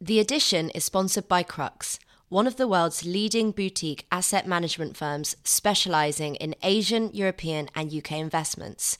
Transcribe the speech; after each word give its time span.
The 0.00 0.20
edition 0.20 0.70
is 0.70 0.84
sponsored 0.84 1.26
by 1.26 1.42
Crux, 1.42 1.98
one 2.28 2.46
of 2.46 2.54
the 2.54 2.68
world's 2.68 3.04
leading 3.04 3.50
boutique 3.50 4.06
asset 4.12 4.46
management 4.46 4.96
firms 4.96 5.34
specializing 5.42 6.36
in 6.36 6.54
Asian, 6.62 7.10
European, 7.12 7.68
and 7.74 7.92
UK 7.92 8.12
investments. 8.12 8.98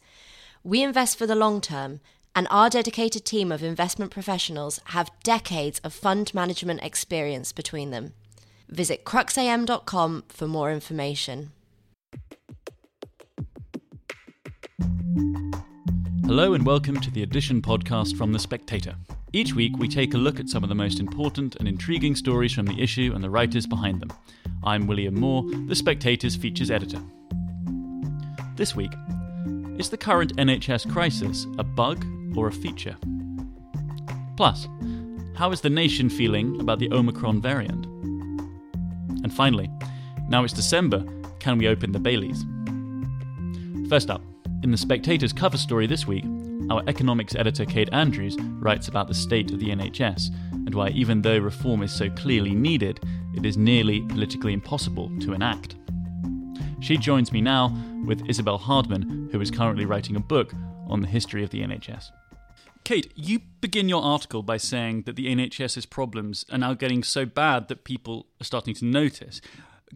We 0.64 0.82
invest 0.82 1.16
for 1.16 1.24
the 1.24 1.36
long 1.36 1.60
term, 1.60 2.00
and 2.34 2.48
our 2.50 2.68
dedicated 2.68 3.24
team 3.24 3.52
of 3.52 3.62
investment 3.62 4.10
professionals 4.10 4.80
have 4.86 5.12
decades 5.22 5.78
of 5.84 5.94
fund 5.94 6.34
management 6.34 6.82
experience 6.82 7.52
between 7.52 7.92
them. 7.92 8.14
Visit 8.68 9.04
cruxam.com 9.04 10.24
for 10.28 10.48
more 10.48 10.72
information. 10.72 11.52
Hello, 16.26 16.54
and 16.54 16.66
welcome 16.66 16.98
to 16.98 17.10
the 17.12 17.22
Edition 17.22 17.62
podcast 17.62 18.16
from 18.16 18.32
The 18.32 18.40
Spectator. 18.40 18.96
Each 19.34 19.54
week, 19.54 19.76
we 19.76 19.88
take 19.88 20.14
a 20.14 20.18
look 20.18 20.40
at 20.40 20.48
some 20.48 20.62
of 20.62 20.70
the 20.70 20.74
most 20.74 21.00
important 21.00 21.56
and 21.56 21.68
intriguing 21.68 22.16
stories 22.16 22.52
from 22.52 22.64
the 22.64 22.80
issue 22.80 23.12
and 23.14 23.22
the 23.22 23.28
writers 23.28 23.66
behind 23.66 24.00
them. 24.00 24.10
I'm 24.64 24.86
William 24.86 25.14
Moore, 25.14 25.44
The 25.66 25.74
Spectator's 25.74 26.34
features 26.34 26.70
editor. 26.70 27.02
This 28.56 28.74
week, 28.74 28.90
is 29.76 29.90
the 29.90 29.98
current 29.98 30.34
NHS 30.36 30.90
crisis 30.90 31.46
a 31.58 31.62
bug 31.62 32.06
or 32.34 32.48
a 32.48 32.52
feature? 32.52 32.96
Plus, 34.38 34.66
how 35.36 35.52
is 35.52 35.60
the 35.60 35.68
nation 35.68 36.08
feeling 36.08 36.58
about 36.58 36.78
the 36.78 36.90
Omicron 36.90 37.42
variant? 37.42 37.84
And 39.22 39.32
finally, 39.32 39.70
now 40.30 40.42
it's 40.42 40.54
December, 40.54 41.04
can 41.38 41.58
we 41.58 41.68
open 41.68 41.92
the 41.92 42.00
Baileys? 42.00 42.46
First 43.90 44.08
up, 44.08 44.22
in 44.62 44.70
the 44.70 44.78
Spectator's 44.78 45.34
cover 45.34 45.58
story 45.58 45.86
this 45.86 46.06
week, 46.06 46.24
our 46.70 46.82
economics 46.86 47.34
editor 47.34 47.64
Kate 47.64 47.88
Andrews 47.92 48.36
writes 48.40 48.88
about 48.88 49.08
the 49.08 49.14
state 49.14 49.50
of 49.50 49.58
the 49.58 49.68
NHS 49.68 50.28
and 50.52 50.74
why, 50.74 50.88
even 50.90 51.22
though 51.22 51.38
reform 51.38 51.82
is 51.82 51.92
so 51.92 52.10
clearly 52.10 52.54
needed, 52.54 53.00
it 53.34 53.46
is 53.46 53.56
nearly 53.56 54.02
politically 54.02 54.52
impossible 54.52 55.10
to 55.20 55.32
enact. 55.32 55.76
She 56.80 56.96
joins 56.96 57.32
me 57.32 57.40
now 57.40 57.74
with 58.04 58.28
Isabel 58.28 58.58
Hardman, 58.58 59.28
who 59.32 59.40
is 59.40 59.50
currently 59.50 59.84
writing 59.84 60.16
a 60.16 60.20
book 60.20 60.52
on 60.86 61.00
the 61.00 61.08
history 61.08 61.42
of 61.42 61.50
the 61.50 61.62
NHS. 61.62 62.10
Kate, 62.84 63.12
you 63.14 63.40
begin 63.60 63.88
your 63.88 64.02
article 64.02 64.42
by 64.42 64.56
saying 64.56 65.02
that 65.02 65.16
the 65.16 65.26
NHS's 65.26 65.86
problems 65.86 66.44
are 66.50 66.58
now 66.58 66.74
getting 66.74 67.02
so 67.02 67.26
bad 67.26 67.68
that 67.68 67.84
people 67.84 68.26
are 68.40 68.44
starting 68.44 68.74
to 68.74 68.84
notice. 68.84 69.40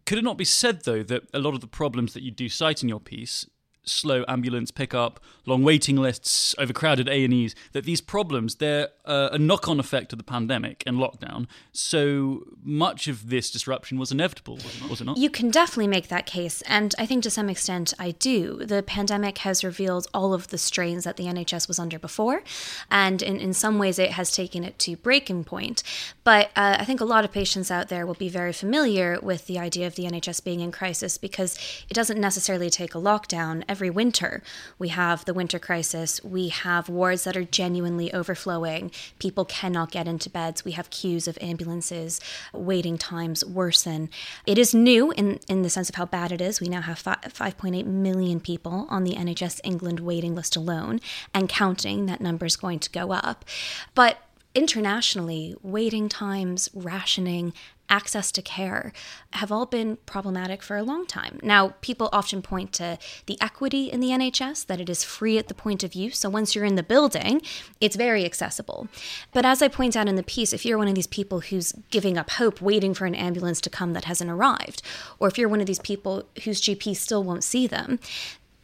Could 0.04 0.18
it 0.18 0.24
not 0.24 0.36
be 0.36 0.44
said, 0.44 0.84
though, 0.84 1.02
that 1.02 1.22
a 1.32 1.38
lot 1.38 1.54
of 1.54 1.60
the 1.60 1.66
problems 1.66 2.12
that 2.14 2.22
you 2.22 2.30
do 2.30 2.48
cite 2.48 2.82
in 2.82 2.88
your 2.88 3.00
piece 3.00 3.46
slow 3.84 4.24
ambulance 4.28 4.70
pickup, 4.70 5.20
long 5.46 5.62
waiting 5.62 5.96
lists, 5.96 6.54
overcrowded 6.58 7.08
A&Es, 7.08 7.54
that 7.72 7.84
these 7.84 8.00
problems, 8.00 8.56
they're 8.56 8.88
uh, 9.04 9.30
a 9.32 9.38
knock-on 9.38 9.80
effect 9.80 10.12
of 10.12 10.18
the 10.18 10.24
pandemic 10.24 10.82
and 10.86 10.98
lockdown. 10.98 11.46
So 11.72 12.44
much 12.62 13.08
of 13.08 13.28
this 13.28 13.50
disruption 13.50 13.98
was 13.98 14.12
inevitable, 14.12 14.58
was 14.88 15.00
it 15.00 15.04
not? 15.04 15.16
You 15.16 15.30
can 15.30 15.50
definitely 15.50 15.88
make 15.88 16.08
that 16.08 16.26
case, 16.26 16.62
and 16.62 16.94
I 16.98 17.06
think 17.06 17.22
to 17.24 17.30
some 17.30 17.48
extent 17.48 17.92
I 17.98 18.12
do. 18.12 18.64
The 18.64 18.82
pandemic 18.82 19.38
has 19.38 19.64
revealed 19.64 20.06
all 20.14 20.32
of 20.32 20.48
the 20.48 20.58
strains 20.58 21.04
that 21.04 21.16
the 21.16 21.24
NHS 21.24 21.68
was 21.68 21.78
under 21.78 21.98
before, 21.98 22.42
and 22.90 23.22
in, 23.22 23.38
in 23.38 23.52
some 23.52 23.78
ways 23.78 23.98
it 23.98 24.12
has 24.12 24.30
taken 24.30 24.64
it 24.64 24.78
to 24.80 24.96
breaking 24.96 25.44
point. 25.44 25.82
But 26.24 26.50
uh, 26.56 26.76
I 26.78 26.84
think 26.84 27.00
a 27.00 27.04
lot 27.04 27.24
of 27.24 27.32
patients 27.32 27.70
out 27.70 27.88
there 27.88 28.06
will 28.06 28.14
be 28.14 28.28
very 28.28 28.52
familiar 28.52 29.18
with 29.20 29.46
the 29.46 29.58
idea 29.58 29.86
of 29.86 29.96
the 29.96 30.04
NHS 30.04 30.44
being 30.44 30.60
in 30.60 30.70
crisis 30.70 31.18
because 31.18 31.58
it 31.88 31.94
doesn't 31.94 32.20
necessarily 32.20 32.70
take 32.70 32.94
a 32.94 32.98
lockdown 32.98 33.64
every 33.72 33.88
winter. 33.88 34.42
We 34.78 34.88
have 34.88 35.24
the 35.24 35.32
winter 35.32 35.58
crisis. 35.58 36.22
We 36.22 36.48
have 36.48 36.90
wards 36.90 37.24
that 37.24 37.38
are 37.38 37.42
genuinely 37.42 38.12
overflowing. 38.12 38.90
People 39.18 39.46
cannot 39.46 39.90
get 39.90 40.06
into 40.06 40.28
beds. 40.28 40.62
We 40.62 40.72
have 40.72 40.90
queues 40.90 41.26
of 41.26 41.38
ambulances. 41.40 42.20
Waiting 42.52 42.98
times 42.98 43.42
worsen. 43.46 44.10
It 44.44 44.58
is 44.58 44.74
new 44.74 45.10
in, 45.12 45.40
in 45.48 45.62
the 45.62 45.70
sense 45.70 45.88
of 45.88 45.94
how 45.94 46.04
bad 46.04 46.32
it 46.32 46.42
is. 46.42 46.60
We 46.60 46.68
now 46.68 46.82
have 46.82 47.02
5.8 47.02 47.86
million 47.86 48.40
people 48.40 48.86
on 48.90 49.04
the 49.04 49.14
NHS 49.14 49.62
England 49.64 50.00
waiting 50.00 50.34
list 50.34 50.54
alone 50.54 51.00
and 51.32 51.48
counting. 51.48 52.04
That 52.04 52.20
number 52.20 52.44
is 52.44 52.56
going 52.56 52.80
to 52.80 52.90
go 52.90 53.10
up. 53.10 53.46
But 53.94 54.18
internationally, 54.54 55.54
waiting 55.62 56.10
times, 56.10 56.68
rationing, 56.74 57.54
access 57.92 58.32
to 58.32 58.40
care 58.40 58.92
have 59.34 59.52
all 59.52 59.66
been 59.66 59.98
problematic 60.06 60.62
for 60.62 60.76
a 60.76 60.82
long 60.82 61.06
time. 61.06 61.38
Now, 61.42 61.74
people 61.82 62.08
often 62.12 62.40
point 62.40 62.72
to 62.72 62.98
the 63.26 63.38
equity 63.40 63.90
in 63.90 64.00
the 64.00 64.08
NHS, 64.08 64.66
that 64.66 64.80
it 64.80 64.88
is 64.88 65.04
free 65.04 65.36
at 65.36 65.48
the 65.48 65.54
point 65.54 65.84
of 65.84 65.94
use. 65.94 66.18
So 66.18 66.30
once 66.30 66.54
you're 66.54 66.64
in 66.64 66.76
the 66.76 66.82
building, 66.82 67.42
it's 67.80 67.94
very 67.94 68.24
accessible. 68.24 68.88
But 69.32 69.44
as 69.44 69.60
I 69.60 69.68
point 69.68 69.94
out 69.94 70.08
in 70.08 70.16
the 70.16 70.22
piece, 70.22 70.54
if 70.54 70.64
you're 70.64 70.78
one 70.78 70.88
of 70.88 70.94
these 70.94 71.06
people 71.06 71.40
who's 71.40 71.72
giving 71.90 72.16
up 72.16 72.30
hope, 72.30 72.62
waiting 72.62 72.94
for 72.94 73.04
an 73.04 73.14
ambulance 73.14 73.60
to 73.60 73.70
come 73.70 73.92
that 73.92 74.06
hasn't 74.06 74.30
arrived, 74.30 74.82
or 75.18 75.28
if 75.28 75.36
you're 75.36 75.48
one 75.48 75.60
of 75.60 75.66
these 75.66 75.78
people 75.78 76.24
whose 76.44 76.62
GP 76.62 76.96
still 76.96 77.22
won't 77.22 77.44
see 77.44 77.66
them, 77.66 77.98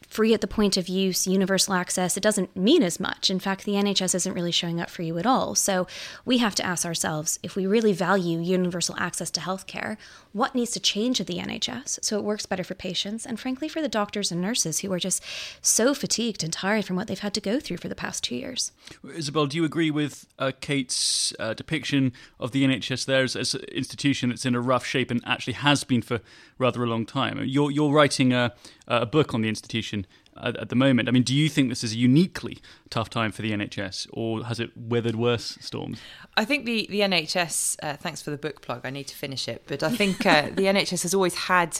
free 0.09 0.33
at 0.33 0.41
the 0.41 0.47
point 0.47 0.75
of 0.75 0.89
use, 0.89 1.27
universal 1.27 1.73
access, 1.75 2.17
it 2.17 2.23
doesn't 2.23 2.55
mean 2.55 2.81
as 2.83 2.99
much. 2.99 3.29
In 3.29 3.39
fact, 3.39 3.63
the 3.63 3.73
NHS 3.73 4.15
isn't 4.15 4.33
really 4.33 4.51
showing 4.51 4.81
up 4.81 4.89
for 4.89 5.03
you 5.03 5.17
at 5.19 5.25
all. 5.25 5.55
So 5.55 5.87
we 6.25 6.39
have 6.39 6.55
to 6.55 6.65
ask 6.65 6.85
ourselves 6.85 7.39
if 7.43 7.55
we 7.55 7.67
really 7.67 7.93
value 7.93 8.39
universal 8.39 8.95
access 8.97 9.29
to 9.31 9.39
healthcare, 9.39 9.97
what 10.31 10.53
needs 10.53 10.71
to 10.71 10.79
change 10.79 11.19
at 11.19 11.27
the 11.27 11.37
NHS 11.37 12.03
so 12.03 12.17
it 12.17 12.23
works 12.23 12.45
better 12.45 12.63
for 12.63 12.75
patients 12.75 13.25
and, 13.25 13.39
frankly, 13.39 13.67
for 13.67 13.81
the 13.81 13.89
doctors 13.89 14.31
and 14.31 14.41
nurses 14.41 14.79
who 14.79 14.91
are 14.93 14.99
just 14.99 15.23
so 15.61 15.93
fatigued 15.93 16.43
and 16.43 16.53
tired 16.53 16.85
from 16.85 16.95
what 16.95 17.07
they've 17.07 17.19
had 17.19 17.33
to 17.33 17.41
go 17.41 17.59
through 17.59 17.77
for 17.77 17.87
the 17.87 17.95
past 17.95 18.23
two 18.23 18.35
years. 18.35 18.71
Isabel, 19.15 19.47
do 19.47 19.57
you 19.57 19.65
agree 19.65 19.91
with 19.91 20.27
uh, 20.37 20.51
Kate's 20.61 21.33
uh, 21.39 21.53
depiction 21.53 22.13
of 22.39 22.51
the 22.51 22.63
NHS 22.63 23.05
there 23.05 23.23
as, 23.23 23.35
as, 23.35 23.55
an 23.55 23.63
institution 23.71 24.29
that's 24.29 24.45
in 24.45 24.55
a 24.55 24.61
rough 24.61 24.85
shape 24.85 25.09
and 25.09 25.21
actually 25.25 25.53
has 25.53 25.83
been 25.83 26.01
for 26.01 26.21
rather 26.57 26.83
a 26.83 26.87
long 26.87 27.05
time? 27.05 27.41
You're, 27.45 27.71
you're 27.71 27.91
writing 27.91 28.33
a, 28.33 28.53
a 28.87 29.05
book 29.05 29.33
on 29.33 29.41
the 29.41 29.49
institution 29.49 30.05
at, 30.37 30.57
at, 30.57 30.69
the 30.69 30.75
moment. 30.75 31.07
I 31.07 31.11
mean, 31.11 31.23
do 31.23 31.35
you 31.35 31.49
think 31.49 31.69
this 31.69 31.83
is 31.83 31.93
a 31.93 31.97
uniquely 31.97 32.59
tough 32.89 33.09
time 33.09 33.31
for 33.31 33.41
the 33.41 33.51
NHS, 33.51 34.07
or 34.11 34.45
has 34.45 34.59
it 34.59 34.71
weathered 34.75 35.15
worse 35.15 35.57
storms? 35.61 35.99
I 36.37 36.45
think 36.45 36.65
the 36.65 36.87
the 36.89 37.01
NHS. 37.01 37.77
Uh, 37.81 37.95
thanks 37.95 38.21
for 38.21 38.31
the 38.31 38.37
book 38.37 38.61
plug. 38.61 38.81
I 38.85 38.89
need 38.89 39.07
to 39.07 39.15
finish 39.15 39.47
it, 39.47 39.63
but 39.67 39.83
I 39.83 39.89
think 39.89 40.25
uh, 40.25 40.43
the 40.53 40.63
NHS 40.63 41.03
has 41.03 41.13
always 41.13 41.35
had 41.35 41.79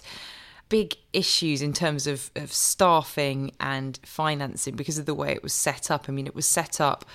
big 0.70 0.96
issues 1.14 1.62
in 1.62 1.74
terms 1.74 2.06
of, 2.06 2.30
of 2.36 2.54
staffing 2.54 3.52
and 3.60 4.00
financing 4.04 4.76
because 4.76 5.00
of 5.00 5.08
the 5.08 5.16
way 5.16 5.32
it 5.32 5.42
was 5.42 5.54
set 5.54 5.90
up. 5.90 6.06
I 6.08 6.12
mean, 6.12 6.28
it 6.28 6.36
was 6.36 6.46
set 6.46 6.80
up 6.80 7.06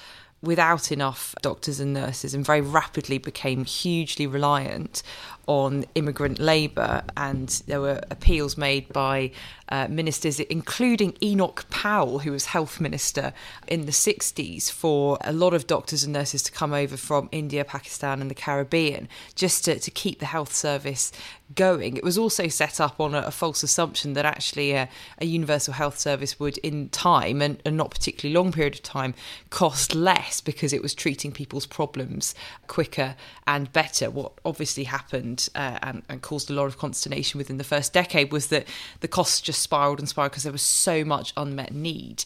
without 0.45 0.93
enough 0.93 1.35
doctors 1.41 1.81
and 1.81 1.95
nurses 1.95 2.35
and 2.35 2.45
very 2.45 2.61
rapidly 2.61 3.17
became 3.17 3.65
hugely 3.65 4.27
reliant 4.27 5.03
on 5.47 5.85
immigrant 5.95 6.39
labour. 6.39 7.03
And 7.17 7.49
there 7.67 7.81
were 7.81 8.01
appeals 8.11 8.59
made 8.59 8.93
by 8.93 9.31
uh, 9.69 9.89
ministers, 9.89 10.41
including 10.41 11.17
Enoch 11.23 11.65
Powell, 11.71 12.21
who 12.21 12.33
was 12.33 12.47
health 12.47 12.81
minister 12.81 13.33
in 13.67 13.87
the 13.87 13.93
60s, 13.93 14.71
for 14.71 15.19
a 15.23 15.33
lot 15.33 15.55
of 15.55 15.67
doctors 15.67 16.05
and 16.05 16.13
nurses 16.13 16.43
to 16.43 16.53
come 16.53 16.73
over 16.73 16.97
from 16.97 17.29
India, 17.33 17.65
Pakistan, 17.65 18.21
and 18.21 18.31
the 18.31 18.35
Caribbean 18.35 19.09
just 19.35 19.65
to, 19.65 19.79
to 19.79 19.91
keep 19.91 20.19
the 20.19 20.27
health 20.27 20.55
service 20.55 21.13
going. 21.55 21.97
It 21.97 22.05
was 22.05 22.17
also 22.17 22.49
set 22.49 22.81
up 22.81 23.01
on 23.01 23.15
a, 23.15 23.19
a 23.19 23.31
false 23.31 23.63
assumption 23.63 24.15
that 24.15 24.25
actually 24.25 24.73
a, 24.73 24.89
a, 25.19 25.27
universal 25.27 25.75
health 25.75 25.99
service 25.99 26.41
would, 26.41 26.59
in 26.59 26.89
time 26.89 27.43
and, 27.43 27.61
and 27.65 27.77
not 27.77 27.91
particularly 27.91 28.35
long 28.35 28.53
period 28.53 28.75
of 28.75 28.83
time, 28.83 29.15
cost 29.51 29.95
less 29.95 30.41
because 30.41 30.73
it 30.73 30.83
was 30.83 30.95
treating 30.95 31.33
people's 31.33 31.67
problems 31.67 32.35
quicker 32.67 33.15
and 33.47 33.73
better. 33.73 34.11
What 34.11 34.33
obviously 34.45 34.85
happened 34.85 35.49
uh, 35.55 35.79
and, 35.83 36.03
and 36.09 36.23
caused 36.23 36.51
a 36.51 36.55
lot 36.55 36.67
of 36.67 36.79
consternation 36.79 37.39
within 37.39 37.59
the 37.59 37.65
first 37.65 37.93
decade 37.93 38.33
was 38.33 38.49
that 38.49 38.67
the 39.01 39.09
costs 39.09 39.41
just 39.41 39.54
spiraled 39.55 39.99
and 39.99 40.09
spiraled 40.09 40.33
because 40.33 40.45
there 40.45 40.53
was 40.53 40.63
so 40.63 41.05
much 41.05 41.33
unmet 41.37 41.73
need. 41.73 42.25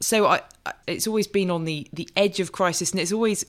So 0.00 0.26
I, 0.26 0.42
it's 0.86 1.06
always 1.06 1.26
been 1.26 1.50
on 1.50 1.64
the 1.64 1.88
the 1.92 2.08
edge 2.16 2.40
of 2.40 2.52
crisis, 2.52 2.92
and 2.92 3.00
it's 3.00 3.12
always 3.12 3.44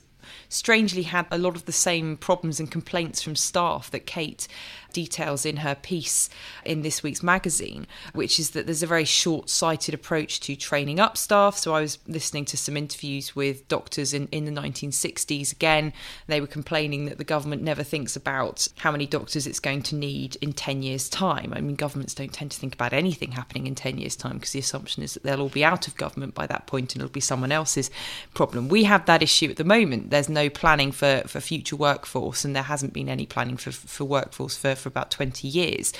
strangely 0.48 1.02
had 1.02 1.26
a 1.30 1.38
lot 1.38 1.56
of 1.56 1.64
the 1.64 1.72
same 1.72 2.16
problems 2.16 2.60
and 2.60 2.70
complaints 2.70 3.22
from 3.22 3.36
staff 3.36 3.90
that 3.90 4.06
Kate 4.06 4.48
details 4.92 5.46
in 5.46 5.58
her 5.58 5.74
piece 5.74 6.28
in 6.64 6.82
this 6.82 7.02
week's 7.02 7.22
magazine, 7.22 7.86
which 8.12 8.38
is 8.38 8.50
that 8.50 8.66
there's 8.66 8.82
a 8.82 8.86
very 8.86 9.04
short 9.04 9.48
sighted 9.48 9.94
approach 9.94 10.40
to 10.40 10.56
training 10.56 11.00
up 11.00 11.16
staff. 11.16 11.56
So 11.56 11.74
I 11.74 11.80
was 11.80 11.98
listening 12.06 12.44
to 12.46 12.56
some 12.56 12.76
interviews 12.76 13.34
with 13.34 13.66
doctors 13.68 14.12
in, 14.12 14.28
in 14.28 14.44
the 14.44 14.60
1960s. 14.60 15.52
Again, 15.52 15.92
they 16.26 16.40
were 16.40 16.46
complaining 16.46 17.06
that 17.06 17.18
the 17.18 17.24
government 17.24 17.62
never 17.62 17.82
thinks 17.82 18.16
about 18.16 18.68
how 18.78 18.90
many 18.90 19.06
doctors 19.06 19.46
it's 19.46 19.60
going 19.60 19.82
to 19.82 19.94
need 19.94 20.36
in 20.36 20.52
10 20.52 20.82
years' 20.82 21.08
time. 21.08 21.52
I 21.54 21.60
mean, 21.60 21.76
governments 21.76 22.14
don't 22.14 22.32
tend 22.32 22.50
to 22.52 22.58
think 22.58 22.74
about 22.74 22.92
anything 22.92 23.32
happening 23.32 23.66
in 23.66 23.74
10 23.74 23.98
years' 23.98 24.16
time 24.16 24.34
because 24.34 24.52
the 24.52 24.58
assumption 24.58 25.02
is 25.02 25.14
that 25.14 25.22
they'll 25.22 25.40
all 25.40 25.48
be 25.48 25.64
out 25.64 25.86
of 25.86 25.96
government 25.96 26.34
by 26.34 26.46
that 26.46 26.66
point 26.66 26.94
and 26.94 27.02
it'll 27.02 27.12
be 27.12 27.20
someone 27.20 27.52
else's 27.52 27.90
problem. 28.34 28.68
We 28.68 28.84
have 28.84 29.06
that 29.06 29.22
issue 29.22 29.50
at 29.50 29.56
the 29.56 29.64
moment. 29.64 30.10
There's 30.10 30.19
no 30.28 30.50
planning 30.50 30.92
for, 30.92 31.22
for 31.26 31.40
future 31.40 31.76
workforce, 31.76 32.44
and 32.44 32.54
there 32.54 32.62
hasn't 32.62 32.92
been 32.92 33.08
any 33.08 33.26
planning 33.26 33.56
for, 33.56 33.70
for 33.72 34.04
workforce 34.04 34.56
for 34.56 34.74
for 34.74 34.88
about 34.88 35.10
20 35.10 35.46
years. 35.48 35.92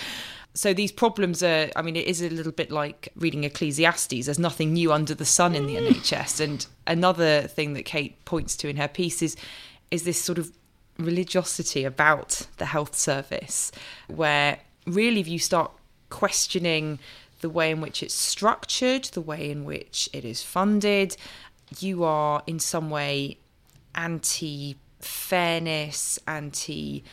So 0.52 0.74
these 0.74 0.90
problems 0.90 1.42
are, 1.42 1.70
I 1.76 1.82
mean, 1.82 1.94
it 1.94 2.06
is 2.06 2.22
a 2.22 2.28
little 2.28 2.52
bit 2.52 2.70
like 2.70 3.08
reading 3.14 3.44
Ecclesiastes. 3.44 4.26
There's 4.26 4.38
nothing 4.38 4.72
new 4.72 4.92
under 4.92 5.14
the 5.14 5.24
sun 5.24 5.54
in 5.54 5.66
the 5.66 5.76
NHS. 5.76 6.40
And 6.40 6.66
another 6.86 7.42
thing 7.42 7.74
that 7.74 7.84
Kate 7.84 8.24
points 8.24 8.56
to 8.56 8.68
in 8.68 8.76
her 8.76 8.88
piece 8.88 9.22
is, 9.22 9.36
is 9.92 10.02
this 10.02 10.20
sort 10.20 10.38
of 10.38 10.50
religiosity 10.98 11.84
about 11.84 12.46
the 12.58 12.66
health 12.66 12.96
service, 12.96 13.70
where 14.08 14.58
really, 14.86 15.20
if 15.20 15.28
you 15.28 15.38
start 15.38 15.70
questioning 16.10 16.98
the 17.40 17.48
way 17.48 17.70
in 17.70 17.80
which 17.80 18.02
it's 18.02 18.14
structured, 18.14 19.04
the 19.04 19.20
way 19.20 19.50
in 19.50 19.64
which 19.64 20.08
it 20.12 20.24
is 20.24 20.42
funded, 20.42 21.16
you 21.78 22.02
are 22.04 22.42
in 22.46 22.58
some 22.58 22.90
way 22.90 23.38
anti 23.94 24.76
fairness, 25.00 26.18
anti 26.26 27.04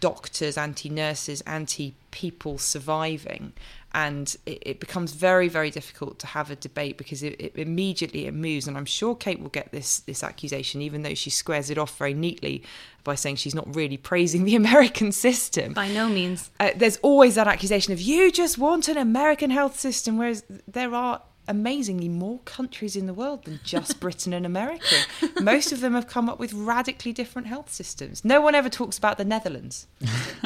doctors, 0.00 0.58
anti 0.58 0.88
nurses, 0.88 1.40
anti 1.42 1.94
people 2.10 2.58
surviving. 2.58 3.52
And 3.94 4.36
it, 4.44 4.62
it, 4.66 4.80
becomes 4.80 5.12
very, 5.12 5.48
very 5.48 5.70
difficult 5.70 6.18
to 6.18 6.26
have 6.26 6.50
a 6.50 6.56
debate 6.56 6.98
because 6.98 7.22
it, 7.22 7.40
it, 7.40 7.56
immediately 7.56 8.26
it 8.26 8.34
moves. 8.34 8.68
And 8.68 8.76
I'm 8.76 8.84
sure 8.84 9.14
Kate 9.14 9.40
will 9.40 9.48
get 9.48 9.72
this 9.72 10.00
this 10.00 10.22
accusation, 10.22 10.82
even 10.82 11.02
though 11.02 11.14
she 11.14 11.30
squares 11.30 11.70
it 11.70 11.78
off 11.78 11.96
very 11.96 12.12
neatly 12.12 12.62
by 13.04 13.14
saying 13.14 13.36
she's 13.36 13.54
not 13.54 13.74
really 13.74 13.96
praising 13.96 14.44
the 14.44 14.54
American 14.64 15.12
system. 15.12 15.72
By 15.72 15.88
no 15.88 16.10
means. 16.10 16.50
Uh, 16.60 16.70
there's 16.76 16.98
always 16.98 17.36
that 17.36 17.46
accusation 17.46 17.94
of 17.94 18.00
you 18.00 18.30
just 18.30 18.58
want 18.58 18.88
an 18.88 18.98
American 18.98 19.50
health 19.50 19.80
system, 19.80 20.18
whereas 20.18 20.44
there 20.68 20.94
are 20.94 21.22
amazingly 21.48 22.08
more 22.08 22.40
countries 22.40 22.96
in 22.96 23.06
the 23.06 23.14
world 23.14 23.44
than 23.44 23.60
just 23.64 24.00
Britain 24.00 24.32
and 24.32 24.44
America. 24.46 24.96
Most 25.40 25.72
of 25.72 25.80
them 25.80 25.94
have 25.94 26.06
come 26.06 26.28
up 26.28 26.38
with 26.38 26.52
radically 26.52 27.12
different 27.12 27.48
health 27.48 27.72
systems. 27.72 28.24
No 28.24 28.40
one 28.40 28.54
ever 28.54 28.68
talks 28.68 28.98
about 28.98 29.18
the 29.18 29.24
Netherlands. 29.24 29.86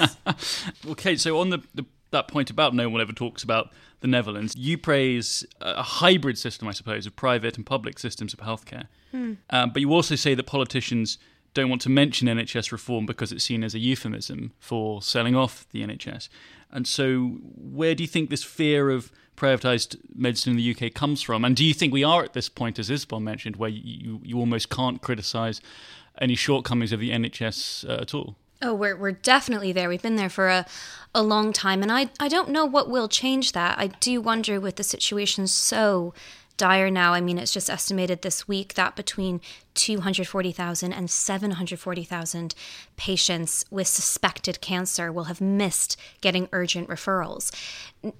okay, 0.87 1.17
so 1.17 1.39
on 1.39 1.51
the, 1.51 1.63
the, 1.75 1.85
that 2.11 2.29
point 2.29 2.51
about 2.51 2.75
no 2.75 2.89
one 2.89 3.01
ever 3.01 3.13
talks 3.13 3.43
about 3.43 3.71
the 4.01 4.09
Netherlands, 4.09 4.55
you 4.57 4.79
praise 4.79 5.45
a 5.61 5.83
hybrid 5.83 6.39
system, 6.39 6.69
I 6.69 6.73
suppose, 6.73 7.07
of 7.07 7.17
private 7.17 7.57
and 7.57 7.67
public 7.67 7.99
systems 7.99 8.33
of 8.33 8.41
healthcare. 8.41 8.87
Hmm. 9.11 9.35
Um, 9.51 9.71
but 9.71 9.81
you 9.81 9.93
also 9.93 10.17
say 10.17 10.35
that 10.35 10.45
politicians 10.45 11.19
don't 11.55 11.69
want 11.69 11.83
to 11.83 11.89
mention 11.89 12.29
NHS 12.29 12.73
reform 12.73 13.07
because 13.07 13.33
it's 13.33 13.45
seen 13.45 13.65
as 13.65 13.75
a 13.75 13.79
euphemism 13.79 14.53
for 14.59 15.03
selling 15.03 15.35
off 15.35 15.67
the 15.73 15.83
NHS. 15.83 16.29
And 16.71 16.87
so, 16.87 17.39
where 17.57 17.95
do 17.95 18.05
you 18.05 18.09
think 18.09 18.31
this 18.31 18.45
fear 18.45 18.91
of 18.91 19.11
privatised 19.41 19.99
medicine 20.15 20.53
in 20.53 20.57
the 20.57 20.71
UK 20.75 20.93
comes 20.93 21.23
from? 21.23 21.45
And 21.45 21.57
do 21.57 21.65
you 21.65 21.73
think 21.73 21.93
we 21.93 22.05
are 22.05 22.23
at 22.23 22.35
this 22.35 22.49
point, 22.49 22.79
as 22.79 22.91
Isabel 22.91 23.21
mentioned, 23.21 23.57
where 23.57 23.71
you, 23.71 24.21
you 24.23 24.39
almost 24.39 24.69
can't 24.69 25.01
criticise 25.01 25.61
any 26.21 26.35
shortcomings 26.35 26.93
of 26.93 27.01
the 27.01 27.11
NHS 27.11 27.89
uh, 27.89 28.03
at 28.03 28.13
all? 28.13 28.37
Oh, 28.63 28.75
we're, 28.75 28.97
we're 28.97 29.13
definitely 29.13 29.73
there. 29.73 29.89
We've 29.89 30.03
been 30.03 30.17
there 30.17 30.29
for 30.29 30.49
a, 30.49 30.67
a 31.15 31.23
long 31.23 31.55
time. 31.55 31.83
And 31.83 31.91
I, 31.91 32.11
I 32.21 32.29
don't 32.29 32.51
know 32.51 32.67
what 32.67 32.91
will 32.91 33.09
change 33.09 33.53
that. 33.53 33.79
I 33.79 33.87
do 33.87 34.21
wonder 34.21 34.61
with 34.61 34.77
the 34.77 34.85
situation 34.85 35.47
so 35.47 36.13
dire 36.59 36.91
now. 36.91 37.15
I 37.15 37.23
mean, 37.23 37.39
it's 37.39 37.55
just 37.55 37.71
estimated 37.71 38.21
this 38.21 38.47
week 38.47 38.75
that 38.75 38.95
between 38.95 39.41
240,000 39.75 40.93
and 40.93 41.11
740,000 41.11 42.55
patients 42.97 43.65
with 43.71 43.87
suspected 43.87 44.61
cancer 44.61 45.13
will 45.13 45.25
have 45.25 45.41
missed 45.41 45.97
getting 46.21 46.49
urgent 46.53 46.89
referrals 46.89 47.51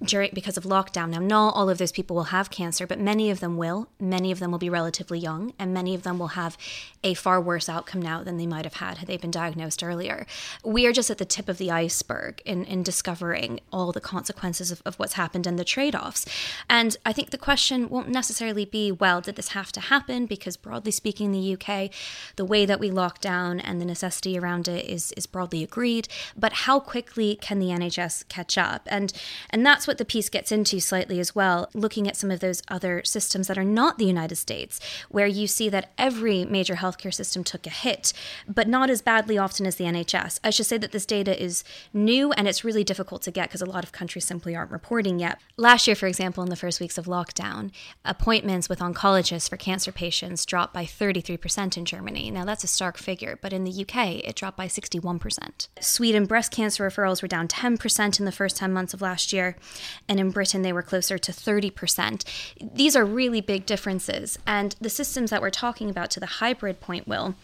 during 0.03 0.29
because 0.33 0.57
of 0.57 0.63
lockdown. 0.63 1.09
Now, 1.09 1.19
not 1.19 1.55
all 1.55 1.69
of 1.69 1.77
those 1.77 1.91
people 1.91 2.15
will 2.15 2.25
have 2.25 2.51
cancer, 2.51 2.85
but 2.85 2.99
many 2.99 3.31
of 3.31 3.39
them 3.39 3.57
will. 3.57 3.89
Many 3.99 4.31
of 4.31 4.39
them 4.39 4.51
will 4.51 4.59
be 4.59 4.69
relatively 4.69 5.17
young, 5.17 5.53
and 5.57 5.73
many 5.73 5.95
of 5.95 6.03
them 6.03 6.19
will 6.19 6.29
have 6.29 6.57
a 7.03 7.15
far 7.15 7.41
worse 7.41 7.67
outcome 7.67 8.01
now 8.01 8.23
than 8.23 8.37
they 8.37 8.45
might 8.45 8.65
have 8.65 8.75
had 8.75 8.99
had 8.99 9.07
they 9.07 9.17
been 9.17 9.31
diagnosed 9.31 9.83
earlier. 9.83 10.27
We 10.63 10.85
are 10.85 10.91
just 10.91 11.09
at 11.09 11.17
the 11.17 11.25
tip 11.25 11.49
of 11.49 11.57
the 11.57 11.71
iceberg 11.71 12.41
in, 12.45 12.63
in 12.65 12.83
discovering 12.83 13.59
all 13.73 13.91
the 13.91 14.01
consequences 14.01 14.71
of, 14.71 14.81
of 14.85 14.95
what's 14.99 15.13
happened 15.13 15.47
and 15.47 15.57
the 15.57 15.65
trade 15.65 15.95
offs. 15.95 16.25
And 16.69 16.95
I 17.05 17.13
think 17.13 17.31
the 17.31 17.37
question 17.37 17.89
won't 17.89 18.09
necessarily 18.09 18.65
be, 18.65 18.91
well, 18.91 19.19
did 19.19 19.35
this 19.35 19.49
have 19.49 19.71
to 19.73 19.79
happen? 19.79 20.27
Because 20.27 20.57
broadly 20.57 20.91
speaking, 20.91 21.31
the 21.31 21.39
UK, 21.41 21.89
the 22.35 22.45
way 22.45 22.65
that 22.65 22.79
we 22.79 22.91
lock 22.91 23.19
down 23.19 23.59
and 23.59 23.81
the 23.81 23.85
necessity 23.85 24.37
around 24.37 24.67
it 24.67 24.85
is 24.85 25.11
is 25.17 25.25
broadly 25.25 25.63
agreed. 25.63 26.07
But 26.37 26.53
how 26.53 26.79
quickly 26.79 27.37
can 27.41 27.59
the 27.59 27.67
NHS 27.67 28.27
catch 28.27 28.57
up? 28.57 28.87
And 28.87 29.13
and 29.49 29.65
that's 29.65 29.87
what 29.87 29.97
the 29.97 30.05
piece 30.05 30.29
gets 30.29 30.51
into 30.51 30.79
slightly 30.79 31.19
as 31.19 31.35
well, 31.35 31.69
looking 31.73 32.07
at 32.07 32.15
some 32.15 32.31
of 32.31 32.39
those 32.39 32.61
other 32.67 33.03
systems 33.03 33.47
that 33.47 33.57
are 33.57 33.63
not 33.63 33.97
the 33.97 34.05
United 34.05 34.35
States, 34.35 34.79
where 35.09 35.27
you 35.27 35.47
see 35.47 35.69
that 35.69 35.91
every 35.97 36.45
major 36.45 36.75
healthcare 36.75 37.13
system 37.13 37.43
took 37.43 37.65
a 37.65 37.69
hit, 37.69 38.13
but 38.47 38.67
not 38.67 38.89
as 38.89 39.01
badly 39.01 39.37
often 39.37 39.65
as 39.65 39.75
the 39.75 39.85
NHS. 39.85 40.39
I 40.43 40.49
should 40.49 40.65
say 40.65 40.77
that 40.77 40.91
this 40.91 41.05
data 41.05 41.41
is 41.41 41.63
new 41.93 42.31
and 42.33 42.47
it's 42.47 42.63
really 42.63 42.83
difficult 42.83 43.21
to 43.23 43.31
get 43.31 43.49
because 43.49 43.61
a 43.61 43.65
lot 43.65 43.83
of 43.83 43.91
countries 43.91 44.25
simply 44.25 44.55
aren't 44.55 44.71
reporting 44.71 45.19
yet. 45.19 45.39
Last 45.57 45.87
year, 45.87 45.95
for 45.95 46.07
example, 46.07 46.43
in 46.43 46.49
the 46.49 46.55
first 46.55 46.79
weeks 46.79 46.97
of 46.97 47.05
lockdown, 47.05 47.71
appointments 48.05 48.69
with 48.69 48.79
oncologists 48.79 49.49
for 49.49 49.57
cancer 49.57 49.91
patients 49.91 50.45
dropped 50.45 50.73
by 50.73 50.85
33 50.85 51.30
percent 51.37 51.77
in 51.77 51.85
Germany. 51.85 52.31
Now, 52.31 52.45
that's 52.45 52.63
a 52.63 52.67
stark 52.67 52.97
figure, 52.97 53.37
but 53.41 53.53
in 53.53 53.63
the 53.63 53.81
UK, 53.81 54.23
it 54.23 54.35
dropped 54.35 54.57
by 54.57 54.67
61%. 54.67 55.67
Sweden, 55.79 56.25
breast 56.25 56.51
cancer 56.51 56.87
referrals 56.87 57.21
were 57.21 57.27
down 57.27 57.47
10% 57.47 58.19
in 58.19 58.25
the 58.25 58.31
first 58.31 58.57
10 58.57 58.71
months 58.73 58.93
of 58.93 59.01
last 59.01 59.33
year, 59.33 59.55
and 60.07 60.19
in 60.19 60.31
Britain, 60.31 60.61
they 60.61 60.73
were 60.73 60.81
closer 60.81 61.17
to 61.17 61.31
30%. 61.31 62.23
These 62.73 62.95
are 62.95 63.05
really 63.05 63.41
big 63.41 63.65
differences, 63.65 64.37
and 64.45 64.75
the 64.79 64.89
systems 64.89 65.29
that 65.29 65.41
we're 65.41 65.49
talking 65.49 65.89
about 65.89 66.11
to 66.11 66.19
the 66.19 66.25
hybrid 66.25 66.79
point, 66.79 67.07
will 67.07 67.35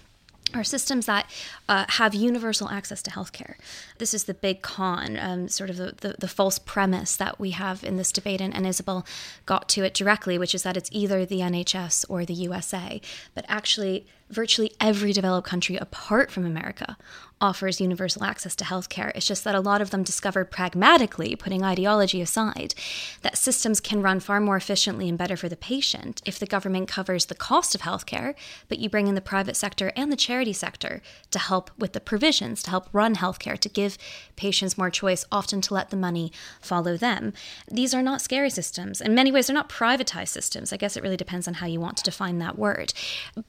are 0.54 0.64
systems 0.64 1.06
that 1.06 1.30
uh, 1.68 1.86
have 1.90 2.14
universal 2.14 2.70
access 2.70 3.02
to 3.04 3.12
healthcare. 3.12 3.56
This 3.98 4.14
is 4.14 4.26
the 4.26 4.34
big 4.34 4.62
con, 4.62 5.18
um, 5.20 5.48
sort 5.48 5.70
of 5.70 5.78
the, 5.78 5.94
the, 6.00 6.16
the, 6.20 6.28
false 6.28 6.60
premise 6.60 7.16
that 7.18 7.40
we 7.40 7.52
have 7.52 7.84
in 7.84 7.98
this 7.98 8.12
debate, 8.12 8.42
and, 8.42 8.56
and, 8.56 8.66
Isabel 8.66 9.06
got 9.46 9.68
to 9.70 9.84
it 9.84 9.94
directly, 9.94 10.38
which 10.38 10.56
is 10.56 10.64
that 10.64 10.78
it's 10.78 10.90
either 10.94 11.26
the 11.26 11.40
NHS 11.40 12.06
or 12.10 12.26
the 12.26 12.34
USA. 12.34 13.02
But 13.34 13.46
actually, 13.48 14.06
virtually 14.30 14.72
every 14.80 15.14
developed 15.14 15.48
country 15.48 15.78
apart 15.78 16.32
from 16.32 16.46
America 16.46 16.98
offers 17.40 17.80
universal 17.80 18.24
access 18.24 18.56
to 18.56 18.66
healthcare. 18.66 19.12
It's 19.14 19.28
just 19.28 19.44
that 19.44 19.56
a 19.56 19.60
lot 19.60 19.82
of 19.82 19.92
them 19.92 20.04
discovered 20.04 20.50
pragmatically, 20.50 21.36
putting 21.36 21.64
ideology 21.64 22.22
aside, 22.22 22.74
that 23.22 23.38
systems 23.38 23.80
can 23.80 24.02
run 24.02 24.20
far 24.20 24.40
more 24.40 24.56
efficiently 24.56 25.08
and 25.08 25.18
better 25.18 25.38
for 25.38 25.48
the 25.48 25.56
patient 25.56 26.22
if 26.26 26.40
the 26.40 26.48
government 26.48 26.88
covers 26.88 27.26
the 27.26 27.36
cost 27.36 27.76
of 27.76 27.82
healthcare, 27.82 28.34
but 28.70 28.80
you 28.80 28.90
bring 28.90 29.08
in 29.08 29.16
the 29.16 29.22
private 29.22 29.56
sector 29.56 29.92
and 29.96 30.12
the 30.12 30.18
charity 30.18 30.54
sector 30.54 31.02
to 31.30 31.40
help 31.40 31.70
with 31.78 31.94
the 31.94 32.00
provisions, 32.00 32.64
to 32.64 32.72
help 32.72 32.88
run 32.92 33.16
healthcare, 33.16 33.58
to 33.58 33.70
give 33.70 33.98
patients 34.36 34.78
more 34.78 34.90
choice, 34.90 35.26
often 35.32 35.62
to 35.62 35.74
let 35.74 35.90
the 35.92 35.98
money 35.98 36.32
follow 36.60 36.98
them. 36.98 37.34
These 37.70 37.94
are 37.94 38.02
not 38.02 38.22
scary 38.22 38.50
systems. 38.50 39.00
In 39.00 39.14
many 39.14 39.32
ways, 39.32 39.48
they're 39.48 39.54
not 39.54 39.70
privatized 39.70 40.30
systems. 40.30 40.74
I 40.74 40.78
guess 40.78 40.98
it 40.98 41.04
really 41.04 41.18
depends 41.18 41.48
on 41.48 41.56
how 41.56 41.68
you 41.68 41.80
want 41.80 41.98
to 41.98 42.04
define 42.04 42.40
that 42.40 42.58
word. 42.58 42.94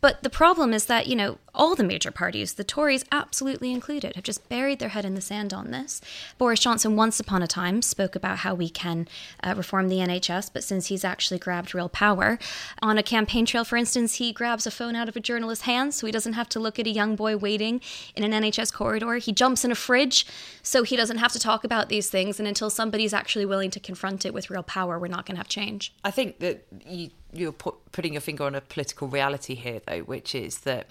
But 0.00 0.22
the 0.22 0.30
problem 0.30 0.67
is 0.72 0.86
that, 0.86 1.06
you 1.06 1.16
know, 1.16 1.38
all 1.54 1.74
the 1.74 1.84
major 1.84 2.10
parties, 2.10 2.54
the 2.54 2.64
Tories 2.64 3.04
absolutely 3.10 3.72
included, 3.72 4.14
have 4.14 4.24
just 4.24 4.48
buried 4.48 4.78
their 4.78 4.90
head 4.90 5.04
in 5.04 5.14
the 5.14 5.20
sand 5.20 5.52
on 5.52 5.70
this. 5.70 6.00
Boris 6.38 6.60
Johnson, 6.60 6.94
once 6.94 7.18
upon 7.18 7.42
a 7.42 7.46
time, 7.46 7.82
spoke 7.82 8.14
about 8.14 8.38
how 8.38 8.54
we 8.54 8.68
can 8.70 9.08
uh, 9.42 9.54
reform 9.56 9.88
the 9.88 9.96
NHS, 9.96 10.50
but 10.52 10.62
since 10.62 10.86
he's 10.86 11.04
actually 11.04 11.38
grabbed 11.38 11.74
real 11.74 11.88
power, 11.88 12.38
on 12.80 12.96
a 12.96 13.02
campaign 13.02 13.44
trail, 13.44 13.64
for 13.64 13.76
instance, 13.76 14.14
he 14.14 14.32
grabs 14.32 14.66
a 14.66 14.70
phone 14.70 14.94
out 14.94 15.08
of 15.08 15.16
a 15.16 15.20
journalist's 15.20 15.64
hand 15.64 15.94
so 15.94 16.06
he 16.06 16.12
doesn't 16.12 16.34
have 16.34 16.48
to 16.50 16.60
look 16.60 16.78
at 16.78 16.86
a 16.86 16.90
young 16.90 17.16
boy 17.16 17.36
waiting 17.36 17.80
in 18.14 18.22
an 18.22 18.42
NHS 18.42 18.72
corridor. 18.72 19.16
He 19.16 19.32
jumps 19.32 19.64
in 19.64 19.72
a 19.72 19.74
fridge 19.74 20.26
so 20.62 20.84
he 20.84 20.96
doesn't 20.96 21.18
have 21.18 21.32
to 21.32 21.38
talk 21.38 21.64
about 21.64 21.88
these 21.88 22.08
things. 22.08 22.38
And 22.38 22.46
until 22.46 22.70
somebody's 22.70 23.12
actually 23.12 23.46
willing 23.46 23.70
to 23.72 23.80
confront 23.80 24.24
it 24.24 24.32
with 24.32 24.50
real 24.50 24.62
power, 24.62 24.98
we're 24.98 25.08
not 25.08 25.26
going 25.26 25.34
to 25.34 25.40
have 25.40 25.48
change. 25.48 25.92
I 26.04 26.10
think 26.10 26.38
that 26.38 26.66
you, 26.86 27.10
you're 27.32 27.52
put, 27.52 27.92
putting 27.92 28.14
your 28.14 28.20
finger 28.20 28.44
on 28.44 28.54
a 28.54 28.60
political 28.60 29.08
reality 29.08 29.54
here, 29.54 29.80
though, 29.86 30.00
which 30.00 30.34
is 30.34 30.60
that 30.60 30.88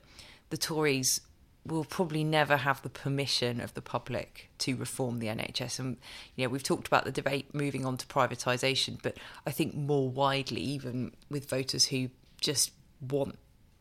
the 0.50 0.58
Tories 0.58 1.22
will 1.66 1.84
probably 1.84 2.24
never 2.24 2.58
have 2.58 2.82
the 2.82 2.90
permission 2.90 3.60
of 3.60 3.74
the 3.74 3.82
public 3.82 4.50
to 4.60 4.76
reform 4.76 5.20
the 5.20 5.28
NHS. 5.28 5.80
And 5.80 5.98
you 6.36 6.46
know, 6.46 6.50
we've 6.50 6.64
talked 6.64 6.88
about 6.88 7.04
the 7.04 7.12
debate 7.12 7.54
moving 7.54 7.86
on 7.86 7.98
to 7.98 8.08
privatisation, 8.08 8.98
but 9.02 9.18
I 9.46 9.52
think 9.52 9.76
more 9.76 10.10
widely, 10.10 10.62
even 10.62 11.12
with 11.30 11.50
voters 11.50 11.88
who 11.88 12.10
just 12.40 12.72
want 13.02 13.38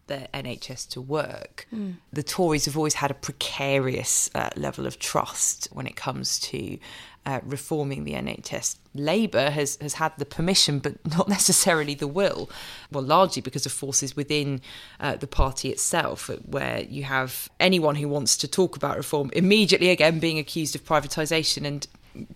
the 0.07 0.29
NHS 0.33 0.89
to 0.91 1.01
work, 1.01 1.67
mm. 1.75 1.97
the 2.13 2.23
Tories 2.23 2.67
have 2.67 2.77
always 2.77 2.95
had 2.95 3.11
a 3.11 3.15
precarious 3.15 4.31
uh, 4.35 4.51
level 4.57 4.87
of 4.87 4.99
trust 4.99 5.69
when 5.73 5.87
it 5.87 5.97
comes 5.97 6.39
to 6.41 6.79
uh, 7.27 7.41
reforming 7.43 8.05
the 8.05 8.13
NHS. 8.13 8.77
Labour 8.95 9.51
has, 9.51 9.77
has 9.81 9.95
had 9.95 10.13
the 10.17 10.25
permission, 10.25 10.79
but 10.79 10.95
not 11.17 11.29
necessarily 11.29 11.95
the 11.95 12.07
will. 12.07 12.49
Well, 12.93 13.03
largely 13.03 13.43
because 13.43 13.67
of 13.67 13.73
forces 13.73 14.15
within 14.15 14.61
uh, 15.01 15.17
the 15.17 15.27
party 15.27 15.71
itself, 15.71 16.31
where 16.45 16.83
you 16.83 17.03
have 17.05 17.49
anyone 17.59 17.97
who 17.97 18.09
wants 18.09 18.37
to 18.39 18.49
talk 18.49 18.77
about 18.77 18.97
reform 18.97 19.31
immediately 19.33 19.91
again 19.91 20.21
being 20.21 20.39
accused 20.39 20.75
of 20.77 20.85
privatisation. 20.85 21.67
And 21.67 21.87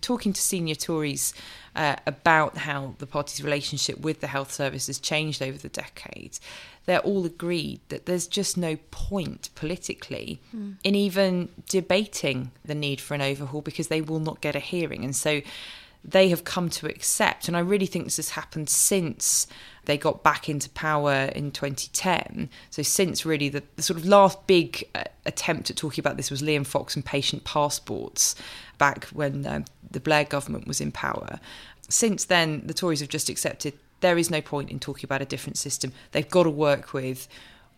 talking 0.00 0.32
to 0.32 0.40
senior 0.40 0.74
Tories 0.74 1.32
uh, 1.76 1.96
about 2.06 2.58
how 2.58 2.94
the 2.98 3.06
party's 3.06 3.42
relationship 3.42 4.00
with 4.00 4.20
the 4.20 4.26
health 4.26 4.52
service 4.52 4.86
has 4.88 4.98
changed 4.98 5.42
over 5.42 5.58
the 5.58 5.68
decades, 5.68 6.40
they're 6.86 7.00
all 7.00 7.24
agreed 7.24 7.80
that 7.88 8.06
there's 8.06 8.26
just 8.26 8.56
no 8.56 8.76
point 8.90 9.50
politically 9.54 10.40
mm. 10.54 10.76
in 10.82 10.94
even 10.94 11.48
debating 11.68 12.50
the 12.64 12.74
need 12.74 13.00
for 13.00 13.14
an 13.14 13.22
overhaul 13.22 13.60
because 13.60 13.88
they 13.88 14.00
will 14.00 14.18
not 14.18 14.40
get 14.40 14.56
a 14.56 14.60
hearing. 14.60 15.04
And 15.04 15.14
so 15.14 15.42
they 16.04 16.28
have 16.30 16.44
come 16.44 16.70
to 16.70 16.86
accept. 16.86 17.48
And 17.48 17.56
I 17.56 17.60
really 17.60 17.86
think 17.86 18.04
this 18.04 18.16
has 18.16 18.30
happened 18.30 18.68
since 18.68 19.46
they 19.86 19.96
got 19.96 20.22
back 20.22 20.48
into 20.48 20.68
power 20.70 21.30
in 21.34 21.50
2010. 21.50 22.48
So, 22.70 22.82
since 22.82 23.24
really 23.24 23.48
the, 23.48 23.62
the 23.76 23.82
sort 23.82 23.98
of 23.98 24.06
last 24.06 24.46
big 24.46 24.88
uh, 24.94 25.04
attempt 25.26 25.70
at 25.70 25.76
talking 25.76 26.02
about 26.02 26.16
this 26.16 26.30
was 26.30 26.42
Liam 26.42 26.66
Fox 26.66 26.96
and 26.96 27.04
patient 27.04 27.44
passports 27.44 28.34
back 28.78 29.04
when 29.06 29.46
uh, 29.46 29.64
the 29.90 30.00
Blair 30.00 30.24
government 30.24 30.66
was 30.66 30.80
in 30.80 30.92
power. 30.92 31.40
Since 31.88 32.26
then, 32.26 32.62
the 32.66 32.74
Tories 32.74 33.00
have 33.00 33.08
just 33.08 33.28
accepted 33.28 33.74
there 34.00 34.16
is 34.16 34.30
no 34.30 34.40
point 34.40 34.70
in 34.70 34.80
talking 34.80 35.04
about 35.04 35.22
a 35.22 35.26
different 35.26 35.58
system. 35.58 35.92
They've 36.12 36.28
got 36.28 36.44
to 36.44 36.50
work 36.50 36.92
with 36.92 37.28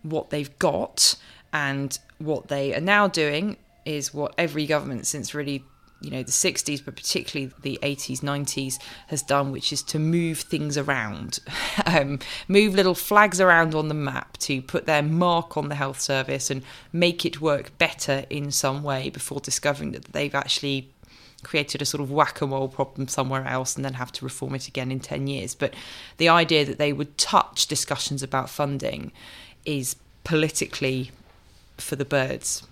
what 0.02 0.30
they've 0.30 0.56
got, 0.58 1.16
and 1.52 1.98
what 2.18 2.48
they 2.48 2.74
are 2.74 2.80
now 2.80 3.08
doing 3.08 3.56
is 3.84 4.14
what 4.14 4.34
every 4.38 4.66
government 4.66 5.06
since 5.06 5.34
really 5.34 5.64
you 6.02 6.10
know 6.10 6.22
the 6.22 6.32
60s 6.32 6.84
but 6.84 6.96
particularly 6.96 7.52
the 7.62 7.78
80s 7.82 8.20
90s 8.20 8.78
has 9.08 9.22
done 9.22 9.52
which 9.52 9.72
is 9.72 9.82
to 9.84 9.98
move 9.98 10.40
things 10.40 10.76
around. 10.76 11.38
Um, 11.86 12.20
move 12.48 12.74
little 12.74 12.94
flags 12.94 13.40
around 13.40 13.74
on 13.74 13.88
the 13.88 13.94
map 13.94 14.36
to 14.38 14.62
put 14.62 14.86
their 14.86 15.02
mark 15.02 15.56
on 15.56 15.68
the 15.68 15.74
health 15.74 16.00
service 16.00 16.50
and 16.50 16.62
make 16.92 17.24
it 17.24 17.40
work 17.40 17.76
better 17.78 18.24
in 18.30 18.50
some 18.50 18.82
way 18.82 19.10
before 19.10 19.40
discovering 19.40 19.92
that 19.92 20.04
they've 20.12 20.34
actually 20.34 20.90
created 21.42 21.82
a 21.82 21.86
sort 21.86 22.00
of 22.00 22.10
whack-a-mole 22.10 22.68
problem 22.68 23.08
somewhere 23.08 23.46
else 23.46 23.74
and 23.76 23.84
then 23.84 23.94
have 23.94 24.12
to 24.12 24.24
reform 24.24 24.54
it 24.54 24.68
again 24.68 24.90
in 24.92 25.00
10 25.00 25.26
years. 25.26 25.54
But 25.54 25.74
the 26.18 26.28
idea 26.28 26.64
that 26.64 26.78
they 26.78 26.92
would 26.92 27.18
touch 27.18 27.66
discussions 27.66 28.22
about 28.22 28.50
funding 28.50 29.12
is 29.64 29.96
politically 30.24 31.10
for 31.78 31.96
the 31.96 32.04
birds 32.04 32.62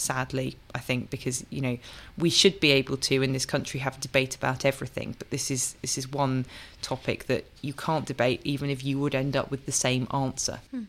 sadly 0.00 0.56
i 0.74 0.78
think 0.78 1.10
because 1.10 1.44
you 1.50 1.60
know 1.60 1.78
we 2.18 2.30
should 2.30 2.58
be 2.60 2.70
able 2.70 2.96
to 2.96 3.22
in 3.22 3.32
this 3.32 3.46
country 3.46 3.80
have 3.80 3.96
a 3.96 4.00
debate 4.00 4.34
about 4.34 4.64
everything 4.64 5.14
but 5.18 5.30
this 5.30 5.50
is 5.50 5.74
this 5.82 5.98
is 5.98 6.10
one 6.10 6.46
topic 6.82 7.26
that 7.26 7.44
you 7.62 7.72
can't 7.72 8.06
debate 8.06 8.40
even 8.44 8.70
if 8.70 8.84
you 8.84 8.98
would 8.98 9.14
end 9.14 9.36
up 9.36 9.50
with 9.50 9.66
the 9.66 9.72
same 9.72 10.06
answer 10.12 10.60
hmm. 10.70 10.84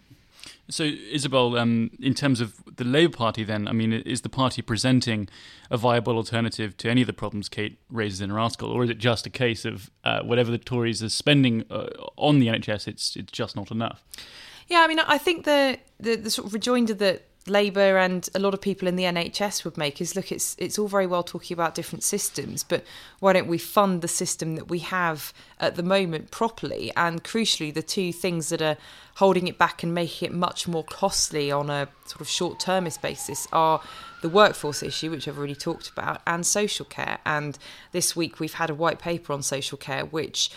So, 0.69 0.85
Isabel, 0.85 1.57
um, 1.57 1.91
in 1.99 2.13
terms 2.13 2.39
of 2.39 2.63
the 2.77 2.85
Labour 2.85 3.15
Party, 3.15 3.43
then, 3.43 3.67
I 3.67 3.73
mean, 3.73 3.91
is 3.91 4.21
the 4.21 4.29
party 4.29 4.61
presenting 4.61 5.27
a 5.69 5.75
viable 5.75 6.15
alternative 6.15 6.77
to 6.77 6.89
any 6.89 7.01
of 7.01 7.07
the 7.07 7.13
problems 7.13 7.49
Kate 7.49 7.77
raises 7.89 8.21
in 8.21 8.29
her 8.29 8.39
article, 8.39 8.71
or 8.71 8.83
is 8.83 8.89
it 8.89 8.97
just 8.97 9.25
a 9.25 9.29
case 9.29 9.65
of 9.65 9.91
uh, 10.05 10.21
whatever 10.21 10.49
the 10.49 10.57
Tories 10.57 11.03
are 11.03 11.09
spending 11.09 11.65
uh, 11.69 11.87
on 12.15 12.39
the 12.39 12.47
NHS, 12.47 12.87
it's 12.87 13.17
it's 13.17 13.31
just 13.31 13.55
not 13.55 13.69
enough? 13.69 14.03
Yeah, 14.69 14.79
I 14.81 14.87
mean, 14.87 14.99
I 14.99 15.17
think 15.17 15.43
the, 15.43 15.77
the, 15.99 16.15
the 16.15 16.29
sort 16.29 16.47
of 16.47 16.53
rejoinder 16.53 16.93
that 16.93 17.23
Labour 17.47 17.97
and 17.97 18.29
a 18.35 18.39
lot 18.39 18.53
of 18.53 18.61
people 18.61 18.87
in 18.87 18.95
the 18.95 19.03
NHS 19.03 19.65
would 19.65 19.75
make 19.75 19.99
is 19.99 20.15
look, 20.15 20.31
it's 20.31 20.55
it's 20.59 20.77
all 20.77 20.87
very 20.87 21.07
well 21.07 21.23
talking 21.23 21.55
about 21.55 21.73
different 21.73 22.03
systems, 22.03 22.63
but 22.63 22.83
why 23.19 23.33
don't 23.33 23.47
we 23.47 23.57
fund 23.57 24.01
the 24.01 24.07
system 24.07 24.55
that 24.55 24.69
we 24.69 24.79
have 24.79 25.33
at 25.59 25.75
the 25.75 25.81
moment 25.83 26.29
properly? 26.29 26.91
And 26.95 27.23
crucially, 27.23 27.73
the 27.73 27.81
two 27.81 28.13
things 28.13 28.49
that 28.49 28.61
are 28.61 28.77
holding 29.15 29.47
it 29.47 29.57
back 29.57 29.81
and 29.81 29.93
making 29.93 30.29
it 30.29 30.35
much 30.35 30.67
more 30.67 30.83
costly 30.83 31.51
on 31.51 31.71
a 31.71 31.87
sort 32.05 32.21
of 32.21 32.29
short 32.29 32.59
termist 32.59 33.01
basis 33.01 33.47
are 33.51 33.81
the 34.21 34.29
workforce 34.29 34.83
issue, 34.83 35.09
which 35.09 35.27
I've 35.27 35.37
already 35.37 35.55
talked 35.55 35.89
about, 35.89 36.21
and 36.27 36.45
social 36.45 36.85
care. 36.85 37.17
And 37.25 37.57
this 37.91 38.15
week 38.15 38.39
we've 38.39 38.53
had 38.53 38.69
a 38.69 38.75
white 38.75 38.99
paper 38.99 39.33
on 39.33 39.41
social 39.41 39.79
care, 39.79 40.05
which 40.05 40.51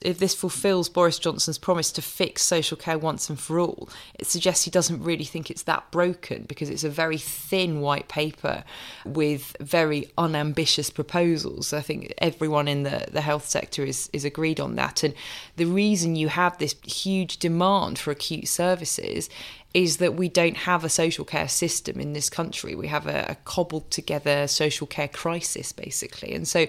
if 0.00 0.18
this 0.18 0.34
fulfills 0.34 0.88
Boris 0.88 1.18
Johnson's 1.18 1.58
promise 1.58 1.90
to 1.92 2.02
fix 2.02 2.42
social 2.42 2.76
care 2.76 2.98
once 2.98 3.30
and 3.30 3.40
for 3.40 3.58
all, 3.58 3.88
it 4.18 4.26
suggests 4.26 4.64
he 4.64 4.70
doesn't 4.70 5.02
really 5.02 5.24
think 5.24 5.50
it's 5.50 5.62
that 5.62 5.90
broken 5.90 6.44
because 6.46 6.68
it's 6.68 6.84
a 6.84 6.90
very 6.90 7.16
thin 7.16 7.80
white 7.80 8.08
paper 8.08 8.64
with 9.06 9.56
very 9.60 10.10
unambitious 10.18 10.90
proposals. 10.90 11.72
I 11.72 11.80
think 11.80 12.12
everyone 12.18 12.68
in 12.68 12.82
the, 12.82 13.06
the 13.10 13.22
health 13.22 13.48
sector 13.48 13.82
is, 13.84 14.10
is 14.12 14.24
agreed 14.24 14.60
on 14.60 14.74
that. 14.76 15.02
And 15.02 15.14
the 15.56 15.66
reason 15.66 16.16
you 16.16 16.28
have 16.28 16.58
this 16.58 16.74
huge 16.84 17.38
demand 17.38 17.98
for 17.98 18.10
acute 18.10 18.48
services 18.48 19.30
is 19.74 19.96
that 19.96 20.14
we 20.14 20.28
don't 20.28 20.56
have 20.56 20.84
a 20.84 20.88
social 20.88 21.24
care 21.24 21.48
system 21.48 22.00
in 22.00 22.12
this 22.12 22.30
country. 22.30 22.76
We 22.76 22.86
have 22.86 23.08
a, 23.08 23.26
a, 23.30 23.34
cobbled 23.44 23.90
together 23.90 24.46
social 24.46 24.86
care 24.86 25.08
crisis, 25.08 25.72
basically. 25.72 26.32
And 26.32 26.46
so, 26.46 26.66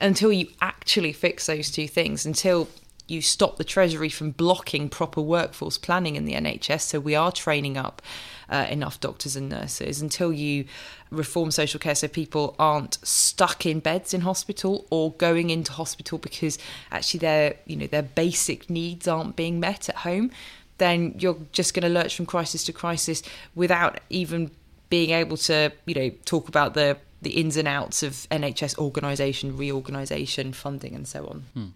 until 0.00 0.32
you 0.32 0.48
actually 0.60 1.12
fix 1.12 1.46
those 1.46 1.70
two 1.70 1.86
things, 1.86 2.26
until 2.26 2.68
you 3.06 3.22
stop 3.22 3.56
the 3.56 3.64
Treasury 3.64 4.10
from 4.10 4.32
blocking 4.32 4.88
proper 4.88 5.20
workforce 5.20 5.78
planning 5.78 6.16
in 6.16 6.24
the 6.24 6.34
NHS, 6.34 6.82
so 6.82 7.00
we 7.00 7.14
are 7.14 7.32
training 7.32 7.78
up 7.78 8.02
uh, 8.50 8.66
enough 8.68 8.98
doctors 9.00 9.36
and 9.36 9.48
nurses, 9.48 10.02
until 10.02 10.32
you 10.32 10.64
reform 11.10 11.50
social 11.50 11.78
care 11.78 11.94
so 11.94 12.08
people 12.08 12.56
aren't 12.58 12.98
stuck 13.06 13.64
in 13.64 13.78
beds 13.80 14.12
in 14.12 14.22
hospital 14.22 14.86
or 14.90 15.12
going 15.12 15.48
into 15.48 15.72
hospital 15.72 16.18
because 16.18 16.58
actually 16.90 17.18
their 17.18 17.56
you 17.64 17.76
know 17.76 17.86
their 17.86 18.02
basic 18.02 18.68
needs 18.68 19.08
aren't 19.08 19.34
being 19.34 19.58
met 19.58 19.88
at 19.88 19.96
home 19.96 20.30
then 20.78 21.14
you're 21.18 21.38
just 21.52 21.74
going 21.74 21.82
to 21.82 21.88
lurch 21.88 22.16
from 22.16 22.26
crisis 22.26 22.64
to 22.64 22.72
crisis 22.72 23.22
without 23.54 24.00
even 24.10 24.50
being 24.90 25.10
able 25.10 25.36
to, 25.36 25.72
you 25.86 25.94
know, 25.94 26.10
talk 26.24 26.48
about 26.48 26.74
the 26.74 26.96
the 27.20 27.30
ins 27.30 27.56
and 27.56 27.66
outs 27.66 28.04
of 28.04 28.12
NHS 28.30 28.78
organisation, 28.78 29.56
reorganisation, 29.56 30.52
funding, 30.52 30.94
and 30.94 31.06
so 31.06 31.26
on. 31.26 31.44
Hmm. 31.52 31.66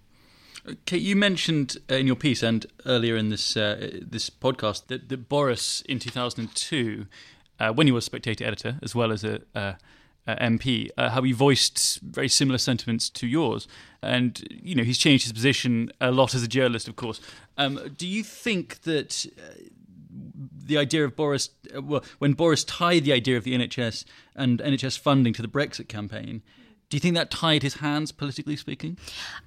Okay, 0.68 0.98
you 0.98 1.16
mentioned 1.16 1.78
uh, 1.90 1.96
in 1.96 2.06
your 2.06 2.14
piece 2.14 2.44
and 2.44 2.64
earlier 2.86 3.16
in 3.16 3.30
this 3.30 3.56
uh, 3.56 3.98
this 4.00 4.30
podcast 4.30 4.86
that, 4.86 5.08
that 5.08 5.28
Boris 5.28 5.80
in 5.82 5.98
2002, 5.98 7.06
uh, 7.58 7.72
when 7.72 7.88
he 7.88 7.92
was 7.92 8.04
Spectator 8.04 8.44
editor 8.44 8.78
as 8.82 8.94
well 8.94 9.10
as 9.10 9.24
a, 9.24 9.40
a 9.56 9.76
uh, 10.26 10.36
MP, 10.36 10.88
uh, 10.96 11.10
how 11.10 11.22
he 11.22 11.32
voiced 11.32 12.00
very 12.00 12.28
similar 12.28 12.58
sentiments 12.58 13.10
to 13.10 13.26
yours, 13.26 13.66
and 14.02 14.46
you 14.50 14.74
know 14.74 14.84
he's 14.84 14.98
changed 14.98 15.24
his 15.24 15.32
position 15.32 15.92
a 16.00 16.10
lot 16.10 16.34
as 16.34 16.42
a 16.42 16.48
journalist, 16.48 16.88
of 16.88 16.96
course. 16.96 17.20
Um, 17.58 17.94
do 17.96 18.06
you 18.06 18.22
think 18.22 18.82
that 18.82 19.26
uh, 19.38 19.54
the 20.64 20.78
idea 20.78 21.04
of 21.04 21.16
Boris, 21.16 21.50
uh, 21.76 21.82
well, 21.82 22.04
when 22.18 22.34
Boris 22.34 22.64
tied 22.64 23.04
the 23.04 23.12
idea 23.12 23.36
of 23.36 23.44
the 23.44 23.54
NHS 23.54 24.04
and 24.34 24.60
NHS 24.60 24.98
funding 24.98 25.32
to 25.34 25.42
the 25.42 25.48
Brexit 25.48 25.88
campaign, 25.88 26.42
do 26.88 26.96
you 26.96 27.00
think 27.00 27.14
that 27.14 27.30
tied 27.30 27.62
his 27.62 27.76
hands, 27.76 28.12
politically 28.12 28.54
speaking? 28.54 28.98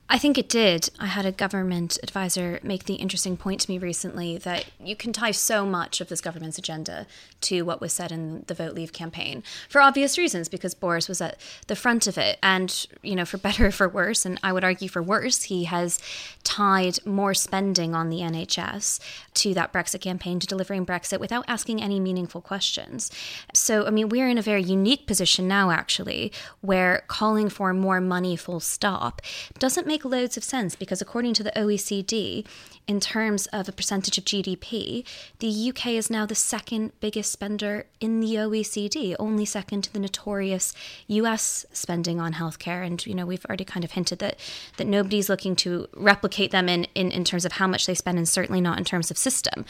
I 0.08 0.20
think 0.20 0.38
it 0.38 0.48
did. 0.48 0.90
I 1.00 1.08
had 1.08 1.26
a 1.26 1.32
government 1.32 1.98
advisor 2.04 2.60
make 2.62 2.86
the 2.86 2.94
interesting 2.94 3.38
point 3.38 3.62
to 3.62 3.72
me 3.72 3.80
recently 3.80 4.38
that 4.38 4.66
you 4.80 4.96
can 4.96 5.12
tie 5.12 5.32
so 5.32 5.66
much 5.66 6.00
of 6.00 6.10
this 6.10 6.22
government's 6.22 6.60
agenda 6.60 7.08
to 7.42 7.64
what 7.64 7.82
was 7.82 7.92
said 7.92 8.12
in 8.12 8.44
the 8.46 8.54
Vote 8.54 8.76
Leave 8.76 8.94
campaign 8.94 9.42
for 9.68 9.82
obvious 9.82 10.16
reasons, 10.16 10.48
because 10.48 10.76
Boris 10.76 11.10
was 11.10 11.22
at 11.22 11.40
the 11.68 11.76
front 11.76 12.06
of 12.06 12.20
it. 12.20 12.38
And, 12.44 12.86
you 13.02 13.16
know, 13.16 13.26
for 13.26 13.38
better 13.46 13.68
or 13.68 13.72
for 13.72 13.90
worse, 13.90 14.26
and 14.26 14.40
I 14.44 14.54
would 14.54 14.64
argue 14.64 14.90
for 14.90 15.02
worse, 15.02 15.44
he 15.44 15.64
has 15.64 16.00
tied 16.44 17.04
more 17.04 17.34
spending 17.34 17.96
on 17.96 18.10
the 18.10 18.20
NHS 18.20 19.00
to 19.34 19.54
that 19.56 19.74
Brexit 19.74 20.02
campaign, 20.02 20.40
to 20.40 20.46
delivering 20.46 20.86
Brexit 20.86 21.20
without 21.20 21.46
asking 21.48 21.82
any 21.82 22.00
meaningful 22.00 22.42
questions. 22.42 23.12
So, 23.54 23.88
I 23.88 23.90
mean, 23.90 24.10
we're 24.10 24.30
in 24.30 24.38
a 24.38 24.44
very 24.44 24.62
unique 24.62 25.08
position 25.08 25.48
now, 25.48 25.72
actually, 25.72 26.32
where 26.62 27.04
calling 27.08 27.50
for 27.50 27.74
more 27.74 28.00
money 28.00 28.36
full 28.36 28.60
stop 28.60 29.22
doesn't 29.58 29.88
make 29.88 29.95
loads 30.04 30.36
of 30.36 30.44
sense 30.44 30.76
because 30.76 31.02
according 31.02 31.36
to 31.36 31.44
the 31.44 31.52
OECD, 31.52 32.46
in 32.88 33.00
terms 33.00 33.48
of 33.48 33.68
a 33.68 33.72
percentage 33.72 34.18
of 34.18 34.26
GDP, 34.26 35.06
the 35.40 35.70
UK 35.70 35.88
is 35.88 36.10
now 36.10 36.26
the 36.26 36.36
second 36.36 36.92
biggest 37.00 37.32
spender 37.32 37.86
in 38.00 38.20
the 38.20 38.36
OECD, 38.36 39.16
only 39.18 39.46
second 39.46 39.84
to 39.84 39.94
the 39.94 40.00
notorious 40.00 40.74
US 41.08 41.66
spending 41.72 42.20
on 42.20 42.34
healthcare. 42.34 42.86
And, 42.86 43.04
you 43.06 43.16
know, 43.16 43.26
we've 43.26 43.46
already 43.46 43.66
kind 43.66 43.84
of 43.84 43.92
hinted 43.92 44.20
that 44.20 44.40
that 44.78 44.86
nobody's 44.86 45.30
looking 45.30 45.56
to 45.58 45.88
replicate 45.96 46.52
them 46.52 46.70
in, 46.70 46.86
in, 46.96 47.12
in 47.12 47.24
terms 47.24 47.46
of 47.46 47.54
how 47.54 47.68
much 47.68 47.86
they 47.86 47.96
spend 47.96 48.18
and 48.18 48.30
certainly 48.30 48.62
not 48.62 48.78
in 48.78 48.84
terms 48.84 49.10
of 49.10 49.18
system. 49.18 49.66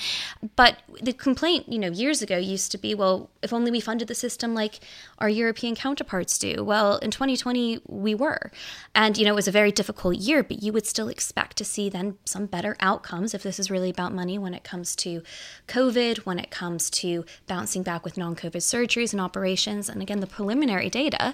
But 0.55 0.79
the 1.01 1.13
complaint, 1.13 1.72
you 1.72 1.79
know, 1.79 1.89
years 1.89 2.22
ago 2.22 2.38
used 2.38 2.72
to 2.72 2.77
be, 2.77 2.94
well, 2.94 3.29
if 3.41 3.53
only 3.53 3.72
we 3.72 3.79
funded 3.79 4.08
the 4.08 4.15
system 4.15 4.53
like 4.53 4.79
our 5.20 5.29
European 5.29 5.75
counterparts 5.75 6.38
do. 6.38 6.63
Well, 6.63 6.98
in 6.98 7.12
2020, 7.12 7.82
we 7.88 8.13
were. 8.13 8.51
And, 8.94 9.17
you 9.17 9.25
know, 9.25 9.32
it 9.32 9.36
was 9.36 9.48
a 9.48 9.51
very 9.51 9.72
difficult 9.72 10.14
year, 10.19 10.43
but 10.43 10.63
you 10.63 10.74
would 10.74 10.86
still 10.86 11.07
expect 11.07 11.57
to 11.57 11.65
see 11.65 11.89
then 11.89 12.17
some 12.25 12.45
better 12.45 12.75
outcomes 12.79 13.34
if 13.34 13.43
this 13.43 13.60
is 13.60 13.72
really 13.72 13.89
about 13.89 14.13
money 14.13 14.38
when 14.38 14.53
it 14.53 14.63
comes 14.63 14.95
to 14.98 15.22
COVID, 15.67 16.19
when 16.19 16.39
it 16.39 16.51
comes 16.51 16.89
to 16.91 17.25
bouncing 17.48 17.84
back 17.84 18.03
with 18.03 18.17
non 18.17 18.36
COVID 18.36 18.57
surgeries 18.57 19.13
and 19.13 19.22
operations. 19.22 19.89
And 19.89 20.01
again, 20.01 20.19
the 20.19 20.27
preliminary 20.27 20.89
data 20.89 21.34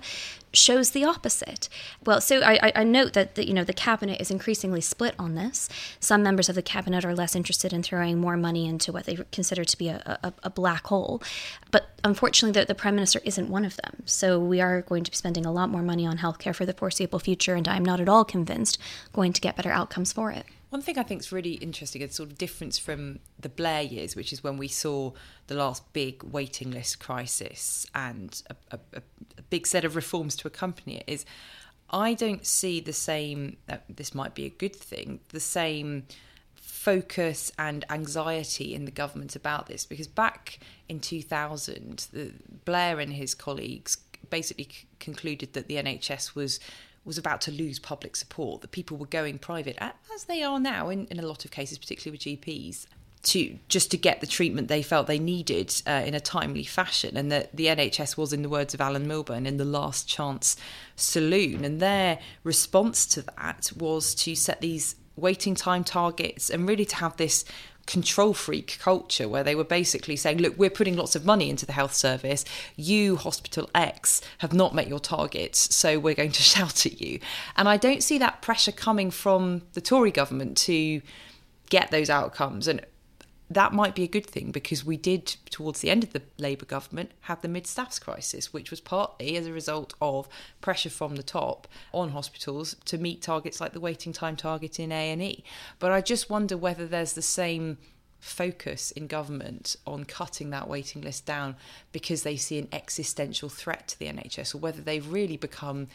shows 0.53 0.91
the 0.91 1.03
opposite. 1.03 1.69
Well, 2.05 2.21
so 2.21 2.41
I, 2.41 2.71
I 2.75 2.83
note 2.83 3.13
that 3.13 3.35
the, 3.35 3.47
you 3.47 3.53
know 3.53 3.63
the 3.63 3.73
cabinet 3.73 4.19
is 4.21 4.31
increasingly 4.31 4.81
split 4.81 5.15
on 5.17 5.35
this. 5.35 5.69
Some 5.99 6.23
members 6.23 6.49
of 6.49 6.55
the 6.55 6.61
cabinet 6.61 7.05
are 7.05 7.15
less 7.15 7.35
interested 7.35 7.73
in 7.73 7.83
throwing 7.83 8.19
more 8.19 8.37
money 8.37 8.67
into 8.67 8.91
what 8.91 9.05
they 9.05 9.17
consider 9.31 9.63
to 9.63 9.77
be 9.77 9.89
a, 9.89 10.19
a, 10.23 10.33
a 10.43 10.49
black 10.49 10.87
hole, 10.87 11.21
but 11.71 11.89
unfortunately, 12.03 12.59
the, 12.59 12.65
the 12.65 12.75
prime 12.75 12.95
minister 12.95 13.21
isn't 13.23 13.49
one 13.49 13.65
of 13.65 13.77
them. 13.77 14.03
So 14.05 14.39
we 14.39 14.61
are 14.61 14.81
going 14.81 15.03
to 15.03 15.11
be 15.11 15.17
spending 15.17 15.45
a 15.45 15.51
lot 15.51 15.69
more 15.69 15.83
money 15.83 16.05
on 16.05 16.17
healthcare 16.17 16.55
for 16.55 16.65
the 16.65 16.73
foreseeable 16.73 17.19
future, 17.19 17.55
and 17.55 17.67
I'm 17.67 17.85
not 17.85 17.99
at 17.99 18.09
all 18.09 18.25
convinced 18.25 18.77
going 19.13 19.33
to 19.33 19.41
get 19.41 19.55
better 19.55 19.71
outcomes 19.71 20.13
for 20.13 20.31
it. 20.31 20.45
One 20.71 20.81
thing 20.81 20.97
I 20.97 21.03
think 21.03 21.19
is 21.19 21.33
really 21.33 21.55
interesting, 21.55 22.01
a 22.01 22.09
sort 22.09 22.29
of 22.29 22.37
difference 22.37 22.79
from 22.79 23.19
the 23.37 23.49
Blair 23.49 23.81
years, 23.81 24.15
which 24.15 24.31
is 24.31 24.41
when 24.41 24.55
we 24.55 24.69
saw 24.69 25.11
the 25.47 25.55
last 25.55 25.91
big 25.91 26.23
waiting 26.23 26.71
list 26.71 26.97
crisis 26.97 27.85
and 27.93 28.41
a, 28.49 28.77
a, 28.93 29.01
a 29.37 29.41
big 29.49 29.67
set 29.67 29.83
of 29.83 29.97
reforms 29.97 30.33
to 30.37 30.47
accompany 30.47 30.99
it, 30.99 31.03
is 31.07 31.25
I 31.89 32.13
don't 32.13 32.45
see 32.45 32.79
the 32.79 32.93
same, 32.93 33.57
uh, 33.67 33.77
this 33.89 34.15
might 34.15 34.33
be 34.33 34.45
a 34.45 34.49
good 34.49 34.73
thing, 34.73 35.19
the 35.29 35.41
same 35.41 36.05
focus 36.55 37.51
and 37.59 37.83
anxiety 37.89 38.73
in 38.73 38.85
the 38.85 38.91
government 38.91 39.35
about 39.35 39.67
this. 39.67 39.85
Because 39.85 40.07
back 40.07 40.59
in 40.87 41.01
2000 41.01 42.07
the, 42.13 42.31
Blair 42.63 43.01
and 43.01 43.11
his 43.11 43.35
colleagues 43.35 43.97
basically 44.29 44.69
c- 44.71 44.87
concluded 44.99 45.51
that 45.51 45.67
the 45.67 45.75
NHS 45.75 46.33
was 46.33 46.61
was 47.03 47.17
about 47.17 47.41
to 47.41 47.51
lose 47.51 47.79
public 47.79 48.15
support 48.15 48.61
that 48.61 48.71
people 48.71 48.97
were 48.97 49.07
going 49.07 49.37
private 49.39 49.77
as 50.13 50.25
they 50.25 50.43
are 50.43 50.59
now 50.59 50.89
in, 50.89 51.07
in 51.07 51.19
a 51.19 51.25
lot 51.25 51.45
of 51.45 51.51
cases 51.51 51.77
particularly 51.77 52.11
with 52.11 52.21
GPs 52.21 52.85
to 53.23 53.57
just 53.67 53.91
to 53.91 53.97
get 53.97 54.19
the 54.19 54.27
treatment 54.27 54.67
they 54.67 54.81
felt 54.81 55.07
they 55.07 55.19
needed 55.19 55.73
uh, 55.85 56.03
in 56.05 56.13
a 56.13 56.19
timely 56.19 56.63
fashion, 56.63 57.15
and 57.15 57.31
that 57.31 57.55
the 57.55 57.67
NHS 57.67 58.17
was, 58.17 58.33
in 58.33 58.41
the 58.41 58.49
words 58.49 58.73
of 58.73 58.81
Alan 58.81 59.07
Milburn, 59.07 59.45
in 59.45 59.57
the 59.57 59.65
last 59.65 60.07
chance 60.07 60.57
saloon. 60.95 61.63
And 61.63 61.79
their 61.79 62.19
response 62.43 63.05
to 63.07 63.21
that 63.21 63.71
was 63.77 64.15
to 64.15 64.35
set 64.35 64.61
these 64.61 64.95
waiting 65.15 65.55
time 65.55 65.83
targets 65.83 66.49
and 66.49 66.67
really 66.67 66.85
to 66.85 66.95
have 66.95 67.17
this 67.17 67.45
control 67.87 68.33
freak 68.33 68.77
culture 68.79 69.27
where 69.27 69.43
they 69.43 69.55
were 69.55 69.63
basically 69.63 70.15
saying, 70.15 70.37
look, 70.37 70.57
we're 70.57 70.69
putting 70.69 70.95
lots 70.95 71.15
of 71.15 71.25
money 71.25 71.49
into 71.49 71.65
the 71.65 71.73
health 71.73 71.93
service. 71.93 72.45
You, 72.75 73.15
Hospital 73.15 73.69
X, 73.73 74.21
have 74.39 74.53
not 74.53 74.73
met 74.73 74.87
your 74.87 74.99
targets, 74.99 75.73
so 75.75 75.99
we're 75.99 76.15
going 76.15 76.31
to 76.31 76.43
shout 76.43 76.85
at 76.85 77.01
you. 77.01 77.19
And 77.55 77.67
I 77.67 77.77
don't 77.77 78.03
see 78.03 78.17
that 78.19 78.41
pressure 78.41 78.71
coming 78.71 79.11
from 79.11 79.63
the 79.73 79.81
Tory 79.81 80.11
government 80.11 80.57
to 80.59 81.01
get 81.69 81.91
those 81.91 82.09
outcomes. 82.09 82.67
And 82.67 82.85
that 83.53 83.73
might 83.73 83.95
be 83.95 84.03
a 84.03 84.07
good 84.07 84.25
thing 84.25 84.51
because 84.51 84.85
we 84.85 84.97
did, 84.97 85.25
towards 85.49 85.81
the 85.81 85.89
end 85.89 86.03
of 86.03 86.13
the 86.13 86.21
Labour 86.37 86.65
government, 86.65 87.11
have 87.21 87.41
the 87.41 87.47
mid 87.47 87.67
staffs 87.67 87.99
crisis, 87.99 88.53
which 88.53 88.71
was 88.71 88.79
partly 88.79 89.35
as 89.37 89.47
a 89.47 89.53
result 89.53 89.93
of 90.01 90.27
pressure 90.61 90.89
from 90.89 91.15
the 91.15 91.23
top 91.23 91.67
on 91.93 92.09
hospitals 92.09 92.75
to 92.85 92.97
meet 92.97 93.21
targets 93.21 93.59
like 93.59 93.73
the 93.73 93.79
waiting 93.79 94.13
time 94.13 94.35
target 94.35 94.79
in 94.79 94.91
A 94.91 95.11
and 95.11 95.21
E. 95.21 95.43
But 95.79 95.91
I 95.91 96.01
just 96.01 96.29
wonder 96.29 96.57
whether 96.57 96.85
there's 96.85 97.13
the 97.13 97.21
same 97.21 97.77
focus 98.19 98.91
in 98.91 99.07
government 99.07 99.75
on 99.87 100.03
cutting 100.03 100.51
that 100.51 100.67
waiting 100.67 101.01
list 101.01 101.25
down 101.25 101.55
because 101.91 102.21
they 102.21 102.35
see 102.35 102.59
an 102.59 102.67
existential 102.71 103.49
threat 103.49 103.87
to 103.89 103.99
the 103.99 104.05
NHS, 104.05 104.53
or 104.53 104.59
whether 104.59 104.81
they've 104.81 105.11
really 105.11 105.37
become 105.37 105.87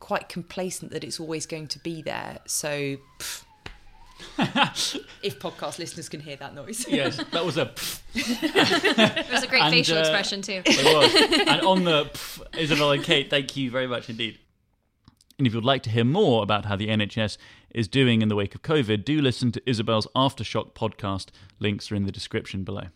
quite 0.00 0.28
complacent 0.28 0.92
that 0.92 1.04
it's 1.04 1.20
always 1.20 1.46
going 1.46 1.68
to 1.68 1.78
be 1.78 2.02
there. 2.02 2.38
So. 2.46 2.96
if 4.38 5.38
podcast 5.38 5.78
listeners 5.78 6.08
can 6.08 6.20
hear 6.20 6.36
that 6.36 6.54
noise. 6.54 6.86
yes, 6.90 7.16
that 7.32 7.44
was 7.44 7.56
a. 7.56 7.72
it 8.14 9.30
was 9.30 9.42
a 9.42 9.46
great 9.46 9.62
and, 9.62 9.72
facial 9.72 9.98
uh, 9.98 10.00
expression 10.00 10.42
too. 10.42 10.62
It 10.64 10.84
was. 10.84 11.46
And 11.46 11.60
on 11.62 11.84
the 11.84 12.10
Isabel 12.58 12.92
and 12.92 13.04
Kate, 13.04 13.30
thank 13.30 13.56
you 13.56 13.70
very 13.70 13.86
much 13.86 14.08
indeed. 14.08 14.38
And 15.38 15.46
if 15.46 15.52
you'd 15.52 15.64
like 15.64 15.82
to 15.82 15.90
hear 15.90 16.04
more 16.04 16.42
about 16.42 16.64
how 16.64 16.76
the 16.76 16.88
NHS 16.88 17.36
is 17.70 17.88
doing 17.88 18.22
in 18.22 18.28
the 18.28 18.36
wake 18.36 18.54
of 18.54 18.62
COVID, 18.62 19.04
do 19.04 19.20
listen 19.20 19.52
to 19.52 19.62
Isabel's 19.68 20.06
Aftershock 20.16 20.72
podcast. 20.72 21.28
Links 21.58 21.92
are 21.92 21.94
in 21.94 22.06
the 22.06 22.12
description 22.12 22.64
below. 22.64 22.86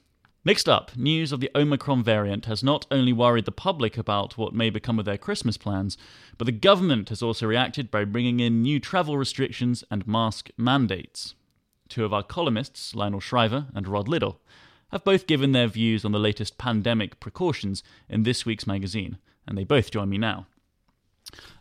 Next 0.43 0.71
up, 0.71 0.97
news 0.97 1.33
of 1.33 1.41
the 1.41 1.51
Omicron 1.55 2.03
variant 2.03 2.47
has 2.47 2.65
not 2.65 2.87
only 2.91 3.13
worried 3.13 3.45
the 3.45 3.53
public 3.53 3.99
about 3.99 4.39
what 4.39 4.55
may 4.55 4.71
become 4.71 4.99
of 4.99 5.05
their 5.05 5.19
Christmas 5.19 5.59
plans, 5.59 5.99
but 6.39 6.47
the 6.47 6.53
government 6.53 7.11
has 7.11 7.23
also 7.23 7.47
reacted 7.47 7.91
by 7.91 8.05
bringing 8.05 8.41
in 8.41 8.63
new 8.63 8.81
travel 8.81 9.19
restrictions 9.19 9.85
and 9.91 10.07
mask 10.07 10.49
mandates. 10.57 11.35
Two 11.91 12.07
of 12.07 12.15
our 12.15 12.23
columnists, 12.23 12.95
Lionel 12.95 13.21
Shriver 13.21 13.67
and 13.75 13.87
Rod 13.87 14.09
Liddle, 14.09 14.41
have 14.93 15.05
both 15.05 15.27
given 15.27 15.53
their 15.53 15.67
views 15.67 16.07
on 16.07 16.13
the 16.13 16.19
latest 16.19 16.57
pandemic 16.57 17.21
precautions 17.21 17.83
in 18.09 18.23
this 18.23 18.47
week's 18.47 18.67
magazine, 18.67 19.19
and 19.47 19.59
they 19.59 19.65
both 19.65 19.91
join 19.91 20.09
me 20.09 20.17
now. 20.17 20.47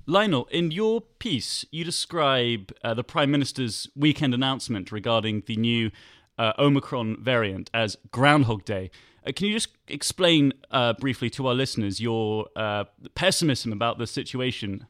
Lionel, 0.05 0.47
in 0.51 0.71
your 0.71 1.01
piece, 1.01 1.65
you 1.69 1.83
describe 1.83 2.71
uh, 2.81 2.93
the 2.93 3.03
Prime 3.03 3.29
Minister's 3.29 3.89
weekend 3.93 4.33
announcement 4.33 4.91
regarding 4.91 5.43
the 5.47 5.57
new 5.57 5.91
uh, 6.39 6.53
Omicron 6.57 7.17
variant 7.21 7.69
as 7.73 7.97
Groundhog 8.11 8.65
Day. 8.65 8.89
Uh, 9.27 9.31
can 9.35 9.47
you 9.47 9.53
just 9.53 9.69
explain 9.87 10.53
uh, 10.71 10.93
briefly 10.93 11.29
to 11.31 11.45
our 11.47 11.53
listeners 11.53 11.99
your 11.99 12.47
uh, 12.55 12.85
pessimism 13.13 13.71
about 13.71 13.99
the 13.99 14.07
situation? 14.07 14.87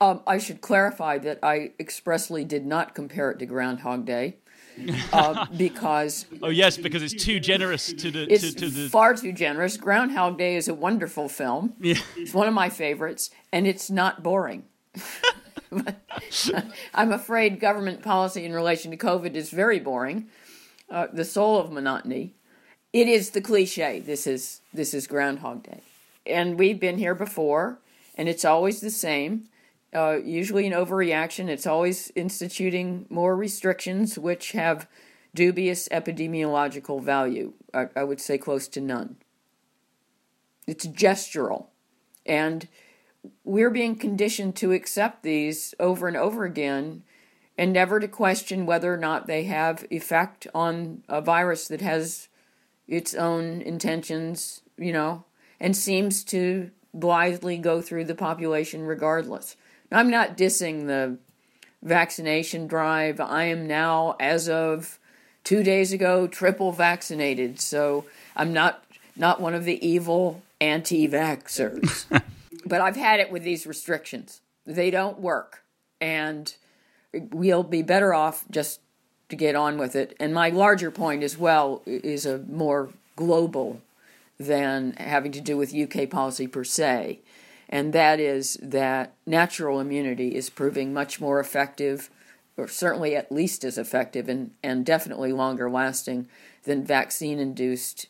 Um, 0.00 0.22
I 0.26 0.38
should 0.38 0.60
clarify 0.60 1.18
that 1.18 1.38
I 1.42 1.72
expressly 1.80 2.44
did 2.44 2.66
not 2.66 2.94
compare 2.94 3.30
it 3.30 3.38
to 3.38 3.46
Groundhog 3.46 4.04
Day. 4.04 4.36
Uh, 5.12 5.46
because 5.56 6.26
oh 6.42 6.48
yes, 6.48 6.78
because 6.78 7.02
it's 7.02 7.24
too 7.24 7.38
generous 7.40 7.92
to 7.92 8.10
the. 8.10 8.32
It's 8.32 8.54
to, 8.54 8.60
to 8.60 8.70
the... 8.70 8.88
far 8.88 9.14
too 9.14 9.32
generous. 9.32 9.76
Groundhog 9.76 10.38
Day 10.38 10.56
is 10.56 10.68
a 10.68 10.74
wonderful 10.74 11.28
film. 11.28 11.74
Yeah. 11.80 11.96
It's 12.16 12.32
one 12.32 12.46
of 12.46 12.54
my 12.54 12.70
favorites, 12.70 13.30
and 13.52 13.66
it's 13.66 13.90
not 13.90 14.22
boring. 14.22 14.64
I'm 16.94 17.12
afraid 17.12 17.60
government 17.60 18.02
policy 18.02 18.44
in 18.44 18.52
relation 18.52 18.90
to 18.90 18.96
COVID 18.96 19.34
is 19.34 19.50
very 19.50 19.78
boring, 19.78 20.28
uh, 20.90 21.06
the 21.12 21.24
soul 21.24 21.58
of 21.58 21.70
monotony. 21.70 22.34
It 22.92 23.06
is 23.06 23.30
the 23.30 23.40
cliche. 23.40 24.00
This 24.00 24.26
is 24.26 24.62
this 24.74 24.94
is 24.94 25.06
Groundhog 25.06 25.62
Day, 25.62 25.82
and 26.26 26.58
we've 26.58 26.80
been 26.80 26.98
here 26.98 27.14
before, 27.14 27.78
and 28.16 28.28
it's 28.28 28.44
always 28.44 28.80
the 28.80 28.90
same. 28.90 29.44
Uh, 29.94 30.18
usually 30.24 30.66
an 30.66 30.72
overreaction. 30.72 31.48
It's 31.48 31.66
always 31.66 32.10
instituting 32.16 33.06
more 33.08 33.36
restrictions, 33.36 34.18
which 34.18 34.52
have 34.52 34.88
dubious 35.34 35.88
epidemiological 35.90 37.02
value. 37.02 37.52
I, 37.72 37.88
I 37.94 38.04
would 38.04 38.20
say 38.20 38.38
close 38.38 38.66
to 38.68 38.80
none. 38.80 39.16
It's 40.66 40.86
gestural, 40.86 41.66
and 42.26 42.66
we're 43.44 43.70
being 43.70 43.96
conditioned 43.96 44.56
to 44.56 44.72
accept 44.72 45.22
these 45.22 45.74
over 45.78 46.08
and 46.08 46.16
over 46.16 46.44
again 46.44 47.02
and 47.58 47.72
never 47.72 48.00
to 48.00 48.08
question 48.08 48.64
whether 48.64 48.92
or 48.92 48.96
not 48.96 49.26
they 49.26 49.44
have 49.44 49.84
effect 49.90 50.46
on 50.54 51.02
a 51.08 51.20
virus 51.20 51.68
that 51.68 51.80
has 51.80 52.28
its 52.88 53.14
own 53.14 53.60
intentions, 53.62 54.62
you 54.78 54.92
know, 54.92 55.24
and 55.60 55.76
seems 55.76 56.24
to 56.24 56.70
blithely 56.94 57.58
go 57.58 57.80
through 57.80 58.04
the 58.04 58.14
population 58.14 58.82
regardless. 58.82 59.56
Now, 59.90 59.98
I'm 59.98 60.10
not 60.10 60.36
dissing 60.36 60.86
the 60.86 61.18
vaccination 61.82 62.66
drive. 62.66 63.20
I 63.20 63.44
am 63.44 63.66
now, 63.66 64.16
as 64.18 64.48
of 64.48 64.98
two 65.44 65.62
days 65.62 65.92
ago, 65.92 66.26
triple 66.26 66.72
vaccinated, 66.72 67.60
so 67.60 68.04
I'm 68.34 68.52
not 68.52 68.84
not 69.16 69.40
one 69.40 69.54
of 69.54 69.64
the 69.64 69.86
evil 69.86 70.42
anti-vaxxers. 70.60 72.22
but 72.70 72.80
I've 72.80 72.96
had 72.96 73.18
it 73.18 73.32
with 73.32 73.42
these 73.42 73.66
restrictions. 73.66 74.40
They 74.64 74.90
don't 74.90 75.18
work. 75.18 75.64
And 76.00 76.54
we'll 77.12 77.64
be 77.64 77.82
better 77.82 78.14
off 78.14 78.44
just 78.48 78.80
to 79.28 79.36
get 79.36 79.56
on 79.56 79.76
with 79.76 79.96
it. 79.96 80.16
And 80.20 80.32
my 80.32 80.50
larger 80.50 80.92
point 80.92 81.24
as 81.24 81.36
well 81.36 81.82
is 81.84 82.24
a 82.24 82.38
more 82.38 82.90
global 83.16 83.82
than 84.38 84.92
having 84.98 85.32
to 85.32 85.40
do 85.40 85.56
with 85.56 85.74
UK 85.74 86.08
policy 86.08 86.46
per 86.46 86.62
se. 86.62 87.18
And 87.68 87.92
that 87.92 88.20
is 88.20 88.56
that 88.62 89.14
natural 89.26 89.80
immunity 89.80 90.36
is 90.36 90.48
proving 90.48 90.94
much 90.94 91.20
more 91.20 91.40
effective, 91.40 92.08
or 92.56 92.68
certainly 92.68 93.16
at 93.16 93.32
least 93.32 93.64
as 93.64 93.78
effective 93.78 94.28
and, 94.28 94.52
and 94.62 94.86
definitely 94.86 95.32
longer 95.32 95.68
lasting 95.68 96.28
than 96.64 96.84
vaccine 96.84 97.40
induced 97.40 98.06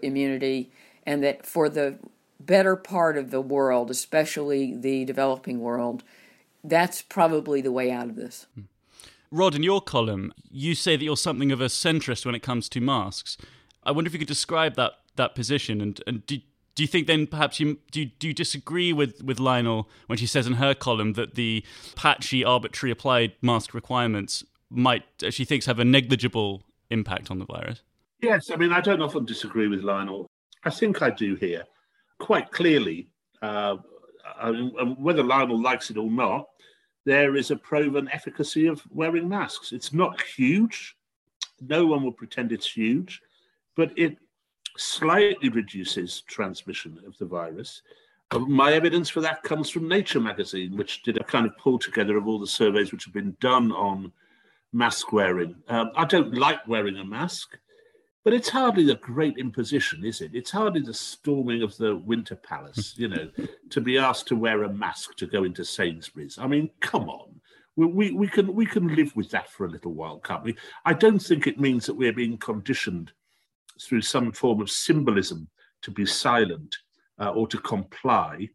immunity. 0.00 0.70
And 1.04 1.22
that 1.24 1.44
for 1.44 1.68
the 1.68 1.98
better 2.40 2.76
part 2.76 3.16
of 3.16 3.30
the 3.30 3.40
world, 3.40 3.90
especially 3.90 4.76
the 4.76 5.04
developing 5.04 5.60
world, 5.60 6.02
that's 6.62 7.02
probably 7.02 7.60
the 7.60 7.72
way 7.72 7.90
out 7.90 8.08
of 8.08 8.16
this. 8.16 8.46
Hmm. 8.54 8.62
Rod, 9.30 9.54
in 9.54 9.62
your 9.62 9.80
column, 9.80 10.32
you 10.50 10.74
say 10.74 10.96
that 10.96 11.04
you're 11.04 11.16
something 11.16 11.50
of 11.50 11.60
a 11.60 11.66
centrist 11.66 12.24
when 12.24 12.36
it 12.36 12.42
comes 12.42 12.68
to 12.68 12.80
masks. 12.80 13.36
I 13.82 13.90
wonder 13.90 14.08
if 14.08 14.12
you 14.12 14.18
could 14.18 14.28
describe 14.28 14.76
that 14.76 14.92
that 15.16 15.34
position, 15.34 15.80
and 15.80 16.00
and 16.06 16.24
do, 16.26 16.38
do 16.74 16.82
you 16.82 16.86
think 16.86 17.06
then 17.06 17.26
perhaps 17.26 17.60
you 17.60 17.78
do, 17.90 18.04
do 18.04 18.28
you 18.28 18.34
disagree 18.34 18.92
with, 18.92 19.22
with 19.22 19.38
Lionel 19.38 19.88
when 20.06 20.18
she 20.18 20.26
says 20.26 20.46
in 20.46 20.54
her 20.54 20.74
column 20.74 21.12
that 21.12 21.34
the 21.34 21.64
patchy, 21.94 22.44
arbitrary 22.44 22.90
applied 22.90 23.32
mask 23.42 23.74
requirements 23.74 24.44
might 24.70 25.04
uh, 25.24 25.30
she 25.30 25.44
thinks 25.44 25.66
have 25.66 25.78
a 25.78 25.84
negligible 25.84 26.62
impact 26.90 27.30
on 27.30 27.38
the 27.38 27.44
virus? 27.44 27.82
Yes, 28.20 28.50
I 28.50 28.56
mean 28.56 28.72
I 28.72 28.80
don't 28.80 29.02
often 29.02 29.24
disagree 29.24 29.68
with 29.68 29.82
Lionel. 29.82 30.26
I 30.64 30.70
think 30.70 31.02
I 31.02 31.10
do 31.10 31.34
here 31.34 31.64
quite 32.18 32.50
clearly, 32.50 33.08
uh, 33.42 33.76
whether 34.98 35.22
Lionel 35.22 35.60
likes 35.60 35.90
it 35.90 35.96
or 35.96 36.10
not, 36.10 36.46
there 37.04 37.36
is 37.36 37.50
a 37.50 37.56
proven 37.56 38.08
efficacy 38.12 38.66
of 38.66 38.82
wearing 38.90 39.28
masks. 39.28 39.72
It's 39.72 39.92
not 39.92 40.20
huge. 40.22 40.96
No 41.60 41.86
one 41.86 42.02
will 42.02 42.12
pretend 42.12 42.50
it's 42.50 42.70
huge, 42.70 43.20
but 43.76 43.92
it 43.96 44.16
slightly 44.76 45.48
reduces 45.50 46.22
transmission 46.22 46.98
of 47.06 47.16
the 47.18 47.26
virus. 47.26 47.82
Uh, 48.30 48.38
my 48.38 48.72
evidence 48.72 49.08
for 49.08 49.20
that 49.20 49.42
comes 49.42 49.70
from 49.70 49.88
Nature 49.88 50.20
magazine, 50.20 50.76
which 50.76 51.02
did 51.02 51.18
a 51.18 51.24
kind 51.24 51.46
of 51.46 51.56
pull 51.58 51.78
together 51.78 52.16
of 52.16 52.26
all 52.26 52.38
the 52.38 52.46
surveys 52.46 52.90
which 52.90 53.04
have 53.04 53.14
been 53.14 53.36
done 53.40 53.70
on 53.72 54.10
mask 54.72 55.12
wearing. 55.12 55.54
Um, 55.68 55.90
I 55.94 56.04
don't 56.04 56.34
like 56.34 56.66
wearing 56.66 56.96
a 56.96 57.04
mask. 57.04 57.58
But 58.24 58.32
it's 58.32 58.48
hardly 58.48 58.84
the 58.84 58.94
great 58.96 59.36
imposition, 59.36 60.04
is 60.04 60.22
it? 60.22 60.30
It's 60.34 60.50
hardly 60.50 60.80
the 60.80 60.94
storming 60.94 61.62
of 61.62 61.76
the 61.76 61.96
Winter 61.96 62.34
Palace, 62.34 62.94
you 62.96 63.08
know, 63.08 63.28
to 63.70 63.80
be 63.80 63.98
asked 63.98 64.26
to 64.28 64.36
wear 64.36 64.62
a 64.62 64.72
mask 64.72 65.16
to 65.16 65.26
go 65.26 65.44
into 65.44 65.64
Sainsbury's. 65.64 66.38
I 66.38 66.46
mean, 66.46 66.70
come 66.80 67.10
on. 67.10 67.40
We, 67.76 67.86
we, 67.86 68.10
we, 68.12 68.28
can 68.28 68.54
we 68.54 68.66
can 68.66 68.94
live 68.94 69.14
with 69.14 69.30
that 69.30 69.50
for 69.50 69.66
a 69.66 69.70
little 69.70 69.92
while, 69.92 70.20
can't 70.20 70.44
we? 70.44 70.56
I 70.86 70.94
don't 70.94 71.18
think 71.18 71.46
it 71.46 71.60
means 71.60 71.84
that 71.86 71.94
we're 71.94 72.12
being 72.12 72.38
conditioned 72.38 73.12
through 73.82 74.02
some 74.02 74.32
form 74.32 74.60
of 74.60 74.70
symbolism 74.70 75.48
to 75.82 75.90
be 75.90 76.06
silent 76.06 76.76
uh, 77.20 77.30
or 77.30 77.46
to 77.48 77.58
comply. 77.58 78.48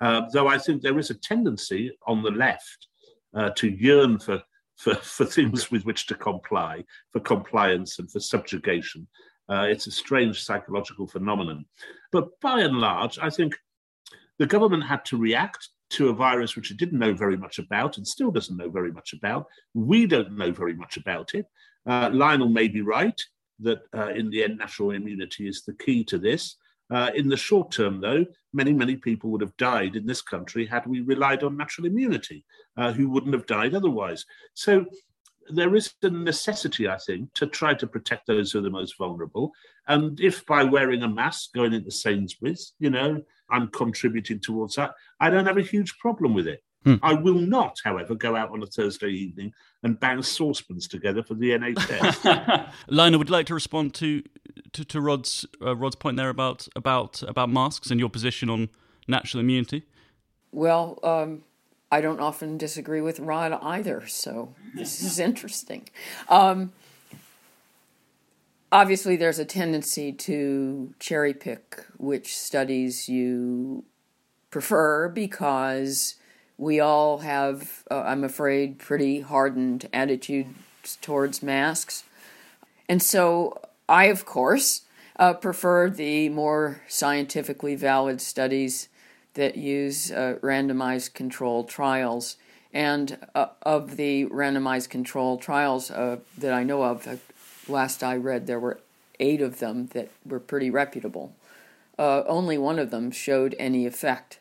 Uh, 0.00 0.22
though 0.32 0.48
I 0.48 0.58
think 0.58 0.82
there 0.82 0.98
is 0.98 1.10
a 1.10 1.14
tendency 1.14 1.96
on 2.06 2.22
the 2.22 2.32
left 2.32 2.88
uh, 3.32 3.50
to 3.56 3.70
yearn 3.70 4.18
for 4.18 4.42
for, 4.76 4.94
for 4.96 5.24
things 5.24 5.70
with 5.70 5.84
which 5.84 6.06
to 6.06 6.14
comply, 6.14 6.84
for 7.12 7.20
compliance 7.20 7.98
and 7.98 8.10
for 8.10 8.20
subjugation. 8.20 9.06
Uh, 9.48 9.66
it's 9.68 9.86
a 9.86 9.90
strange 9.90 10.42
psychological 10.42 11.06
phenomenon. 11.06 11.64
But 12.12 12.40
by 12.40 12.60
and 12.60 12.78
large, 12.78 13.18
I 13.18 13.30
think 13.30 13.56
the 14.38 14.46
government 14.46 14.84
had 14.84 15.04
to 15.06 15.18
react 15.18 15.68
to 15.90 16.08
a 16.08 16.14
virus 16.14 16.56
which 16.56 16.70
it 16.70 16.76
didn't 16.76 16.98
know 16.98 17.12
very 17.12 17.36
much 17.36 17.58
about 17.58 17.98
and 17.98 18.06
still 18.06 18.30
doesn't 18.30 18.56
know 18.56 18.70
very 18.70 18.90
much 18.90 19.12
about. 19.12 19.46
We 19.74 20.06
don't 20.06 20.36
know 20.36 20.50
very 20.50 20.74
much 20.74 20.96
about 20.96 21.34
it. 21.34 21.46
Uh, 21.86 22.10
Lionel 22.12 22.48
may 22.48 22.68
be 22.68 22.80
right 22.80 23.20
that 23.60 23.82
uh, 23.96 24.08
in 24.08 24.30
the 24.30 24.42
end, 24.42 24.58
natural 24.58 24.90
immunity 24.90 25.46
is 25.46 25.62
the 25.62 25.74
key 25.74 26.02
to 26.04 26.18
this. 26.18 26.56
Uh, 26.90 27.10
in 27.14 27.28
the 27.28 27.36
short 27.36 27.72
term, 27.72 28.00
though, 28.00 28.24
many, 28.52 28.72
many 28.72 28.96
people 28.96 29.30
would 29.30 29.40
have 29.40 29.56
died 29.56 29.96
in 29.96 30.06
this 30.06 30.20
country 30.20 30.66
had 30.66 30.86
we 30.86 31.00
relied 31.00 31.42
on 31.42 31.56
natural 31.56 31.86
immunity, 31.86 32.44
uh, 32.76 32.92
who 32.92 33.08
wouldn't 33.08 33.32
have 33.34 33.46
died 33.46 33.74
otherwise. 33.74 34.24
So 34.52 34.84
there 35.50 35.74
is 35.74 35.92
a 36.02 36.10
necessity, 36.10 36.88
I 36.88 36.98
think, 36.98 37.32
to 37.34 37.46
try 37.46 37.74
to 37.74 37.86
protect 37.86 38.26
those 38.26 38.52
who 38.52 38.58
are 38.58 38.62
the 38.62 38.70
most 38.70 38.96
vulnerable. 38.98 39.52
And 39.88 40.18
if 40.20 40.44
by 40.46 40.64
wearing 40.64 41.02
a 41.02 41.08
mask, 41.08 41.52
going 41.54 41.72
into 41.72 41.90
Sainsbury's, 41.90 42.74
you 42.78 42.90
know, 42.90 43.22
I'm 43.50 43.68
contributing 43.68 44.40
towards 44.40 44.76
that, 44.76 44.94
I 45.20 45.30
don't 45.30 45.46
have 45.46 45.58
a 45.58 45.62
huge 45.62 45.96
problem 45.98 46.34
with 46.34 46.46
it. 46.46 46.62
Hmm. 46.84 46.96
I 47.02 47.14
will 47.14 47.40
not, 47.40 47.78
however, 47.82 48.14
go 48.14 48.36
out 48.36 48.50
on 48.50 48.62
a 48.62 48.66
Thursday 48.66 49.08
evening 49.08 49.54
and 49.82 49.98
bang 49.98 50.22
saucepans 50.22 50.86
together 50.86 51.22
for 51.22 51.34
the 51.34 51.50
NHS. 51.50 52.70
Lionel, 52.88 53.18
would 53.18 53.28
you 53.28 53.32
like 53.32 53.46
to 53.46 53.54
respond 53.54 53.94
to 53.94 54.22
to, 54.72 54.84
to 54.84 55.00
Rod's 55.00 55.46
uh, 55.62 55.74
Rod's 55.74 55.96
point 55.96 56.16
there 56.16 56.28
about 56.28 56.68
about 56.76 57.22
about 57.22 57.48
masks 57.48 57.90
and 57.90 57.98
your 57.98 58.10
position 58.10 58.50
on 58.50 58.68
natural 59.08 59.40
immunity? 59.40 59.84
Well, 60.52 60.98
um, 61.02 61.42
I 61.90 62.00
don't 62.00 62.20
often 62.20 62.58
disagree 62.58 63.00
with 63.00 63.18
Rod 63.18 63.52
either, 63.62 64.06
so 64.06 64.54
this 64.74 65.02
is 65.02 65.18
interesting. 65.30 65.88
Um, 66.28 66.72
obviously, 68.70 69.16
there's 69.16 69.38
a 69.38 69.44
tendency 69.44 70.12
to 70.12 70.94
cherry 70.98 71.32
pick 71.32 71.84
which 71.96 72.36
studies 72.36 73.08
you 73.08 73.84
prefer 74.50 75.08
because 75.08 76.16
we 76.58 76.80
all 76.80 77.18
have, 77.18 77.84
uh, 77.90 78.02
I'm 78.02 78.24
afraid, 78.24 78.78
pretty 78.78 79.20
hardened 79.20 79.88
attitudes 79.92 80.98
towards 81.00 81.42
masks. 81.42 82.04
And 82.88 83.02
so 83.02 83.60
I, 83.88 84.04
of 84.06 84.24
course, 84.24 84.82
uh, 85.16 85.34
prefer 85.34 85.90
the 85.90 86.28
more 86.28 86.82
scientifically 86.88 87.74
valid 87.74 88.20
studies 88.20 88.88
that 89.34 89.56
use 89.56 90.12
uh, 90.12 90.38
randomized 90.42 91.14
controlled 91.14 91.68
trials. 91.68 92.36
And 92.72 93.18
uh, 93.34 93.46
of 93.62 93.96
the 93.96 94.26
randomized 94.26 94.90
controlled 94.90 95.40
trials 95.40 95.90
uh, 95.90 96.18
that 96.38 96.52
I 96.52 96.64
know 96.64 96.82
of, 96.82 97.06
uh, 97.06 97.16
last 97.68 98.02
I 98.02 98.16
read, 98.16 98.46
there 98.46 98.60
were 98.60 98.80
eight 99.20 99.40
of 99.40 99.58
them 99.58 99.86
that 99.88 100.10
were 100.24 100.40
pretty 100.40 100.70
reputable. 100.70 101.34
only 101.98 102.58
one 102.58 102.80
of 102.80 102.90
them 102.90 103.12
showed 103.12 103.54
any 103.58 103.86
effect 103.86 104.40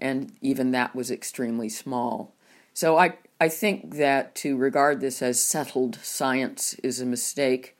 and 0.00 0.32
even 0.40 0.70
that 0.70 0.94
was 0.94 1.10
extremely 1.10 1.68
small. 1.68 2.34
So 2.74 2.96
I, 2.96 3.14
I 3.40 3.48
think 3.48 3.96
that 3.96 4.34
to 4.36 4.56
regard 4.56 5.00
this 5.00 5.22
as 5.22 5.42
settled 5.42 5.98
science 6.02 6.74
is 6.82 7.00
a 7.00 7.06
mistake. 7.06 7.76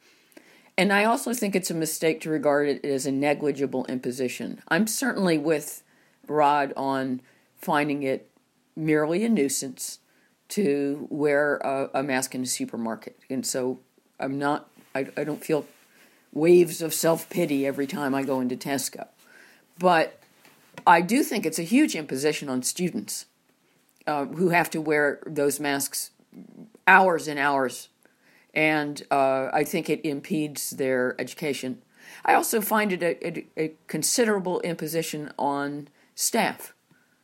And 0.76 0.92
I 0.92 1.04
also 1.04 1.32
think 1.32 1.54
it's 1.54 1.70
a 1.70 1.74
mistake 1.74 2.20
to 2.22 2.30
regard 2.30 2.68
it 2.68 2.84
as 2.84 3.06
a 3.06 3.12
negligible 3.12 3.84
imposition. 3.86 4.62
I'm 4.68 4.86
certainly 4.86 5.38
with 5.38 5.82
Rod 6.26 6.72
on 6.76 7.20
finding 7.56 8.02
it 8.02 8.30
merely 8.76 9.24
a 9.24 9.28
nuisance 9.28 9.98
to 10.48 11.06
wear 11.10 11.56
a, 11.56 11.90
a 11.94 12.02
mask 12.02 12.34
in 12.34 12.42
a 12.42 12.46
supermarket. 12.46 13.18
And 13.28 13.46
so 13.46 13.80
I'm 14.18 14.38
not, 14.38 14.68
I, 14.94 15.06
I 15.16 15.24
don't 15.24 15.44
feel 15.44 15.66
waves 16.32 16.82
of 16.82 16.94
self 16.94 17.28
pity 17.28 17.66
every 17.66 17.86
time 17.86 18.14
I 18.14 18.22
go 18.22 18.40
into 18.40 18.56
Tesco. 18.56 19.08
But 19.78 20.19
I 20.86 21.00
do 21.00 21.22
think 21.22 21.46
it's 21.46 21.58
a 21.58 21.64
huge 21.64 21.94
imposition 21.94 22.48
on 22.48 22.62
students 22.62 23.26
uh, 24.06 24.26
who 24.26 24.50
have 24.50 24.70
to 24.70 24.80
wear 24.80 25.20
those 25.26 25.60
masks 25.60 26.10
hours 26.86 27.28
and 27.28 27.38
hours, 27.38 27.88
and 28.54 29.02
uh, 29.10 29.48
I 29.52 29.64
think 29.64 29.88
it 29.88 30.04
impedes 30.04 30.70
their 30.70 31.14
education. 31.20 31.82
I 32.24 32.34
also 32.34 32.60
find 32.60 32.92
it 32.92 33.02
a, 33.02 33.26
a, 33.26 33.46
a 33.56 33.72
considerable 33.86 34.60
imposition 34.60 35.32
on 35.38 35.88
staff, 36.14 36.74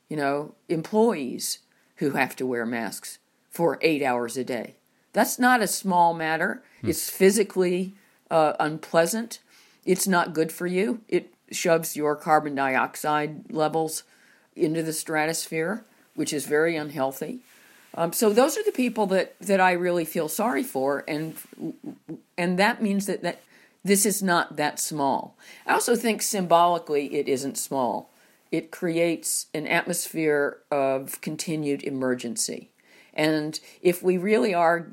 you 0.09 0.17
know, 0.17 0.55
employees 0.69 1.59
who 1.97 2.11
have 2.11 2.37
to 2.37 2.47
wear 2.47 2.65
masks 2.67 3.19
for 3.51 3.79
eight 3.81 4.03
hours 4.03 4.37
a 4.37 4.45
day. 4.45 4.77
That's 5.13 5.39
not 5.39 5.63
a 5.63 5.67
small 5.67 6.15
matter. 6.15 6.63
Hmm. 6.83 6.91
It's 6.91 7.09
physically 7.11 7.95
uh, 8.31 8.53
unpleasant. 8.61 9.41
It's 9.85 10.07
not 10.07 10.35
good 10.35 10.53
for 10.53 10.67
you. 10.67 11.01
It 11.09 11.33
shoves 11.51 11.97
your 11.97 12.17
carbon 12.17 12.55
dioxide 12.55 13.53
levels 13.53 14.03
into 14.55 14.83
the 14.83 14.93
stratosphere, 14.93 15.85
which 16.15 16.33
is 16.33 16.47
very 16.47 16.77
unhealthy. 16.77 17.41
Um, 17.95 18.13
so 18.13 18.31
those 18.31 18.59
are 18.59 18.65
the 18.65 18.73
people 18.73 19.07
that, 19.07 19.39
that 19.41 19.61
I 19.61 19.73
really 19.73 20.05
feel 20.05 20.29
sorry 20.29 20.63
for, 20.63 21.05
and 21.09 21.35
and 22.37 22.59
that 22.59 22.83
means 22.83 23.07
that, 23.07 23.23
that 23.23 23.41
this 23.83 24.05
is 24.05 24.23
not 24.23 24.57
that 24.57 24.79
small. 24.79 25.37
I 25.67 25.73
also 25.73 25.97
think 25.97 26.21
symbolically 26.21 27.15
it 27.15 27.29
isn't 27.29 27.57
small. 27.57 28.11
It 28.51 28.71
creates 28.71 29.47
an 29.55 29.67
atmosphere 29.67 30.59
of 30.71 31.21
continued 31.21 31.83
emergency. 31.85 32.71
And 33.15 33.59
if 33.81 34.03
we 34.03 34.19
really 34.19 34.53
are 34.53 34.89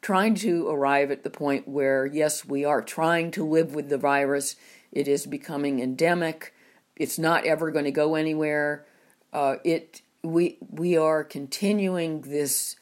trying 0.00 0.34
to 0.36 0.68
arrive 0.68 1.12
at 1.12 1.22
the 1.22 1.30
point 1.30 1.68
where, 1.68 2.06
yes, 2.06 2.44
we 2.44 2.64
are 2.64 2.82
trying 2.82 3.30
to 3.32 3.46
live 3.46 3.74
with 3.74 3.88
the 3.88 3.98
virus 3.98 4.56
it 4.92 5.08
is 5.08 5.26
becoming 5.26 5.80
endemic. 5.80 6.54
It's 6.96 7.18
not 7.18 7.46
ever 7.46 7.70
going 7.70 7.86
to 7.86 7.90
go 7.90 8.14
anywhere. 8.14 8.86
Uh, 9.32 9.56
it 9.64 10.02
we 10.22 10.58
we 10.70 10.96
are 10.96 11.24
continuing 11.24 12.20
this 12.22 12.76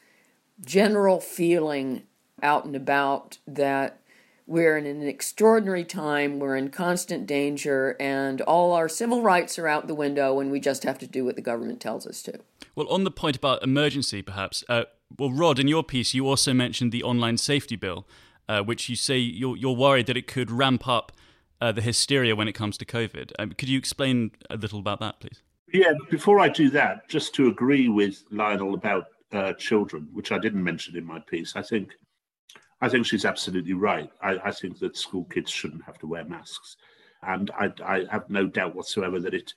general 0.63 1.19
feeling 1.19 2.03
out 2.43 2.65
and 2.65 2.75
about 2.75 3.37
that 3.47 4.01
we're 4.51 4.77
in 4.77 4.85
an 4.85 5.07
extraordinary 5.07 5.85
time, 5.85 6.37
we're 6.37 6.57
in 6.57 6.69
constant 6.69 7.25
danger, 7.25 7.95
and 8.01 8.41
all 8.41 8.73
our 8.73 8.89
civil 8.89 9.21
rights 9.21 9.57
are 9.57 9.67
out 9.67 9.87
the 9.87 9.95
window, 9.95 10.41
and 10.41 10.51
we 10.51 10.59
just 10.59 10.83
have 10.83 10.97
to 10.99 11.07
do 11.07 11.23
what 11.23 11.37
the 11.37 11.41
government 11.41 11.79
tells 11.79 12.05
us 12.05 12.21
to. 12.23 12.37
Well, 12.75 12.87
on 12.89 13.05
the 13.05 13.11
point 13.11 13.37
about 13.37 13.63
emergency, 13.63 14.21
perhaps, 14.21 14.63
uh, 14.67 14.83
well, 15.17 15.31
Rod, 15.31 15.57
in 15.57 15.69
your 15.69 15.83
piece, 15.83 16.13
you 16.13 16.27
also 16.27 16.53
mentioned 16.53 16.91
the 16.91 17.01
online 17.01 17.37
safety 17.37 17.77
bill, 17.77 18.05
uh, 18.49 18.61
which 18.61 18.89
you 18.89 18.97
say 18.97 19.17
you're, 19.17 19.55
you're 19.55 19.75
worried 19.75 20.07
that 20.07 20.17
it 20.17 20.27
could 20.27 20.51
ramp 20.51 20.85
up 20.85 21.13
uh, 21.61 21.71
the 21.71 21.81
hysteria 21.81 22.35
when 22.35 22.47
it 22.47 22.53
comes 22.53 22.77
to 22.79 22.85
COVID. 22.85 23.31
Um, 23.39 23.51
could 23.51 23.69
you 23.69 23.77
explain 23.77 24.31
a 24.49 24.57
little 24.57 24.79
about 24.79 24.99
that, 24.99 25.19
please? 25.19 25.41
Yeah, 25.71 25.93
before 26.09 26.39
I 26.39 26.49
do 26.49 26.69
that, 26.71 27.07
just 27.07 27.33
to 27.35 27.47
agree 27.47 27.87
with 27.87 28.23
Lionel 28.29 28.73
about 28.73 29.05
uh, 29.31 29.53
children, 29.53 30.09
which 30.11 30.31
I 30.31 30.39
didn't 30.39 30.63
mention 30.63 30.97
in 30.97 31.05
my 31.05 31.19
piece, 31.19 31.55
I 31.55 31.61
think 31.61 31.91
I 32.81 32.89
think 32.89 33.05
she's 33.05 33.25
absolutely 33.25 33.73
right. 33.73 34.09
I, 34.21 34.39
I 34.43 34.51
think 34.51 34.79
that 34.79 34.97
school 34.97 35.25
kids 35.25 35.51
shouldn't 35.51 35.85
have 35.85 35.99
to 35.99 36.07
wear 36.07 36.25
masks, 36.25 36.77
and 37.21 37.51
I, 37.51 37.71
I, 37.85 38.05
have 38.11 38.29
no 38.29 38.47
doubt 38.47 38.75
whatsoever 38.75 39.19
that 39.19 39.35
it 39.35 39.53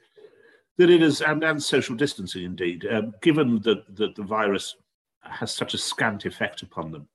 that 0.77 0.91
it 0.91 1.03
is 1.03 1.23
and, 1.23 1.43
and 1.43 1.61
social 1.61 1.97
distancing 1.97 2.45
indeed, 2.45 2.87
um, 2.91 3.15
given 3.23 3.61
that, 3.63 3.97
that 3.97 4.15
the 4.15 4.23
virus 4.23 4.77
has 5.23 5.55
such 5.55 5.73
a 5.73 5.79
scant 5.79 6.27
effect 6.27 6.63
upon 6.63 6.93
them, 6.93 7.09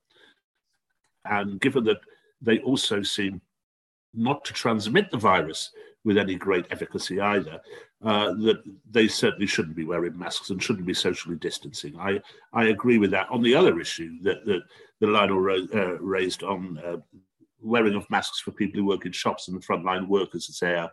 and 1.26 1.62
given 1.62 1.84
that 1.86 2.02
they 2.42 2.60
also 2.60 3.02
seem 3.04 3.40
not 4.14 4.44
to 4.46 4.54
transmit 4.54 5.12
the 5.12 5.18
virus 5.18 5.72
with 6.06 6.18
any 6.18 6.36
great 6.36 6.66
efficacy 6.72 7.20
either, 7.20 7.60
uh, 8.04 8.34
that 8.34 8.64
they 8.90 9.08
certainly 9.08 9.46
shouldn't 9.46 9.76
be 9.76 9.84
wearing 9.84 10.18
masks 10.18 10.50
and 10.50 10.64
shouldn't 10.64 10.86
be 10.86 10.94
socially 10.94 11.36
distancing. 11.36 11.98
I, 12.00 12.22
I 12.54 12.68
agree 12.68 12.98
with 12.98 13.12
that. 13.12 13.30
On 13.30 13.42
the 13.42 13.56
other 13.56 13.80
issue 13.80 14.22
that, 14.22 14.46
that, 14.46 14.62
that 15.00 15.08
Lionel 15.08 15.40
ro- 15.40 15.68
uh, 15.74 15.98
raised 16.00 16.44
on 16.44 16.80
uh, 16.86 16.98
wearing 17.62 17.96
of 17.96 18.10
masks 18.10 18.40
for 18.40 18.52
people 18.52 18.80
who 18.80 18.86
work 18.86 19.06
in 19.06 19.12
shops 19.12 19.48
and 19.48 19.58
the 19.58 19.66
frontline 19.66 20.08
workers, 20.08 20.50
as 20.50 20.60
they 20.60 20.76
are 20.76 20.92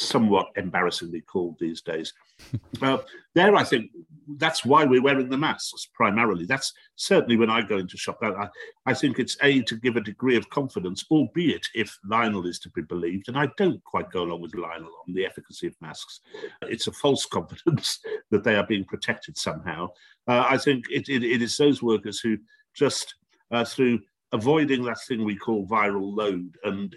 somewhat 0.00 0.48
embarrassingly 0.56 1.20
called 1.20 1.56
these 1.58 1.82
days. 1.82 2.12
uh, 2.82 2.98
there, 3.34 3.54
I 3.54 3.64
think 3.64 3.90
that's 4.36 4.64
why 4.64 4.84
we're 4.84 5.02
wearing 5.02 5.28
the 5.28 5.36
masks 5.36 5.88
primarily. 5.94 6.46
That's 6.46 6.72
certainly 6.96 7.36
when 7.36 7.50
I 7.50 7.62
go 7.62 7.78
into 7.78 7.96
shop. 7.96 8.18
I, 8.22 8.48
I 8.86 8.94
think 8.94 9.18
it's 9.18 9.36
a 9.42 9.62
to 9.62 9.76
give 9.76 9.96
a 9.96 10.00
degree 10.00 10.36
of 10.36 10.48
confidence, 10.50 11.04
albeit 11.10 11.66
if 11.74 11.96
Lionel 12.08 12.46
is 12.46 12.58
to 12.60 12.70
be 12.70 12.82
believed, 12.82 13.28
and 13.28 13.38
I 13.38 13.48
don't 13.56 13.82
quite 13.84 14.10
go 14.10 14.22
along 14.22 14.40
with 14.40 14.54
Lionel 14.54 14.90
on 15.06 15.14
the 15.14 15.26
efficacy 15.26 15.66
of 15.66 15.74
masks. 15.80 16.20
It's 16.62 16.86
a 16.86 16.92
false 16.92 17.26
confidence 17.30 18.00
that 18.30 18.44
they 18.44 18.56
are 18.56 18.66
being 18.66 18.84
protected 18.84 19.36
somehow. 19.36 19.88
Uh, 20.26 20.46
I 20.48 20.56
think 20.56 20.84
it, 20.90 21.08
it, 21.08 21.22
it 21.22 21.42
is 21.42 21.56
those 21.56 21.82
workers 21.82 22.20
who 22.20 22.38
just 22.74 23.14
uh, 23.50 23.64
through 23.64 24.00
avoiding 24.32 24.84
that 24.84 25.00
thing 25.08 25.24
we 25.24 25.36
call 25.36 25.66
viral 25.66 26.16
load, 26.16 26.56
and 26.64 26.96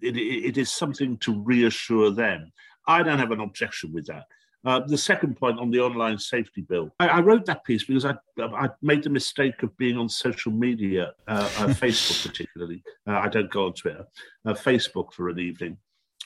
it, 0.00 0.16
it 0.16 0.58
is 0.58 0.70
something 0.70 1.16
to 1.18 1.40
reassure 1.42 2.10
them. 2.10 2.52
I 2.86 3.02
don't 3.02 3.18
have 3.18 3.32
an 3.32 3.40
objection 3.40 3.92
with 3.92 4.06
that. 4.06 4.24
Uh, 4.64 4.80
the 4.80 4.98
second 4.98 5.36
point 5.36 5.58
on 5.60 5.70
the 5.70 5.80
online 5.80 6.18
safety 6.18 6.62
bill, 6.62 6.92
I, 6.98 7.08
I 7.08 7.20
wrote 7.20 7.46
that 7.46 7.64
piece 7.64 7.84
because 7.84 8.04
I, 8.04 8.14
I, 8.38 8.68
made 8.82 9.04
the 9.04 9.10
mistake 9.10 9.62
of 9.62 9.76
being 9.76 9.96
on 9.96 10.08
social 10.08 10.50
media, 10.50 11.12
uh, 11.28 11.48
uh, 11.58 11.66
Facebook 11.68 12.26
particularly. 12.26 12.82
Uh, 13.06 13.18
I 13.18 13.28
don't 13.28 13.50
go 13.50 13.66
on 13.66 13.74
Twitter, 13.74 14.04
uh, 14.44 14.54
Facebook 14.54 15.12
for 15.12 15.28
an 15.28 15.38
evening. 15.38 15.78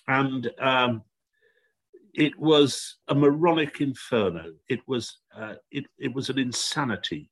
And 0.09 0.51
um, 0.59 1.03
it 2.15 2.39
was 2.39 2.97
a 3.09 3.15
moronic 3.15 3.83
inferno. 3.83 4.53
It 4.69 4.81
was, 4.87 5.19
uh, 5.37 5.55
it, 5.71 5.85
it 5.99 6.15
was 6.15 6.31
an 6.31 6.39
insanity 6.39 7.31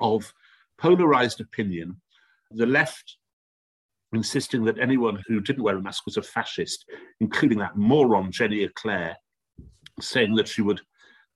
of 0.00 0.32
polarized 0.78 1.40
opinion. 1.40 2.00
The 2.50 2.66
left 2.66 3.18
insisting 4.12 4.64
that 4.64 4.78
anyone 4.78 5.22
who 5.26 5.40
didn't 5.40 5.62
wear 5.62 5.76
a 5.76 5.80
mask 5.80 6.04
was 6.06 6.16
a 6.16 6.22
fascist, 6.22 6.84
including 7.20 7.58
that 7.58 7.76
moron 7.76 8.30
Jenny 8.30 8.62
Eclair, 8.62 9.16
saying 10.00 10.34
that 10.36 10.48
she 10.48 10.62
would 10.62 10.80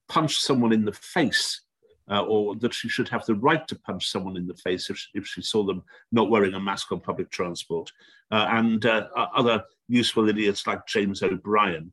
punch 0.08 0.38
someone 0.40 0.72
in 0.72 0.84
the 0.84 0.92
face 0.92 1.62
uh, 2.10 2.22
or 2.22 2.54
that 2.56 2.74
she 2.74 2.88
should 2.88 3.08
have 3.08 3.24
the 3.26 3.34
right 3.34 3.66
to 3.68 3.78
punch 3.80 4.08
someone 4.08 4.36
in 4.36 4.46
the 4.46 4.54
face 4.54 4.90
if 4.90 4.98
she, 4.98 5.08
if 5.14 5.26
she 5.26 5.42
saw 5.42 5.64
them 5.64 5.82
not 6.12 6.30
wearing 6.30 6.54
a 6.54 6.60
mask 6.60 6.92
on 6.92 7.00
public 7.00 7.30
transport, 7.30 7.90
uh, 8.30 8.46
and 8.50 8.86
uh, 8.86 9.08
other 9.34 9.62
useful 9.88 10.28
idiots 10.28 10.66
like 10.66 10.86
James 10.86 11.22
O'Brien. 11.22 11.92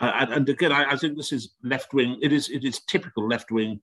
Uh, 0.00 0.12
and, 0.20 0.32
and, 0.32 0.48
again, 0.48 0.72
I, 0.72 0.92
I 0.92 0.96
think 0.96 1.16
this 1.16 1.32
is 1.32 1.54
left 1.62 1.94
wing. 1.94 2.18
It 2.20 2.32
is 2.32 2.48
it 2.48 2.64
is 2.64 2.80
typical 2.88 3.28
left 3.28 3.52
wing 3.52 3.80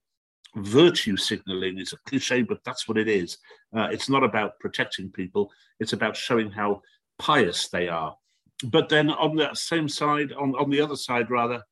virtue 0.56 1.16
signaling. 1.16 1.78
is 1.78 1.92
a 1.92 1.98
cliche, 2.08 2.42
but 2.42 2.62
that's 2.64 2.88
what 2.88 2.98
it 2.98 3.08
is. 3.08 3.38
Uh, 3.76 3.88
it's 3.90 4.08
not 4.08 4.24
about 4.24 4.58
protecting 4.60 5.10
people. 5.10 5.50
It's 5.80 5.92
about 5.92 6.16
showing 6.16 6.50
how 6.50 6.82
pious 7.18 7.68
they 7.68 7.88
are. 7.88 8.16
But 8.64 8.88
then 8.88 9.10
on 9.10 9.36
that 9.36 9.56
same 9.56 9.88
side, 9.88 10.32
on, 10.32 10.54
on 10.54 10.70
the 10.70 10.80
other 10.80 10.96
side 10.96 11.30
rather, 11.30 11.62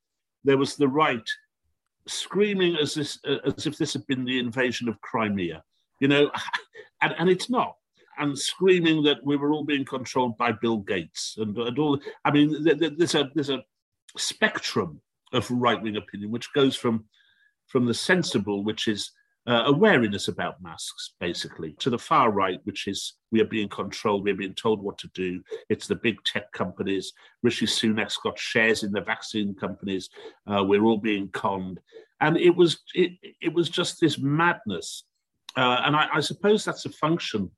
there 0.45 0.59
was 0.59 0.77
the 0.77 0.88
right 0.88 1.29
screaming 2.07 2.77
as 2.77 2.95
this 2.95 3.19
as 3.25 3.66
if 3.66 3.77
this 3.77 3.93
had 3.93 4.07
been 4.07 4.25
the 4.25 4.38
invasion 4.38 4.88
of 4.88 5.01
Crimea, 5.01 5.62
you 6.01 6.09
know, 6.09 6.31
and, 7.03 7.14
and 7.19 7.29
it's 7.29 7.51
not. 7.51 7.77
And 8.19 8.38
screaming 8.38 9.03
that 9.05 9.25
we 9.25 9.37
were 9.37 9.53
all 9.53 9.64
being 9.64 9.85
controlled 9.85 10.37
by 10.37 10.53
Bill 10.53 10.79
Gates 10.79 11.37
and, 11.38 11.57
and 11.57 11.79
all. 11.79 11.99
I 12.25 12.31
mean, 12.31 12.64
there's 12.64 13.14
a 13.14 13.31
there's 13.35 13.51
a 13.51 13.62
spectrum 14.16 15.01
of 15.33 15.51
right 15.51 15.81
wing 15.81 15.97
opinion 15.97 16.31
which 16.31 16.53
goes 16.53 16.75
from 16.75 17.05
from 17.71 17.87
the 17.87 17.95
sensible, 17.95 18.65
which 18.65 18.89
is 18.89 19.13
uh, 19.47 19.63
awareness 19.67 20.29
about 20.29 20.61
masks, 20.61 21.15
basically, 21.19 21.75
to 21.79 21.89
the 21.89 21.99
far 21.99 22.31
right, 22.31 22.61
which 22.65 22.87
is 22.87 23.15
we 23.33 23.41
are 23.41 23.47
being 23.47 23.69
controlled, 23.69 24.25
we're 24.25 24.35
being 24.35 24.55
told 24.55 24.83
what 24.83 24.99
to 24.99 25.09
do. 25.15 25.43
It's 25.69 25.87
the 25.87 25.97
big 25.97 26.23
tech 26.25 26.53
companies. 26.53 27.13
Rishi 27.43 27.67
Sunak's 27.67 28.19
got 28.19 28.39
shares 28.39 28.83
in 28.83 28.93
the 28.93 29.01
vaccine 29.01 29.55
companies. 29.55 30.11
Uh, 30.47 30.65
we're 30.65 30.85
all 30.85 30.99
being 30.99 31.29
conned, 31.29 31.81
and 32.21 32.37
it 32.37 32.55
was 32.55 32.81
it, 32.95 33.13
it 33.41 33.55
was 33.55 33.71
just 33.71 34.01
this 34.01 34.19
madness. 34.19 35.05
Uh, 35.57 35.83
and 35.85 35.97
I, 35.97 36.09
I, 36.15 36.21
suppose 36.21 36.65
that's 36.65 36.87
a 36.87 36.91
function 36.91 37.51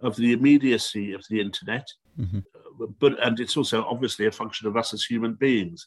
of 0.00 0.14
the 0.16 0.32
immediacy 0.32 1.14
of 1.14 1.24
the 1.30 1.40
internet, 1.40 1.86
mm-hmm. 2.18 2.40
but 2.98 3.24
and 3.24 3.40
it's 3.40 3.56
also 3.56 3.84
obviously 3.84 4.26
a 4.26 4.32
function 4.32 4.66
of 4.68 4.76
us 4.76 4.92
as 4.92 5.04
human 5.04 5.34
beings. 5.34 5.86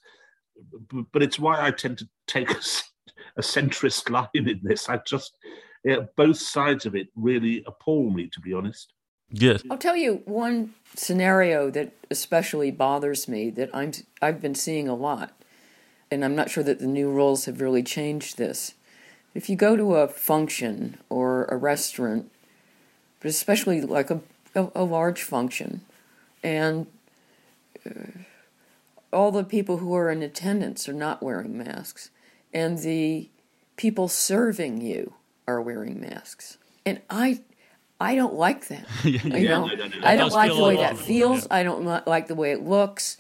But, 0.90 1.06
but 1.12 1.22
it's 1.22 1.38
why 1.38 1.64
I 1.64 1.70
tend 1.72 2.00
to 2.00 2.10
take 2.28 2.50
us 2.56 2.82
a 3.38 3.42
centrist 3.42 4.10
line 4.10 4.28
in 4.34 4.60
this. 4.64 4.90
I 4.90 4.98
just, 5.06 5.34
yeah, 5.84 6.02
both 6.16 6.38
sides 6.38 6.86
of 6.86 6.96
it 6.96 7.08
really 7.16 7.64
appall 7.66 8.10
me, 8.10 8.30
to 8.34 8.40
be 8.40 8.54
honest. 8.54 8.94
Yes. 9.30 9.62
I'll 9.70 9.78
tell 9.78 9.98
you 9.98 10.22
one 10.26 10.74
scenario 10.96 11.70
that 11.72 11.92
especially 12.10 12.72
bothers 12.72 13.28
me 13.28 13.50
that 13.52 13.70
I'm 13.74 13.92
I've 14.22 14.42
been 14.42 14.56
seeing 14.56 14.88
a 14.88 14.96
lot, 14.96 15.34
and 16.10 16.24
I'm 16.24 16.36
not 16.36 16.50
sure 16.50 16.64
that 16.64 16.80
the 16.80 16.88
new 16.88 17.10
rules 17.12 17.44
have 17.46 17.60
really 17.60 17.84
changed 17.84 18.38
this. 18.38 18.74
If 19.36 19.50
you 19.50 19.58
go 19.58 19.76
to 19.76 19.96
a 19.96 20.08
function 20.08 20.98
or 21.10 21.44
a 21.46 21.58
restaurant, 21.58 22.32
but 23.20 23.28
especially 23.28 23.82
like 23.82 24.10
a 24.10 24.22
a, 24.56 24.72
a 24.76 24.84
large 24.84 25.24
function, 25.24 25.82
and 26.42 26.88
uh, 27.86 28.24
all 29.12 29.32
the 29.32 29.44
people 29.44 29.78
who 29.78 29.94
are 29.94 30.10
in 30.10 30.24
attendance 30.24 30.88
are 30.88 30.94
not 30.94 31.22
wearing 31.22 31.58
masks, 31.58 32.10
and 32.58 32.80
the 32.80 33.30
people 33.76 34.08
serving 34.08 34.82
you 34.82 35.14
are 35.48 35.62
wearing 35.62 36.02
masks. 36.02 36.58
And 36.88 37.02
I 37.08 37.42
I 38.00 38.16
don't 38.16 38.34
like 38.34 38.68
that. 38.70 38.86
yeah, 39.04 39.38
you 39.38 39.48
know? 39.48 39.70
I 40.04 40.16
don't 40.16 40.34
like 40.34 40.52
the 40.52 40.64
way 40.64 40.76
that 40.78 40.98
feels. 40.98 41.44
Yeah. 41.44 41.56
I 41.56 41.64
don't 41.64 42.08
like 42.08 42.28
the 42.28 42.36
way 42.36 42.52
it 42.52 42.64
looks. 42.64 43.18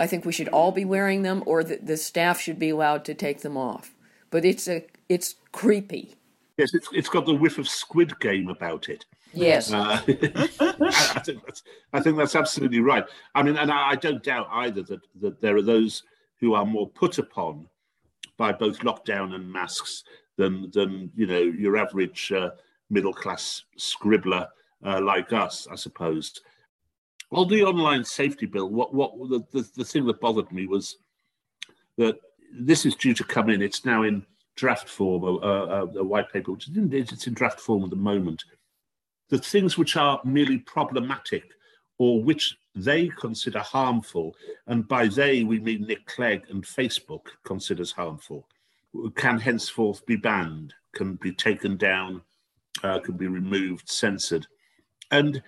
I 0.00 0.08
think 0.08 0.24
we 0.24 0.32
should 0.32 0.48
all 0.48 0.72
be 0.72 0.84
wearing 0.84 1.22
them, 1.22 1.44
or 1.46 1.62
the, 1.62 1.78
the 1.80 1.96
staff 1.96 2.40
should 2.40 2.58
be 2.58 2.70
allowed 2.70 3.04
to 3.04 3.14
take 3.14 3.42
them 3.42 3.56
off. 3.56 3.94
But 4.30 4.44
it's 4.44 4.66
a 4.66 4.84
it's 5.08 5.36
creepy. 5.52 6.16
Yes, 6.58 6.74
it's 6.74 6.88
it's 6.92 7.08
got 7.08 7.26
the 7.26 7.34
whiff 7.34 7.58
of 7.58 7.68
Squid 7.68 8.18
Game 8.18 8.48
about 8.48 8.88
it. 8.88 9.06
Yes, 9.32 9.72
uh, 9.72 10.00
I, 10.08 11.20
think 11.24 11.44
that's 11.44 11.62
I 11.92 12.00
think 12.00 12.16
that's 12.16 12.34
absolutely 12.34 12.80
right. 12.80 13.04
I 13.36 13.42
mean, 13.44 13.56
and 13.56 13.70
I, 13.70 13.90
I 13.90 13.94
don't 13.96 14.22
doubt 14.22 14.48
either 14.50 14.82
that 14.82 15.00
that 15.20 15.40
there 15.40 15.56
are 15.56 15.62
those 15.62 16.02
who 16.40 16.54
are 16.54 16.66
more 16.66 16.88
put 16.88 17.18
upon 17.18 17.68
by 18.36 18.52
both 18.52 18.80
lockdown 18.80 19.34
and 19.34 19.50
masks 19.50 20.04
than 20.36 20.70
than 20.72 21.10
you 21.14 21.26
know 21.26 21.40
your 21.40 21.76
average 21.76 22.32
uh, 22.32 22.50
middle 22.90 23.12
class 23.12 23.64
scribbler 23.78 24.46
uh, 24.84 25.00
like 25.00 25.32
us, 25.32 25.66
I 25.70 25.76
suppose. 25.76 26.40
On 27.30 27.48
the 27.48 27.64
online 27.64 28.04
safety 28.04 28.46
bill, 28.46 28.68
what 28.68 28.94
what 28.94 29.12
the, 29.28 29.44
the, 29.52 29.68
the 29.76 29.84
thing 29.84 30.06
that 30.06 30.20
bothered 30.20 30.50
me 30.52 30.66
was 30.66 30.98
that 31.96 32.16
this 32.52 32.86
is 32.86 32.94
due 32.94 33.14
to 33.14 33.24
come 33.24 33.50
in. 33.50 33.62
It's 33.62 33.84
now 33.84 34.02
in 34.02 34.24
draft 34.56 34.88
form, 34.88 35.24
a, 35.24 35.46
a, 35.46 35.86
a 35.98 36.04
white 36.04 36.32
paper, 36.32 36.52
which 36.52 36.68
is 36.68 36.76
it's 36.76 37.26
in 37.26 37.34
draft 37.34 37.60
form 37.60 37.84
at 37.84 37.90
the 37.90 37.96
moment. 37.96 38.44
The 39.30 39.38
things 39.38 39.76
which 39.78 39.96
are 39.96 40.20
merely 40.24 40.58
problematic 40.58 41.44
or 41.98 42.22
which 42.22 42.56
they 42.74 43.08
consider 43.08 43.60
harmful, 43.60 44.34
and 44.66 44.86
by 44.88 45.06
they 45.06 45.44
we 45.44 45.60
mean 45.60 45.86
Nick 45.86 46.06
Clegg 46.06 46.44
and 46.50 46.64
Facebook 46.64 47.26
considers 47.44 47.92
harmful, 47.92 48.48
can 49.14 49.38
henceforth 49.38 50.04
be 50.06 50.16
banned, 50.16 50.74
can 50.92 51.14
be 51.14 51.32
taken 51.32 51.76
down, 51.76 52.22
uh, 52.82 52.98
can 52.98 53.16
be 53.16 53.26
removed, 53.26 53.88
censored. 53.88 54.46
And 55.10 55.42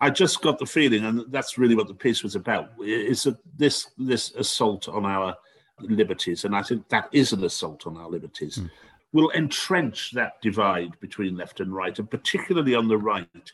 I 0.00 0.10
just 0.10 0.42
got 0.42 0.58
the 0.58 0.66
feeling, 0.66 1.04
and 1.04 1.24
that's 1.28 1.58
really 1.58 1.76
what 1.76 1.86
the 1.86 1.94
piece 1.94 2.24
was 2.24 2.34
about, 2.34 2.70
is 2.80 3.22
that 3.22 3.38
this 3.56 3.90
this 3.96 4.32
assault 4.34 4.88
on 4.88 5.04
our 5.04 5.36
liberties, 5.78 6.44
and 6.44 6.56
I 6.56 6.62
think 6.62 6.88
that 6.88 7.08
is 7.12 7.32
an 7.32 7.44
assault 7.44 7.86
on 7.86 7.96
our 7.96 8.08
liberties, 8.08 8.58
mm. 8.58 8.68
will 9.12 9.30
entrench 9.30 10.10
that 10.12 10.42
divide 10.42 10.98
between 10.98 11.36
left 11.36 11.60
and 11.60 11.72
right, 11.72 11.96
and 11.96 12.10
particularly 12.10 12.74
on 12.74 12.88
the 12.88 12.98
right, 12.98 13.52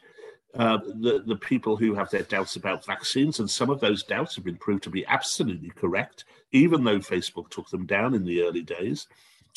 uh, 0.55 0.79
the, 1.01 1.23
the 1.27 1.37
people 1.37 1.77
who 1.77 1.95
have 1.95 2.11
their 2.11 2.23
doubts 2.23 2.57
about 2.57 2.85
vaccines, 2.85 3.39
and 3.39 3.51
some 3.51 3.71
of 3.71 3.81
those 3.81 4.03
doubts 4.03 4.35
have 4.35 4.45
been 4.45 4.57
proved 4.57 4.83
to 4.85 4.91
be 4.91 5.07
absolutely 5.07 5.71
correct, 5.71 6.25
even 6.53 6.85
though 6.85 6.99
Facebook 6.99 7.51
took 7.51 7.69
them 7.71 7.87
down 7.87 8.15
in 8.15 8.25
the 8.25 8.43
early 8.43 8.63
days, 8.63 9.07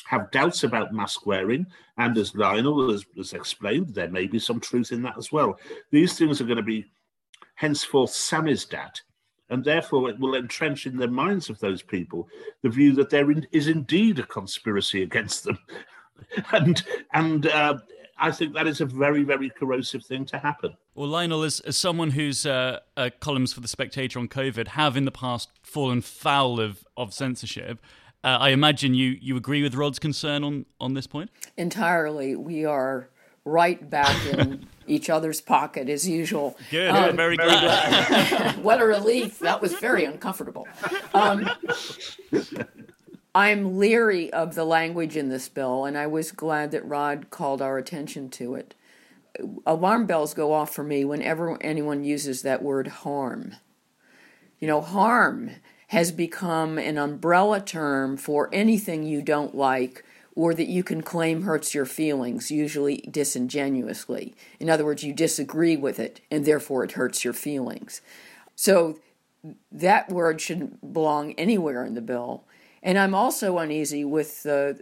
have 0.06 0.32
doubts 0.32 0.64
about 0.64 0.94
mask 0.94 1.26
wearing. 1.26 1.66
And 1.98 2.18
as 2.18 2.36
Lionel 2.36 2.92
has, 2.92 3.06
has 3.16 3.34
explained, 3.34 3.94
there 3.94 4.10
may 4.10 4.28
be 4.28 4.40
some 4.40 4.60
truth 4.60 4.92
in 4.92 5.02
that 5.04 5.18
as 5.18 5.32
well. 5.32 5.60
These 5.92 6.18
things 6.18 6.42
are 6.42 6.46
going 6.46 6.58
to 6.58 6.64
be 6.64 6.86
henceforth 7.56 8.12
samizdat, 8.12 9.02
and 9.50 9.64
therefore 9.64 10.10
it 10.10 10.20
will 10.20 10.36
entrench 10.36 10.88
in 10.88 10.98
the 10.98 11.08
minds 11.08 11.50
of 11.50 11.60
those 11.60 11.82
people 11.82 12.28
the 12.64 12.70
view 12.70 12.94
that 12.94 13.10
there 13.10 13.32
is 13.52 13.68
indeed 13.68 14.20
a 14.20 14.24
conspiracy 14.24 15.04
against 15.04 15.46
them. 15.46 15.58
and 16.52 16.84
and 17.14 17.48
uh, 17.48 17.78
I 18.22 18.32
think 18.32 18.54
that 18.54 18.68
is 18.68 18.80
a 18.82 18.86
very, 18.86 19.24
very 19.24 19.50
corrosive 19.50 20.06
thing 20.06 20.26
to 20.26 20.38
happen. 20.38 20.78
Well, 20.94 21.10
Lionel, 21.10 21.42
as, 21.42 21.60
as 21.62 21.76
someone 21.76 22.12
whose 22.12 22.46
uh, 22.46 22.80
uh, 22.96 23.10
columns 23.20 23.52
for 23.52 23.62
The 23.62 23.68
Spectator 23.68 24.20
on 24.20 24.28
COVID 24.28 24.70
have 24.70 24.96
in 24.96 25.06
the 25.06 25.12
past 25.12 25.50
fallen 25.64 26.02
foul 26.02 26.60
of, 26.60 26.86
of 26.96 27.16
censorship, 27.16 27.80
uh, 28.24 28.38
I 28.40 28.50
imagine 28.50 28.94
you, 28.94 29.18
you 29.20 29.36
agree 29.36 29.64
with 29.64 29.74
Rod's 29.74 29.98
concern 29.98 30.44
on, 30.44 30.68
on 30.80 30.94
this 30.94 31.08
point? 31.08 31.32
Entirely. 31.58 32.36
We 32.36 32.64
are 32.64 33.10
right 33.44 33.90
back 33.90 34.16
in 34.28 34.68
each 34.88 35.10
other's 35.10 35.42
pocket 35.42 35.90
as 35.90 36.08
usual. 36.08 36.56
Good, 36.70 36.90
um, 36.90 37.16
very, 37.16 37.38
very 37.38 37.50
glad. 37.50 38.58
what 38.64 38.80
a 38.80 38.86
relief. 38.86 39.40
That 39.40 39.62
was 39.62 39.74
very 39.74 40.06
uncomfortable. 40.06 40.68
Um, 41.16 41.50
I'm 43.34 43.78
leery 43.78 44.32
of 44.34 44.56
the 44.56 44.66
language 44.66 45.16
in 45.16 45.30
this 45.30 45.48
bill, 45.48 45.86
and 45.86 45.98
I 45.98 46.08
was 46.08 46.32
glad 46.32 46.72
that 46.72 46.86
Rod 46.86 47.30
called 47.30 47.62
our 47.62 47.78
attention 47.78 48.30
to 48.32 48.56
it. 48.56 48.76
Alarm 49.66 50.06
bells 50.06 50.34
go 50.34 50.52
off 50.52 50.74
for 50.74 50.84
me 50.84 51.06
whenever 51.06 51.62
anyone 51.64 52.04
uses 52.04 52.42
that 52.42 52.62
word 52.62 52.88
harm. 52.88 53.56
You 54.60 54.68
know, 54.68 54.82
harm 54.82 55.52
has 55.88 56.12
become 56.12 56.78
an 56.78 56.98
umbrella 56.98 57.62
term 57.62 58.18
for 58.18 58.50
anything 58.54 59.04
you 59.04 59.22
don't 59.22 59.56
like 59.56 60.06
or 60.36 60.54
that 60.54 60.68
you 60.68 60.84
can 60.84 61.02
claim 61.02 61.42
hurts 61.42 61.74
your 61.74 61.86
feelings, 61.86 62.52
usually 62.52 62.98
disingenuously. 63.10 64.34
In 64.60 64.70
other 64.70 64.86
words, 64.86 65.04
you 65.04 65.14
disagree 65.14 65.76
with 65.76 66.00
it 66.00 66.22
and 66.30 66.46
therefore 66.46 66.84
it 66.84 66.94
hurts 66.94 67.26
your 67.26 67.34
feelings. 67.34 68.02
So 68.56 69.00
that 69.72 70.10
word 70.10 70.40
shouldn't 70.40 70.94
belong 70.94 71.34
anywhere 71.34 71.86
in 71.86 71.96
the 71.96 72.02
bill. 72.02 72.46
And 72.84 72.98
I'm 72.98 73.16
also 73.16 73.58
uneasy 73.58 74.04
with 74.04 74.44
the, 74.44 74.82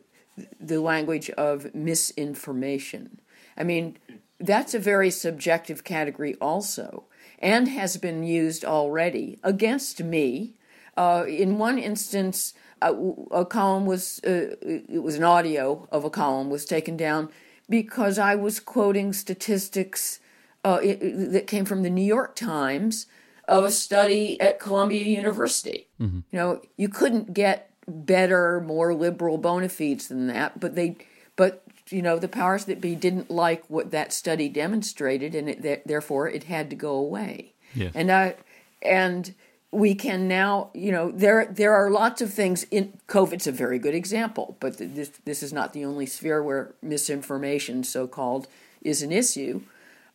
the 0.60 0.80
language 0.80 1.30
of 1.32 1.74
misinformation. 1.76 3.20
I 3.58 3.64
mean, 3.64 3.98
that's 4.40 4.74
a 4.74 4.80
very 4.80 5.12
subjective 5.12 5.84
category 5.84 6.36
also 6.36 7.06
and 7.40 7.68
has 7.68 7.98
been 7.98 8.24
used 8.24 8.64
already 8.64 9.40
against 9.44 10.04
me. 10.04 10.56
Uh, 10.96 11.26
in 11.28 11.58
one 11.58 11.78
instance, 11.78 12.54
a, 12.82 12.94
a 13.32 13.46
column 13.46 13.86
was 13.86 14.20
uh, 14.26 14.56
it 14.62 15.04
was 15.04 15.16
an 15.16 15.24
audio 15.24 15.88
of 15.92 16.04
a 16.04 16.10
column 16.10 16.50
was 16.50 16.66
taken 16.66 16.98
down 16.98 17.30
because 17.70 18.18
I 18.18 18.36
was 18.36 18.60
quoting 18.60 19.14
statistics 19.14 20.20
uh, 20.64 20.80
it, 20.82 21.32
that 21.32 21.48
came 21.48 21.66
from 21.66 21.84
the 21.84 21.90
New 21.90 22.04
York 22.04 22.36
Times 22.36 23.08
of 23.48 23.64
a 23.64 23.72
study 23.72 24.40
at 24.40 24.60
Columbia 24.60 25.04
University. 25.04 25.88
Mm-hmm. 26.00 26.20
You 26.32 26.40
know, 26.40 26.62
you 26.78 26.90
couldn't 26.90 27.34
get 27.34 27.69
better, 27.90 28.62
more 28.62 28.94
liberal 28.94 29.38
bona 29.38 29.70
fides 29.70 30.08
than 30.08 30.28
that, 30.28 30.60
but 30.60 30.76
they, 30.76 30.98
but 31.36 31.64
you 31.90 32.02
know, 32.02 32.20
the 32.20 32.28
powers 32.28 32.66
that 32.66 32.82
be 32.82 32.96
didn't 32.96 33.32
like 33.32 33.64
what 33.68 33.92
that 33.92 34.14
study 34.14 34.50
demonstrated, 34.50 35.36
and 35.36 35.50
it, 35.50 35.88
therefore 35.88 36.30
it 36.30 36.44
had 36.46 36.70
to 36.70 36.76
go 36.76 36.94
away. 36.94 37.54
Yeah. 37.74 37.90
And 37.94 38.12
I, 38.12 38.36
and 38.82 39.34
we 39.72 39.94
can 39.96 40.28
now, 40.28 40.72
you 40.74 40.92
know, 40.92 41.12
there 41.12 41.46
there 41.46 41.74
are 41.74 41.92
lots 41.92 42.22
of 42.22 42.34
things 42.34 42.64
in 42.72 43.00
COVID's 43.08 43.48
a 43.48 43.52
very 43.52 43.80
good 43.80 43.94
example, 43.94 44.58
but 44.60 44.78
this 44.78 45.10
this 45.26 45.44
is 45.44 45.54
not 45.54 45.74
the 45.74 45.86
only 45.86 46.06
sphere 46.06 46.42
where 46.42 46.74
misinformation, 46.82 47.84
so 47.84 48.08
called, 48.08 48.48
is 48.82 49.02
an 49.02 49.12
issue. 49.12 49.62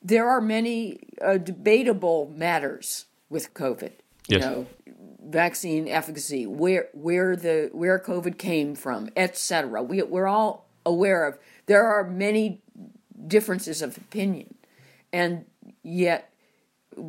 There 0.02 0.28
are 0.28 0.40
many 0.40 1.00
uh, 1.22 1.38
debatable 1.38 2.32
matters 2.36 3.06
with 3.30 3.54
COVID. 3.54 3.92
You 4.28 4.38
yes. 4.38 4.40
know, 4.40 4.66
vaccine 5.24 5.88
efficacy, 5.88 6.46
where 6.46 6.88
where 6.92 7.36
the 7.36 7.70
where 7.72 7.98
COVID 7.98 8.38
came 8.38 8.74
from, 8.74 9.08
etc. 9.16 9.82
We 9.82 10.02
we're 10.02 10.26
all 10.26 10.68
aware 10.84 11.26
of. 11.26 11.38
There 11.66 11.84
are 11.84 12.04
many 12.04 12.60
differences 13.26 13.82
of 13.82 13.96
opinion, 13.96 14.54
and 15.12 15.46
yet 15.82 16.30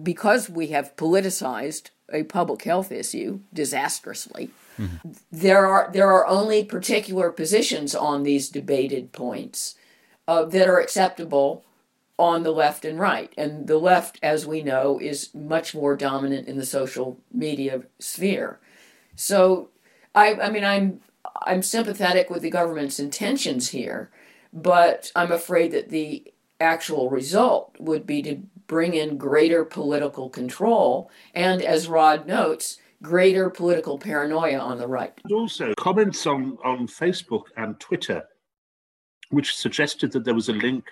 because 0.03 0.49
we 0.49 0.67
have 0.67 0.95
politicized 0.95 1.89
a 2.11 2.23
public 2.23 2.63
health 2.63 2.91
issue 2.91 3.39
disastrously. 3.53 4.51
Mm-hmm. 4.79 5.11
There 5.31 5.65
are 5.65 5.89
there 5.91 6.11
are 6.11 6.27
only 6.27 6.63
particular 6.63 7.31
positions 7.31 7.95
on 7.95 8.23
these 8.23 8.49
debated 8.49 9.11
points 9.11 9.75
uh, 10.27 10.45
that 10.45 10.67
are 10.67 10.79
acceptable 10.79 11.64
on 12.17 12.43
the 12.43 12.51
left 12.51 12.85
and 12.85 12.99
right, 12.99 13.33
and 13.37 13.67
the 13.67 13.77
left, 13.77 14.19
as 14.23 14.47
we 14.47 14.63
know, 14.63 14.99
is 14.99 15.33
much 15.33 15.75
more 15.75 15.95
dominant 15.95 16.47
in 16.47 16.57
the 16.57 16.65
social 16.65 17.19
media 17.33 17.83
sphere. 17.99 18.59
So, 19.15 19.69
I 20.13 20.35
I 20.35 20.49
mean 20.49 20.63
I'm 20.63 21.01
I'm 21.45 21.61
sympathetic 21.61 22.29
with 22.29 22.41
the 22.41 22.49
government's 22.49 22.99
intentions 22.99 23.69
here, 23.69 24.11
but 24.53 25.11
I'm 25.15 25.31
afraid 25.31 25.71
that 25.73 25.89
the 25.89 26.31
actual 26.59 27.09
result 27.09 27.75
would 27.79 28.07
be 28.07 28.21
to 28.23 28.37
bring 28.67 28.93
in 28.93 29.17
greater 29.17 29.63
political 29.65 30.29
control 30.29 31.11
and, 31.33 31.61
as 31.61 31.87
Rod 31.87 32.25
notes, 32.25 32.79
greater 33.01 33.49
political 33.49 33.97
paranoia 33.97 34.57
on 34.57 34.77
the 34.77 34.87
right. 34.87 35.13
Also, 35.31 35.73
comments 35.77 36.25
on, 36.25 36.57
on 36.63 36.87
Facebook 36.87 37.43
and 37.57 37.79
Twitter, 37.79 38.23
which 39.29 39.55
suggested 39.55 40.11
that 40.13 40.23
there 40.23 40.33
was 40.33 40.49
a 40.49 40.53
link 40.53 40.85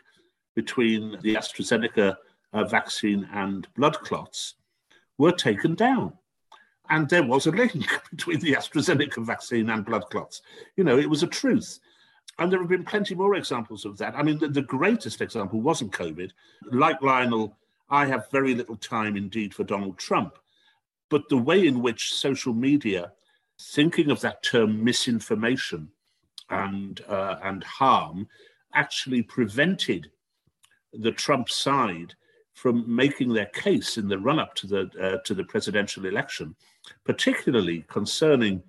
between 0.56 1.18
the 1.22 1.36
AstraZeneca 1.36 2.16
uh, 2.54 2.64
vaccine 2.66 3.28
and 3.34 3.68
blood 3.76 4.00
clots, 4.00 4.56
were 5.18 5.32
taken 5.32 5.76
down. 5.76 6.14
And 6.90 7.10
there 7.10 7.24
was 7.24 7.48
a 7.48 7.52
link 7.52 7.86
between 8.12 8.40
the 8.40 8.54
AstraZeneca 8.54 9.26
vaccine 9.26 9.70
and 9.70 9.86
blood 9.86 10.06
clots. 10.10 10.42
You 10.76 10.84
know, 10.84 10.98
it 10.98 11.10
was 11.10 11.24
a 11.24 11.28
truth. 11.28 11.80
And 12.40 12.52
there 12.52 12.60
have 12.60 12.70
been 12.70 12.84
plenty 12.84 13.16
more 13.16 13.36
examples 13.36 13.86
of 13.86 13.98
that. 14.00 14.16
I 14.16 14.24
mean, 14.24 14.40
the, 14.40 14.48
the 14.48 14.62
greatest 14.62 15.22
example 15.22 15.62
wasn't 15.62 15.92
COVID. 15.92 16.32
Like 16.72 17.02
Lionel, 17.02 17.56
I 17.90 18.06
have 18.08 18.32
very 18.32 18.56
little 18.56 18.76
time 18.76 19.16
indeed 19.16 19.54
for 19.54 19.64
Donald 19.64 19.98
Trump. 19.98 20.38
But 21.10 21.30
the 21.30 21.38
way 21.38 21.68
in 21.68 21.82
which 21.82 22.14
social 22.14 22.54
media, 22.54 23.12
thinking 23.60 24.10
of 24.10 24.22
that 24.22 24.42
term 24.42 24.84
misinformation 24.84 25.90
and, 26.50 27.02
uh, 27.08 27.36
and 27.44 27.64
harm, 27.64 28.28
actually 28.74 29.22
prevented 29.22 30.10
the 30.94 31.12
Trump 31.12 31.50
side 31.50 32.14
from 32.54 32.84
making 32.94 33.34
their 33.34 33.48
case 33.48 33.98
in 33.98 34.08
the 34.08 34.18
run 34.18 34.40
up 34.40 34.54
to 34.56 34.68
the, 34.68 34.90
uh, 35.02 35.18
to 35.26 35.34
the 35.34 35.44
presidential 35.44 36.06
election, 36.06 36.56
particularly 37.04 37.84
concerning 37.88 38.62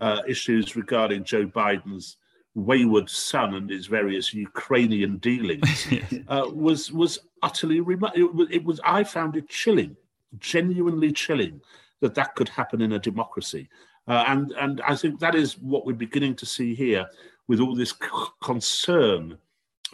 uh, 0.00 0.20
issues 0.28 0.76
regarding 0.76 1.24
Joe 1.24 1.46
Biden's 1.46 2.18
wayward 2.54 3.10
son 3.10 3.54
and 3.54 3.68
his 3.68 3.86
various 3.86 4.32
Ukrainian 4.32 5.16
dealings 5.18 5.88
uh, 6.28 6.46
was 6.52 6.92
was 6.92 7.18
utterly 7.42 7.80
remote. 7.80 8.12
It, 8.14 8.30
it, 8.50 8.64
was 8.64 8.80
I 8.84 9.04
found 9.04 9.36
it 9.36 9.48
chilling, 9.48 9.96
genuinely 10.38 11.12
chilling, 11.12 11.60
that 12.00 12.14
that 12.14 12.34
could 12.36 12.48
happen 12.48 12.80
in 12.80 12.92
a 12.92 12.98
democracy, 12.98 13.68
uh, 14.06 14.24
and 14.28 14.52
and 14.52 14.80
I 14.82 14.94
think 14.94 15.20
that 15.20 15.34
is 15.34 15.58
what 15.58 15.84
we're 15.84 15.94
beginning 15.94 16.36
to 16.36 16.46
see 16.46 16.74
here 16.74 17.06
with 17.48 17.60
all 17.60 17.74
this 17.74 17.90
c- 17.90 18.08
concern 18.42 19.38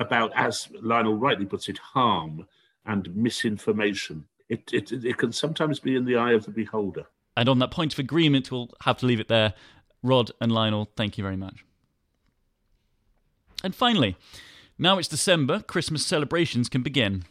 about, 0.00 0.32
as 0.34 0.68
Lionel 0.80 1.16
rightly 1.16 1.46
puts 1.46 1.68
it, 1.68 1.78
harm 1.78 2.46
and 2.86 3.14
misinformation. 3.14 4.24
It, 4.48 4.72
it 4.72 4.90
it 4.90 5.16
can 5.16 5.32
sometimes 5.32 5.78
be 5.78 5.94
in 5.94 6.04
the 6.04 6.16
eye 6.16 6.32
of 6.32 6.44
the 6.44 6.50
beholder. 6.50 7.06
And 7.36 7.48
on 7.48 7.60
that 7.60 7.70
point 7.70 7.92
of 7.92 7.98
agreement, 7.98 8.50
we'll 8.50 8.70
have 8.82 8.98
to 8.98 9.06
leave 9.06 9.20
it 9.20 9.28
there. 9.28 9.54
Rod 10.02 10.32
and 10.40 10.50
Lionel, 10.50 10.90
thank 10.96 11.16
you 11.16 11.22
very 11.22 11.36
much. 11.36 11.64
And 13.62 13.74
finally, 13.74 14.16
now 14.78 14.98
it's 14.98 15.08
December, 15.08 15.60
Christmas 15.60 16.04
celebrations 16.04 16.68
can 16.68 16.82
begin. 16.82 17.24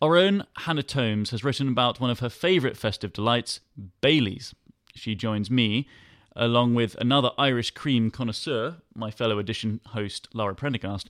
Our 0.00 0.16
own 0.16 0.44
Hannah 0.58 0.82
Tomes 0.82 1.30
has 1.30 1.42
written 1.42 1.68
about 1.68 2.00
one 2.00 2.10
of 2.10 2.20
her 2.20 2.28
favourite 2.28 2.76
festive 2.76 3.12
delights, 3.12 3.60
Bailey's. 4.00 4.54
She 4.94 5.14
joins 5.14 5.50
me, 5.50 5.88
along 6.36 6.74
with 6.74 6.94
another 6.96 7.30
Irish 7.38 7.70
cream 7.70 8.10
connoisseur, 8.10 8.76
my 8.94 9.10
fellow 9.10 9.38
edition 9.38 9.80
host 9.88 10.28
Lara 10.32 10.54
Prendergast, 10.54 11.08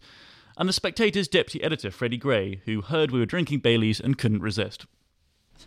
and 0.56 0.68
the 0.68 0.72
Spectator's 0.72 1.28
deputy 1.28 1.62
editor, 1.62 1.90
Freddy 1.90 2.16
Gray, 2.16 2.60
who 2.64 2.82
heard 2.82 3.10
we 3.10 3.18
were 3.18 3.26
drinking 3.26 3.60
Bailey's 3.60 4.00
and 4.00 4.18
couldn't 4.18 4.42
resist. 4.42 4.86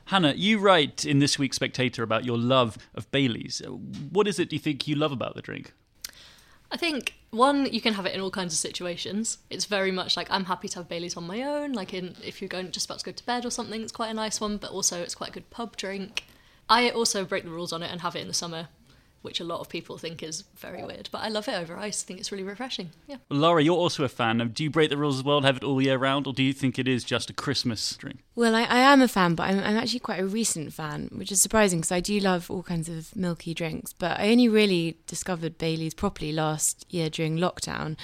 Hannah, 0.06 0.34
you 0.34 0.60
write 0.60 1.06
in 1.06 1.20
this 1.20 1.38
week's 1.40 1.56
Spectator 1.56 2.04
about 2.04 2.26
your 2.26 2.38
love 2.38 2.78
of 2.96 3.10
Bailey's. 3.12 3.62
What 4.12 4.28
is 4.28 4.40
it 4.40 4.50
do 4.50 4.56
you 4.56 4.60
think 4.60 4.88
you 4.88 4.96
love 4.96 5.12
about 5.12 5.36
the 5.36 5.42
drink? 5.42 5.74
I 6.72 6.78
think 6.78 7.16
one, 7.32 7.66
you 7.72 7.82
can 7.82 7.94
have 7.94 8.06
it 8.06 8.14
in 8.14 8.22
all 8.22 8.32
kinds 8.32 8.54
of 8.54 8.60
situations. 8.60 9.38
It's 9.50 9.66
very 9.66 9.92
much 9.92 10.18
like 10.18 10.28
I'm 10.30 10.46
happy 10.46 10.68
to 10.70 10.80
have 10.80 10.90
Bailey's 10.90 11.18
on 11.18 11.26
my 11.26 11.44
own. 11.44 11.74
Like 11.74 11.94
in 11.94 12.16
if 12.24 12.42
you're 12.42 12.50
going 12.50 12.72
just 12.72 12.86
about 12.86 13.00
to 13.00 13.06
go 13.06 13.12
to 13.12 13.26
bed 13.26 13.46
or 13.46 13.50
something, 13.50 13.82
it's 13.82 13.92
quite 13.92 14.10
a 14.10 14.14
nice 14.14 14.42
one. 14.42 14.58
But 14.58 14.72
also, 14.72 15.02
it's 15.02 15.16
quite 15.16 15.30
a 15.30 15.34
good 15.34 15.50
pub 15.50 15.78
drink. 15.78 16.26
I 16.70 16.90
also 16.90 17.24
break 17.24 17.46
the 17.46 17.50
rules 17.50 17.72
on 17.72 17.84
it 17.84 17.92
and 17.92 18.02
have 18.02 18.16
it 18.16 18.22
in 18.22 18.28
the 18.28 18.34
summer 18.34 18.68
which 19.28 19.42
a 19.42 19.44
lot 19.44 19.60
of 19.60 19.68
people 19.68 19.98
think 19.98 20.24
is 20.24 20.46
very 20.56 20.82
weird. 20.84 21.10
But 21.12 21.20
I 21.20 21.28
love 21.28 21.50
it 21.50 21.54
over 21.54 21.78
ice. 21.78 22.02
I 22.04 22.06
think 22.08 22.20
it's 22.20 22.32
really 22.32 22.46
refreshing. 22.46 22.92
Yeah. 23.08 23.18
Lara, 23.30 23.62
you're 23.62 23.76
also 23.76 24.06
a 24.06 24.10
fan. 24.10 24.38
Do 24.54 24.64
you 24.64 24.70
break 24.70 24.90
the 24.90 24.98
rules 24.98 25.18
as 25.18 25.24
well 25.24 25.38
and 25.38 25.46
have 25.46 25.58
it 25.58 25.64
all 25.66 25.82
year 25.82 25.98
round, 25.98 26.28
or 26.28 26.34
do 26.34 26.42
you 26.42 26.54
think 26.54 26.80
it 26.80 26.88
is 26.88 27.04
just 27.04 27.30
a 27.30 27.34
Christmas 27.34 27.96
drink? 27.98 28.20
Well, 28.36 28.56
I, 28.56 28.64
I 28.64 28.80
am 28.80 29.02
a 29.02 29.08
fan, 29.08 29.36
but 29.36 29.44
I'm, 29.44 29.60
I'm, 29.60 29.76
actually 29.76 30.00
quite 30.00 30.22
a 30.22 30.26
recent 30.26 30.74
fan, 30.74 31.10
which 31.12 31.32
is 31.32 31.42
surprising 31.42 31.80
because 31.80 31.92
I 31.92 32.00
do 32.00 32.20
love 32.20 32.50
all 32.50 32.64
kinds 32.64 32.88
of 32.88 33.14
milky 33.16 33.54
drinks. 33.54 33.92
But 33.92 34.20
I 34.20 34.32
only 34.32 34.48
really 34.48 34.98
discovered 35.08 35.58
Bailey's 35.58 35.94
properly 35.94 36.32
last 36.32 36.86
year 36.90 37.10
during 37.10 37.38
lockdown. 37.38 37.98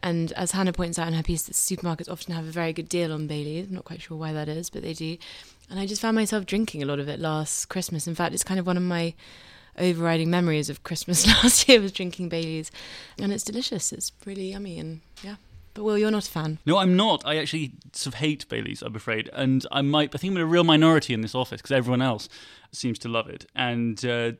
And 0.00 0.30
as 0.32 0.52
Hannah 0.52 0.72
points 0.72 0.98
out 0.98 1.08
in 1.08 1.14
her 1.14 1.24
piece, 1.24 1.42
that 1.44 1.54
supermarkets 1.54 2.10
often 2.10 2.34
have 2.34 2.46
a 2.46 2.52
very 2.52 2.72
good 2.72 2.88
deal 2.88 3.12
on 3.12 3.26
Bailey's. 3.26 3.66
I'm 3.66 3.74
not 3.74 3.84
quite 3.84 4.00
sure 4.00 4.16
why 4.16 4.32
that 4.32 4.48
is, 4.48 4.70
but 4.70 4.82
they 4.82 4.92
do. 4.92 5.16
And 5.68 5.80
I 5.80 5.86
just 5.86 6.00
found 6.00 6.14
myself 6.14 6.46
drinking 6.46 6.82
a 6.82 6.86
lot 6.86 7.00
of 7.00 7.08
it 7.08 7.18
last 7.18 7.68
Christmas. 7.68 8.06
In 8.06 8.14
fact, 8.14 8.32
it's 8.32 8.44
kind 8.44 8.60
of 8.60 8.66
one 8.66 8.76
of 8.76 8.82
my 8.82 9.14
overriding 9.78 10.30
memories 10.30 10.68
of 10.70 10.82
Christmas 10.82 11.26
last 11.42 11.68
year 11.68 11.80
was 11.80 11.92
drinking 11.92 12.28
Bailey's, 12.28 12.70
and 13.20 13.32
it's 13.32 13.44
delicious. 13.44 13.92
It's 13.92 14.12
really 14.24 14.50
yummy, 14.50 14.78
and 14.78 15.00
yeah, 15.22 15.36
But 15.74 15.84
Will, 15.84 15.98
you're 15.98 16.10
not 16.10 16.26
a 16.26 16.30
fan. 16.30 16.58
No, 16.66 16.78
I'm 16.78 16.96
not. 16.96 17.24
I 17.26 17.36
actually 17.36 17.72
sort 17.92 18.14
of 18.14 18.20
hate 18.20 18.48
Bailey's, 18.48 18.82
I'm 18.82 18.94
afraid. 18.96 19.30
And 19.32 19.64
I 19.70 19.82
might, 19.82 20.14
I 20.14 20.18
think 20.18 20.32
I'm 20.32 20.36
in 20.38 20.42
a 20.42 20.46
real 20.46 20.64
minority 20.64 21.14
in 21.14 21.20
this 21.20 21.34
office 21.34 21.60
because 21.60 21.72
everyone 21.72 22.02
else 22.02 22.28
seems 22.72 22.98
to 23.00 23.08
love 23.08 23.28
it. 23.28 23.46
And 23.54 24.04
uh, 24.04 24.32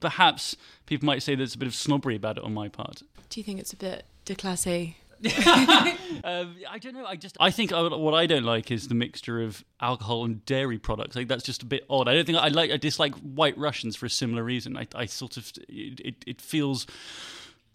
perhaps 0.00 0.56
people 0.86 1.06
might 1.06 1.22
say 1.22 1.34
there's 1.34 1.54
a 1.54 1.58
bit 1.58 1.68
of 1.68 1.74
snobbery 1.74 2.16
about 2.16 2.38
it 2.38 2.44
on 2.44 2.52
my 2.52 2.68
part. 2.68 3.02
Do 3.28 3.40
you 3.40 3.44
think 3.44 3.60
it's 3.60 3.72
a 3.72 3.76
bit 3.76 4.04
déclassé? 4.26 4.94
Um, 6.22 6.56
I 6.68 6.78
don't 6.78 6.94
know. 6.94 7.06
I 7.06 7.16
just 7.16 7.36
I 7.40 7.50
think 7.50 7.72
I, 7.72 7.80
what 7.80 8.12
I 8.12 8.26
don't 8.26 8.44
like 8.44 8.70
is 8.70 8.88
the 8.88 8.94
mixture 8.94 9.40
of 9.40 9.64
alcohol 9.80 10.24
and 10.26 10.44
dairy 10.44 10.78
products. 10.78 11.16
Like 11.16 11.28
that's 11.28 11.44
just 11.44 11.62
a 11.62 11.66
bit 11.66 11.86
odd. 11.88 12.08
I 12.08 12.14
don't 12.14 12.26
think 12.26 12.36
I 12.36 12.48
like. 12.48 12.70
I 12.70 12.76
dislike 12.76 13.14
White 13.16 13.56
Russians 13.56 13.96
for 13.96 14.04
a 14.04 14.10
similar 14.10 14.44
reason. 14.44 14.76
I, 14.76 14.86
I 14.94 15.06
sort 15.06 15.38
of 15.38 15.50
it, 15.68 16.00
it, 16.00 16.14
it 16.26 16.40
feels 16.42 16.86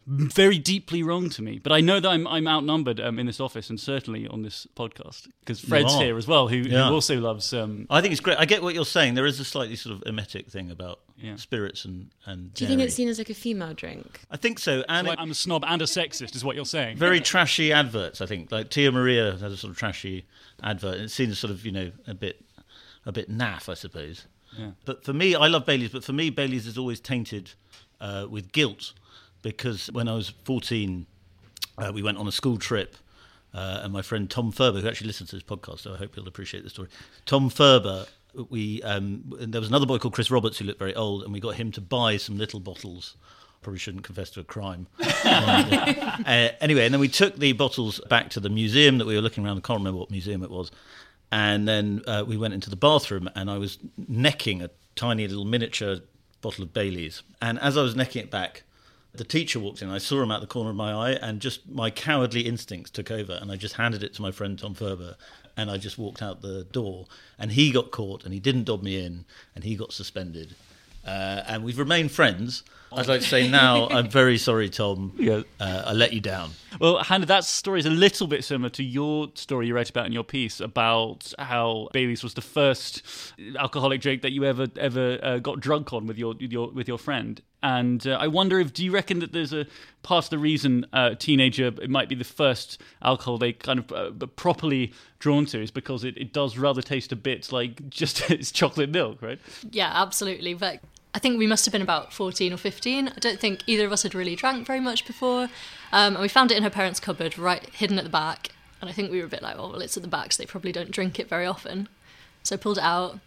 very 0.07 0.57
deeply 0.59 1.01
wrong 1.01 1.29
to 1.31 1.41
me. 1.41 1.57
But 1.59 1.71
I 1.71 1.81
know 1.81 1.99
that 1.99 2.07
I'm 2.09 2.27
I'm 2.27 2.47
outnumbered 2.47 2.99
um, 2.99 3.17
in 3.17 3.25
this 3.25 3.39
office 3.39 3.69
and 3.69 3.79
certainly 3.79 4.27
on 4.27 4.43
this 4.43 4.67
podcast 4.75 5.27
because 5.39 5.59
Fred's 5.59 5.95
here 5.95 6.17
as 6.17 6.27
well, 6.27 6.47
who, 6.47 6.57
Yeah. 6.57 6.87
who 6.87 6.93
also 6.93 7.19
loves. 7.19 7.51
Um, 7.53 7.87
I 7.89 8.01
think 8.01 8.11
it's 8.11 8.21
great. 8.21 8.37
I 8.39 8.45
get 8.45 8.61
what 8.61 8.75
you're 8.75 8.85
saying. 8.85 9.15
There 9.15 9.25
is 9.25 9.39
a 9.39 9.43
slightly 9.45 9.75
sort 9.75 9.95
of 9.95 10.03
emetic 10.05 10.49
thing 10.49 10.69
about 10.69 10.99
Yeah. 11.17 11.37
spirits 11.37 11.85
and 11.85 12.11
and. 12.25 12.53
Do 12.53 12.63
you 12.65 12.67
think 12.69 12.81
it's 12.81 12.93
seen 12.95 13.07
as 13.09 13.17
like 13.17 13.29
a 13.31 13.33
female 13.33 13.73
drink? 13.73 14.21
I 14.29 14.37
think 14.37 14.59
so, 14.59 14.83
and 14.87 15.07
like 15.07 15.17
I'm 15.19 15.31
a 15.31 15.35
snob 15.35 15.63
and 15.67 15.81
a 15.81 15.85
sexist, 15.85 16.35
is 16.35 16.43
what 16.45 16.55
you're 16.55 16.65
saying. 16.65 16.97
very 16.97 17.19
trashy 17.19 17.73
adverts. 17.73 18.21
I 18.21 18.25
think 18.27 18.51
like 18.51 18.69
Tia 18.69 18.91
Maria 18.91 19.31
had 19.33 19.51
a 19.51 19.57
sort 19.57 19.71
of 19.71 19.77
trashy 19.77 20.25
advert. 20.61 20.99
It 20.99 21.09
seems 21.09 21.39
sort 21.39 21.51
of 21.51 21.65
you 21.65 21.71
know 21.71 21.91
a 22.07 22.13
bit 22.13 22.45
a 23.07 23.11
bit 23.11 23.29
naff, 23.29 23.69
I 23.69 23.73
suppose. 23.73 24.25
Yeah. 24.57 24.71
But 24.85 25.03
for 25.03 25.13
me, 25.13 25.35
I 25.35 25.47
love 25.47 25.65
Bailey's. 25.65 25.89
But 25.89 26.03
for 26.03 26.13
me, 26.13 26.29
Bailey's 26.29 26.65
is 26.67 26.77
always 26.77 26.99
tainted 26.99 27.51
uh, 27.99 28.27
with 28.29 28.51
guilt 28.51 28.93
because 29.45 29.91
when 29.91 30.07
I 30.07 30.15
was 30.15 30.33
14, 30.45 31.05
uh, 31.77 31.91
we 31.93 32.01
went 32.01 32.17
on 32.17 32.27
a 32.27 32.31
school 32.31 32.57
trip. 32.57 32.95
Uh, 33.53 33.81
and 33.83 33.93
my 33.93 34.01
friend 34.01 34.27
Tom 34.29 34.51
Ferber, 34.51 34.81
who 34.81 34.87
actually 34.87 35.05
listens 35.05 35.29
to 35.29 35.35
this 35.35 35.43
podcast, 35.43 35.81
so 35.81 35.93
I 35.93 35.97
hope 35.97 36.15
he'll 36.15 36.27
appreciate 36.27 36.63
the 36.63 36.69
story. 36.71 36.89
Tom 37.27 37.49
Ferber, 37.49 38.07
we 38.49 38.81
um, 38.81 39.23
there 39.39 39.61
was 39.61 39.69
another 39.69 39.85
boy 39.85 39.99
called 39.99 40.15
Chris 40.15 40.31
Roberts 40.31 40.57
who 40.57 40.65
looked 40.65 40.79
very 40.79 40.95
old, 40.95 41.23
and 41.23 41.31
we 41.31 41.39
got 41.39 41.55
him 41.55 41.71
to 41.73 41.79
buy 41.79 42.17
some 42.17 42.39
little 42.39 42.59
bottles. 42.59 43.15
Probably 43.61 43.77
shouldn't 43.77 44.03
confess 44.03 44.31
to 44.31 44.39
a 44.39 44.43
crime. 44.43 44.87
Uh, 46.25 46.49
anyway, 46.59 46.85
and 46.85 46.93
then 46.93 46.99
we 46.99 47.07
took 47.07 47.37
the 47.37 47.51
bottles 47.53 48.01
back 48.09 48.29
to 48.31 48.39
the 48.39 48.49
museum 48.49 48.97
that 48.97 49.05
we 49.05 49.15
were 49.15 49.21
looking 49.21 49.45
around. 49.45 49.57
I 49.57 49.61
can't 49.61 49.79
remember 49.79 49.99
what 49.99 50.09
museum 50.09 50.41
it 50.43 50.49
was. 50.49 50.71
And 51.31 51.67
then 51.67 52.01
uh, 52.07 52.23
we 52.25 52.35
went 52.35 52.53
into 52.53 52.69
the 52.69 52.75
bathroom, 52.75 53.29
and 53.35 53.49
I 53.49 53.57
was 53.57 53.77
necking 54.07 54.63
a 54.63 54.71
tiny 54.95 55.27
little 55.27 55.45
miniature 55.45 55.97
bottle 56.41 56.63
of 56.63 56.73
Bailey's. 56.73 57.21
And 57.41 57.59
as 57.59 57.77
I 57.77 57.83
was 57.83 57.95
necking 57.95 58.23
it 58.23 58.31
back, 58.31 58.63
the 59.17 59.23
teacher 59.23 59.59
walked 59.59 59.81
in. 59.81 59.89
I 59.89 59.97
saw 59.97 60.21
him 60.21 60.31
out 60.31 60.41
the 60.41 60.47
corner 60.47 60.69
of 60.69 60.75
my 60.75 60.91
eye, 60.93 61.11
and 61.11 61.39
just 61.39 61.67
my 61.69 61.89
cowardly 61.89 62.41
instincts 62.41 62.91
took 62.91 63.11
over, 63.11 63.37
and 63.41 63.51
I 63.51 63.55
just 63.55 63.75
handed 63.75 64.03
it 64.03 64.13
to 64.15 64.21
my 64.21 64.31
friend 64.31 64.57
Tom 64.57 64.73
Ferber, 64.73 65.15
and 65.57 65.69
I 65.69 65.77
just 65.77 65.97
walked 65.97 66.21
out 66.21 66.41
the 66.41 66.63
door. 66.63 67.05
And 67.37 67.51
he 67.51 67.71
got 67.71 67.91
caught, 67.91 68.23
and 68.23 68.33
he 68.33 68.39
didn't 68.39 68.65
dob 68.65 68.83
me 68.83 69.03
in, 69.03 69.25
and 69.53 69.63
he 69.63 69.75
got 69.75 69.93
suspended. 69.93 70.55
Uh, 71.05 71.43
and 71.47 71.63
we've 71.63 71.77
remained 71.77 72.11
friends. 72.11 72.63
I'd 72.91 73.07
like 73.07 73.21
to 73.21 73.27
say 73.27 73.49
now, 73.49 73.87
I'm 73.91 74.09
very 74.09 74.37
sorry, 74.37 74.69
Tom. 74.69 75.13
Yeah. 75.17 75.41
Uh, 75.59 75.83
I 75.87 75.93
let 75.93 76.13
you 76.13 76.21
down. 76.21 76.51
Well, 76.79 77.03
Hannah, 77.03 77.25
that 77.27 77.43
story 77.43 77.79
is 77.79 77.85
a 77.85 77.91
little 77.91 78.27
bit 78.27 78.43
similar 78.43 78.69
to 78.71 78.83
your 78.83 79.27
story 79.35 79.67
you 79.67 79.75
wrote 79.75 79.89
about 79.89 80.05
in 80.05 80.13
your 80.13 80.23
piece 80.23 80.59
about 80.59 81.33
how 81.37 81.89
Bailey's 81.93 82.23
was 82.23 82.33
the 82.33 82.41
first 82.41 83.03
alcoholic 83.57 84.01
drink 84.01 84.21
that 84.21 84.31
you 84.31 84.45
ever 84.45 84.67
ever 84.77 85.19
uh, 85.21 85.37
got 85.39 85.59
drunk 85.59 85.93
on 85.93 86.07
with 86.07 86.17
your 86.17 86.35
with 86.39 86.51
your 86.51 86.69
with 86.71 86.87
your 86.87 86.97
friend. 86.97 87.41
And 87.65 88.05
uh, 88.05 88.11
I 88.11 88.27
wonder 88.27 88.59
if 88.59 88.73
do 88.73 88.85
you 88.85 88.91
reckon 88.91 89.17
that 89.19 89.31
there's 89.31 89.51
a 89.51 89.65
part 90.03 90.25
of 90.25 90.29
the 90.29 90.37
reason 90.37 90.85
uh, 90.93 91.15
teenager 91.15 91.73
it 91.81 91.89
might 91.89 92.07
be 92.07 92.13
the 92.13 92.23
first 92.23 92.79
alcohol 93.01 93.39
they 93.39 93.53
kind 93.53 93.79
of 93.79 93.91
uh, 93.91 94.25
properly 94.35 94.93
drawn 95.17 95.47
to 95.47 95.63
is 95.63 95.71
because 95.71 96.03
it, 96.03 96.15
it 96.15 96.31
does 96.31 96.59
rather 96.59 96.83
taste 96.83 97.11
a 97.11 97.15
bit 97.15 97.51
like 97.51 97.89
just 97.89 98.29
it's 98.29 98.51
chocolate 98.51 98.91
milk, 98.91 99.19
right? 99.19 99.39
Yeah, 99.71 99.91
absolutely. 99.95 100.53
But 100.53 100.81
I 101.15 101.17
think 101.17 101.39
we 101.39 101.47
must 101.47 101.65
have 101.65 101.71
been 101.71 101.81
about 101.81 102.13
14 102.13 102.53
or 102.53 102.57
15. 102.57 103.07
I 103.07 103.11
don't 103.19 103.39
think 103.39 103.63
either 103.65 103.87
of 103.87 103.91
us 103.91 104.03
had 104.03 104.13
really 104.13 104.35
drank 104.35 104.67
very 104.67 104.79
much 104.79 105.07
before. 105.07 105.45
Um, 105.91 106.13
and 106.13 106.19
we 106.19 106.27
found 106.27 106.51
it 106.51 106.57
in 106.57 106.63
her 106.63 106.69
parents' 106.69 106.99
cupboard, 106.99 107.35
right 107.35 107.67
hidden 107.73 107.97
at 107.97 108.03
the 108.03 108.11
back. 108.11 108.49
And 108.79 108.91
I 108.91 108.93
think 108.93 109.09
we 109.09 109.17
were 109.17 109.25
a 109.25 109.29
bit 109.29 109.41
like, 109.41 109.55
oh, 109.57 109.71
well, 109.71 109.81
it's 109.81 109.97
at 109.97 110.03
the 110.03 110.09
back, 110.09 110.33
so 110.33 110.43
they 110.43 110.45
probably 110.45 110.71
don't 110.71 110.91
drink 110.91 111.19
it 111.19 111.27
very 111.27 111.47
often. 111.47 111.89
So 112.43 112.53
I 112.53 112.59
pulled 112.59 112.77
it 112.77 112.83
out, 112.83 113.19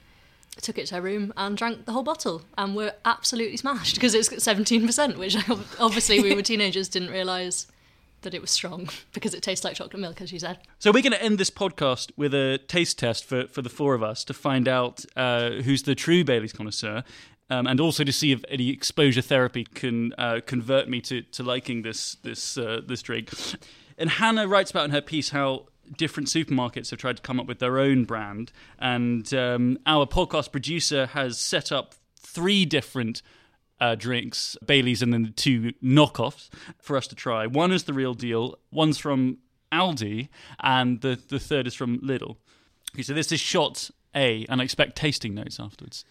took 0.62 0.78
it 0.78 0.86
to 0.86 0.96
her 0.96 1.02
room, 1.02 1.32
and 1.36 1.56
drank 1.56 1.86
the 1.86 1.92
whole 1.92 2.02
bottle. 2.02 2.42
And 2.56 2.74
we're 2.74 2.94
absolutely 3.04 3.56
smashed 3.56 3.94
because 3.94 4.14
it's 4.14 4.28
17%, 4.28 5.16
which 5.16 5.36
obviously 5.78 6.20
we 6.20 6.34
were 6.34 6.42
teenagers, 6.52 6.88
didn't 6.88 7.10
realise 7.10 7.66
that 8.22 8.34
it 8.34 8.40
was 8.40 8.50
strong 8.50 8.88
because 9.12 9.34
it 9.34 9.42
tastes 9.42 9.64
like 9.64 9.74
chocolate 9.74 10.00
milk, 10.00 10.20
as 10.20 10.32
you 10.32 10.38
said. 10.38 10.58
So 10.78 10.90
we're 10.90 11.02
going 11.02 11.12
to 11.12 11.22
end 11.22 11.38
this 11.38 11.50
podcast 11.50 12.10
with 12.16 12.34
a 12.34 12.58
taste 12.58 12.98
test 12.98 13.24
for, 13.24 13.46
for 13.46 13.62
the 13.62 13.68
four 13.68 13.94
of 13.94 14.02
us 14.02 14.24
to 14.24 14.34
find 14.34 14.68
out 14.68 15.04
uh, 15.16 15.50
who's 15.50 15.84
the 15.84 15.94
true 15.94 16.24
Bailey's 16.24 16.52
connoisseur, 16.52 17.04
um, 17.50 17.66
and 17.66 17.80
also 17.80 18.04
to 18.04 18.12
see 18.12 18.32
if 18.32 18.44
any 18.48 18.70
exposure 18.70 19.22
therapy 19.22 19.64
can 19.64 20.12
uh, 20.18 20.40
convert 20.44 20.88
me 20.88 21.00
to, 21.02 21.22
to 21.22 21.42
liking 21.42 21.82
this 21.82 22.16
this 22.16 22.58
uh, 22.58 22.80
this 22.86 23.02
drink. 23.02 23.30
And 23.96 24.10
Hannah 24.10 24.46
writes 24.46 24.70
about 24.70 24.84
in 24.84 24.90
her 24.90 25.00
piece 25.00 25.30
how 25.30 25.66
different 25.96 26.28
supermarkets 26.28 26.90
have 26.90 26.98
tried 26.98 27.16
to 27.16 27.22
come 27.22 27.38
up 27.40 27.46
with 27.46 27.58
their 27.58 27.78
own 27.78 28.04
brand, 28.04 28.52
and 28.78 29.32
um, 29.34 29.78
our 29.86 30.06
podcast 30.06 30.52
producer 30.52 31.06
has 31.06 31.38
set 31.38 31.70
up 31.72 31.94
three 32.18 32.64
different 32.64 33.22
uh, 33.80 33.94
drinks, 33.94 34.56
Bailey's, 34.64 35.02
and 35.02 35.12
then 35.12 35.22
the 35.22 35.30
two 35.30 35.72
knockoffs 35.82 36.48
for 36.80 36.96
us 36.96 37.06
to 37.08 37.14
try. 37.14 37.46
One 37.46 37.70
is 37.72 37.84
the 37.84 37.92
real 37.92 38.14
deal. 38.14 38.58
One's 38.72 38.98
from 38.98 39.38
Aldi, 39.72 40.28
and 40.60 41.00
the 41.00 41.18
the 41.28 41.38
third 41.38 41.66
is 41.66 41.74
from 41.74 41.98
Lidl. 42.00 42.36
Okay, 42.94 43.02
so 43.02 43.12
this 43.14 43.30
is 43.32 43.38
shot 43.40 43.90
A, 44.14 44.46
and 44.48 44.60
I 44.60 44.64
expect 44.64 44.96
tasting 44.96 45.34
notes 45.34 45.60
afterwards. 45.60 46.04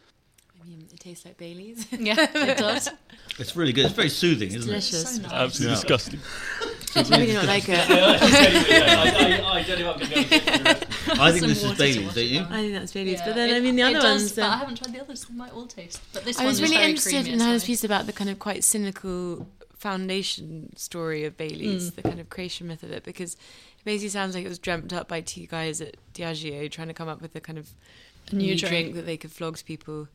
I 0.62 0.66
mean, 0.68 0.88
it 0.94 1.00
tastes 1.00 1.26
like 1.26 1.38
Bailey's. 1.38 1.88
Yeah, 1.92 2.16
it 2.20 2.58
does. 2.58 2.90
It's 3.40 3.56
really 3.56 3.72
good. 3.74 3.86
It's 3.86 3.94
very 3.94 4.10
soothing, 4.10 4.48
isn't 4.50 4.62
it? 4.62 4.66
Delicious. 4.66 5.16
So 5.18 5.22
nice. 5.22 5.32
Absolutely 5.32 5.68
Yeah. 5.76 5.76
disgusting. 5.82 6.20
I 6.96 7.02
really 7.18 7.34
not 7.34 7.46
like 7.46 7.68
it. 7.70 7.80
I, 7.90 9.64
don't 9.68 9.80
know 9.80 9.88
what 9.88 10.02
I'm 10.02 10.10
going 10.10 10.26
it? 10.32 10.88
I 11.20 11.32
think 11.32 11.40
Some 11.42 11.50
this 11.50 11.58
is 11.60 11.64
water 11.64 11.76
to 11.76 11.78
Bailey's, 11.78 12.06
wash 12.06 12.16
don't 12.16 12.26
you? 12.26 12.40
I 12.42 12.62
think 12.62 12.74
that's 12.74 12.92
Bailey's. 12.94 13.20
Yeah, 13.20 13.26
but 13.26 13.36
then, 13.36 13.50
it- 13.50 13.56
I 13.58 13.60
mean, 13.60 13.76
the 13.76 13.84
other 13.84 13.94
does, 13.94 14.04
ones. 14.22 14.34
But 14.34 14.44
I 14.46 14.54
um, 14.54 14.60
haven't 14.60 14.76
tried 14.78 14.94
the 14.96 15.02
others. 15.02 15.26
They 15.26 15.36
might 15.36 15.54
all 15.54 15.68
taste. 15.68 16.02
But 16.14 16.24
this 16.26 16.38
I 16.38 16.42
one 16.44 16.48
was 16.48 16.58
is 16.58 16.62
really 16.64 16.76
very 16.78 16.90
interested 16.90 17.10
creamy, 17.12 17.28
in 17.30 17.34
it's 17.36 17.44
Hannah's 17.44 17.62
nice. 17.64 17.68
piece 17.68 17.84
about 17.84 18.06
the 18.06 18.14
kind 18.14 18.30
of 18.30 18.40
quite 18.40 18.64
cynical 18.64 19.48
foundation 19.78 20.76
story 20.76 21.26
of 21.26 21.34
Mm. 21.34 21.38
Bailey's, 21.38 21.92
the 21.92 22.02
kind 22.02 22.20
of 22.20 22.30
creation 22.30 22.68
myth 22.68 22.84
of 22.84 22.92
it, 22.92 23.04
because 23.04 23.34
it 23.36 23.86
basically 23.86 24.10
sounds 24.10 24.36
like 24.36 24.46
it 24.46 24.50
was 24.50 24.60
dreamt 24.60 24.92
up 24.94 25.08
by 25.08 25.22
two 25.22 25.46
guys 25.48 25.82
at 25.82 25.96
Diageo 26.14 26.70
trying 26.72 26.88
to 26.88 26.94
come 26.94 27.08
up 27.08 27.22
with 27.22 27.36
a 27.36 27.40
kind 27.42 27.58
of 27.60 27.70
A 28.32 28.36
new 28.36 28.48
new 28.48 28.58
drink. 28.58 28.72
drink 28.72 28.96
that 28.96 29.06
they 29.06 29.18
could 29.18 29.32
flog 29.32 29.58
to 29.58 29.64
people. 29.64 30.08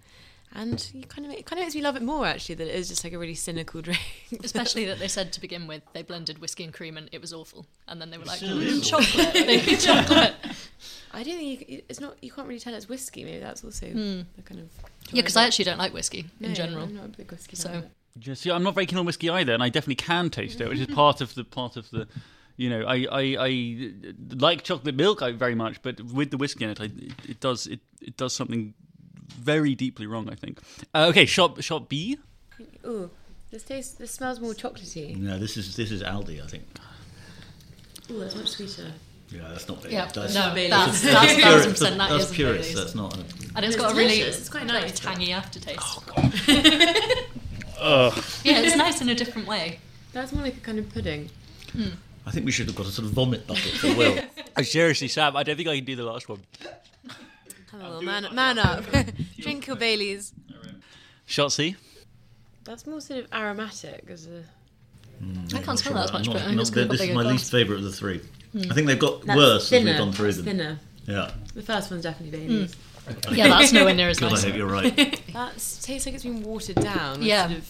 And 0.54 0.90
you 0.92 1.04
kind 1.04 1.26
of 1.26 1.32
it 1.32 1.46
kind 1.46 1.58
of 1.58 1.64
makes 1.64 1.74
me 1.74 1.80
love 1.80 1.96
it 1.96 2.02
more 2.02 2.26
actually 2.26 2.56
that 2.56 2.68
it 2.68 2.74
is 2.74 2.88
just 2.88 3.04
like 3.04 3.12
a 3.12 3.18
really 3.18 3.34
cynical 3.34 3.80
drink. 3.88 4.00
Especially 4.44 4.84
that 4.86 4.98
they 4.98 5.08
said 5.08 5.32
to 5.32 5.40
begin 5.40 5.66
with 5.66 5.82
they 5.92 6.02
blended 6.02 6.38
whiskey 6.40 6.64
and 6.64 6.72
cream 6.72 6.96
and 6.96 7.08
it 7.12 7.20
was 7.20 7.32
awful, 7.32 7.66
and 7.88 8.00
then 8.00 8.10
they 8.10 8.18
were 8.18 8.24
like 8.24 8.40
mm, 8.40 8.84
chocolate, 8.84 9.34
maybe 9.46 9.76
chocolate. 9.76 10.34
I 11.14 11.22
don't 11.22 11.36
think 11.36 11.68
you, 11.68 11.82
it's 11.88 12.00
not. 12.00 12.16
You 12.22 12.30
can't 12.30 12.46
really 12.46 12.60
tell 12.60 12.74
it's 12.74 12.88
whiskey. 12.88 13.24
Maybe 13.24 13.38
that's 13.38 13.64
also 13.64 13.86
the 13.86 14.24
kind 14.44 14.60
of 14.60 14.68
Yeah, 15.10 15.22
because 15.22 15.36
I 15.36 15.44
actually 15.44 15.64
don't 15.66 15.78
like 15.78 15.94
whiskey 15.94 16.26
No, 16.40 16.48
in 16.48 16.54
general. 16.54 16.84
I'm 16.84 16.94
not 16.96 17.04
a 17.06 17.08
big 17.08 17.30
whiskey. 17.30 17.56
So- 17.56 17.68
fan. 17.68 17.90
Just, 18.18 18.44
yeah, 18.44 18.52
I'm 18.52 18.62
not 18.62 18.74
very 18.74 18.84
keen 18.84 18.98
on 18.98 19.06
whiskey 19.06 19.30
either, 19.30 19.54
and 19.54 19.62
I 19.62 19.70
definitely 19.70 19.94
can 19.94 20.28
taste 20.28 20.60
it, 20.60 20.68
which 20.68 20.78
is 20.78 20.86
part 20.88 21.22
of 21.22 21.34
the 21.34 21.44
part 21.44 21.78
of 21.78 21.88
the. 21.90 22.06
You 22.58 22.68
know, 22.68 22.82
I, 22.86 23.06
I, 23.10 23.36
I 23.40 23.92
like 24.36 24.62
chocolate 24.62 24.94
milk 24.94 25.22
I 25.22 25.32
very 25.32 25.54
much, 25.54 25.80
but 25.80 25.98
with 26.02 26.30
the 26.30 26.36
whiskey 26.36 26.64
in 26.64 26.70
it, 26.72 26.80
I, 26.80 26.84
it, 26.84 27.12
it 27.26 27.40
does 27.40 27.66
it, 27.66 27.80
it 28.02 28.18
does 28.18 28.34
something 28.34 28.74
very 29.32 29.74
deeply 29.74 30.06
wrong. 30.06 30.28
I 30.30 30.34
think. 30.34 30.60
Uh, 30.94 31.06
okay, 31.10 31.26
shot 31.26 31.62
shot 31.62 31.88
B. 31.88 32.18
Ooh, 32.86 33.10
this 33.50 33.62
tastes. 33.62 33.94
This 33.94 34.10
smells 34.12 34.40
more 34.40 34.52
chocolatey. 34.54 35.16
No, 35.16 35.38
this 35.38 35.56
is 35.56 35.76
this 35.76 35.90
is 35.90 36.02
Aldi, 36.02 36.42
I 36.42 36.46
think. 36.46 36.64
Ooh, 38.10 38.18
that's 38.20 38.34
much 38.34 38.48
sweeter. 38.48 38.92
Yeah, 39.30 39.48
that's 39.48 39.66
not 39.66 39.78
Bailey's. 39.78 39.92
Yeah, 39.94 40.08
That's, 40.12 40.34
no, 40.34 40.54
Bailey's. 40.54 40.70
that's, 40.70 41.00
that's, 41.00 41.14
that's 41.14 41.32
purist, 41.32 41.42
thousand 41.42 41.70
percent 41.72 41.98
that 41.98 42.10
that's 42.10 42.24
isn't 42.24 42.36
purist. 42.36 42.74
That's 42.74 42.94
not. 42.94 43.16
A, 43.16 43.20
and 43.56 43.64
it's 43.64 43.74
It's 43.74 43.76
got 43.76 43.92
a 43.92 43.94
really 43.94 44.20
it's 44.20 44.48
quite 44.50 44.66
like, 44.66 44.82
nice. 44.82 45.00
tangy 45.00 45.32
aftertaste. 45.32 45.78
Ugh. 47.80 48.24
Yeah, 48.44 48.60
it's 48.60 48.76
nice 48.76 49.00
in 49.00 49.08
a 49.08 49.14
different 49.14 49.48
way. 49.48 49.80
That's 50.12 50.32
more 50.32 50.42
like 50.42 50.58
a 50.58 50.60
kind 50.60 50.78
of 50.78 50.90
pudding. 50.92 51.30
I 52.26 52.30
think 52.30 52.44
we 52.44 52.52
should 52.52 52.66
have 52.66 52.76
got 52.76 52.86
a 52.86 52.90
sort 52.90 53.06
of 53.06 53.12
vomit 53.14 53.46
bucket 53.46 53.72
for 53.72 53.94
Will. 53.96 54.22
I 54.54 54.62
seriously, 54.62 55.08
Sam, 55.08 55.34
I 55.36 55.42
don't 55.42 55.56
think 55.56 55.68
I 55.68 55.76
can 55.76 55.84
do 55.86 55.96
the 55.96 56.04
last 56.04 56.28
one. 56.28 56.40
Have 57.72 57.80
a 57.80 57.84
little 57.84 58.02
man, 58.02 58.26
man 58.34 58.58
up. 58.58 58.84
Drink 59.38 59.66
your 59.66 59.76
Bailey's. 59.76 60.32
Shot 61.26 61.52
C. 61.52 61.76
That's 62.64 62.86
more 62.86 63.00
sort 63.00 63.24
of 63.24 63.32
aromatic 63.32 64.04
as 64.08 64.26
a. 64.26 64.44
I 65.54 65.62
can't 65.62 65.78
smell 65.78 65.94
that 65.94 66.04
as 66.06 66.12
much, 66.12 66.26
Not- 66.26 66.32
but 66.34 66.42
I 66.42 66.44
think 66.46 66.56
not 66.56 66.60
it's 66.62 66.70
the- 66.70 66.84
got 66.84 66.90
this 66.90 67.00
is 67.00 67.08
my 67.10 67.22
glass. 67.22 67.32
least 67.32 67.50
favourite 67.50 67.78
of 67.78 67.84
the 67.84 67.92
three. 67.92 68.20
I 68.70 68.74
think 68.74 68.86
they've 68.86 68.98
got 68.98 69.24
That's 69.24 69.36
worse 69.36 69.70
thinner. 69.70 69.90
as 69.90 69.96
we've 69.96 70.04
gone 70.06 70.12
through 70.12 70.26
That's 70.26 70.36
them. 70.38 70.44
Thinner. 70.46 70.78
Yeah. 71.06 71.30
The 71.54 71.62
first 71.62 71.90
one's 71.90 72.02
definitely 72.02 72.38
Bailey's. 72.38 72.76
Yeah, 73.32 73.48
that's 73.48 73.72
nowhere 73.72 73.94
near 73.94 74.08
as 74.08 74.18
God, 74.20 74.32
I 74.32 74.40
hope 74.40 74.54
you're 74.54 74.66
right. 74.68 74.94
That 75.32 75.52
tastes 75.54 76.06
like 76.06 76.14
it's 76.14 76.22
been 76.24 76.42
watered 76.42 76.76
down. 76.76 77.18
with 77.20 77.26
Yeah. 77.28 77.46
Sort 77.48 77.58
of, 77.58 77.68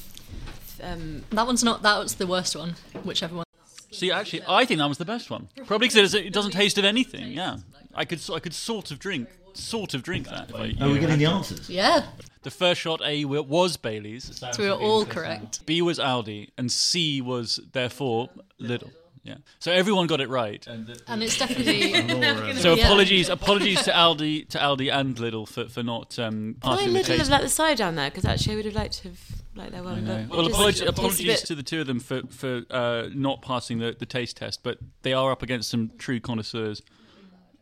um, 0.83 1.25
That 1.31 1.47
one's 1.47 1.63
not. 1.63 1.83
That 1.83 1.99
was 1.99 2.15
the 2.17 2.27
worst 2.27 2.57
one. 2.57 2.75
Whichever 3.05 3.37
one. 3.37 3.45
See, 3.93 4.11
actually, 4.11 4.43
I 4.49 4.65
think 4.65 4.79
that 4.79 4.89
was 4.89 4.99
the 4.99 5.05
best 5.05 5.31
one. 5.31 5.49
Probably 5.67 5.89
because 5.89 6.15
it 6.15 6.33
doesn't 6.33 6.51
taste 6.53 6.77
of 6.79 6.85
anything. 6.85 7.33
Yeah, 7.33 7.59
I 7.95 8.05
could 8.05 8.21
I 8.33 8.41
could 8.41 8.55
sort 8.55 8.91
of 8.91 8.99
drink 8.99 9.29
sort 9.57 9.95
of 9.95 10.03
drink 10.03 10.29
that. 10.29 10.51
If 10.51 10.55
I, 10.57 10.75
Are 10.85 10.91
we 10.91 10.99
getting 10.99 11.19
the 11.19 11.27
answers? 11.27 11.69
Yeah. 11.69 12.07
The 12.43 12.51
first 12.51 12.81
shot 12.81 13.01
A 13.05 13.25
was 13.25 13.77
Bailey's. 13.77 14.37
So 14.37 14.51
we 14.59 14.69
were 14.69 14.75
all 14.77 15.07
correct. 15.07 15.65
B 15.65 15.81
was 15.83 15.99
Aldi, 15.99 16.49
and 16.59 16.71
C 16.73 17.21
was 17.21 17.61
therefore 17.73 18.31
Lidl. 18.61 18.91
Yeah. 19.25 19.37
So 19.61 19.71
everyone 19.71 20.09
got 20.09 20.21
it 20.21 20.29
right. 20.29 20.67
And 20.67 21.23
it's 21.23 21.39
definitely. 21.39 21.93
So 22.61 22.73
apologies, 22.75 23.29
apologies 23.29 23.83
to 23.83 23.93
Aldi, 23.93 24.49
to 24.49 24.59
Aldi 24.59 24.93
and 24.93 25.15
Lidl 25.17 25.47
for 25.49 25.69
for 25.69 25.85
not 25.85 26.19
um, 26.19 26.57
Why 26.61 26.77
passing 26.77 26.93
the 26.93 26.99
Lidl 26.99 27.07
have 27.07 27.19
taste. 27.19 27.31
let 27.31 27.43
the 27.43 27.49
side 27.49 27.77
down 27.79 27.95
there? 27.95 28.11
Because 28.11 28.25
actually, 28.25 28.55
I 28.55 28.57
would 28.57 28.65
have 28.65 28.75
liked 28.75 28.95
to 28.95 29.09
have 29.11 29.21
liked 29.55 29.71
their 29.73 29.83
one. 29.85 30.05
But 30.05 30.29
Well, 30.29 30.43
just- 30.43 30.55
apology, 30.55 30.79
just 30.81 30.91
apologies 30.99 31.43
to 31.43 31.55
the 31.55 31.63
two 31.63 31.81
of 31.83 31.87
them 31.87 32.01
for 32.01 32.23
for 32.31 32.63
uh, 32.71 33.09
not 33.15 33.43
passing 33.43 33.79
the, 33.79 33.95
the 33.97 34.07
taste 34.07 34.39
test, 34.39 34.65
but 34.65 34.79
they 35.03 35.13
are 35.13 35.31
up 35.31 35.43
against 35.45 35.71
some 35.71 35.93
true 35.99 36.19
connoisseurs. 36.19 36.83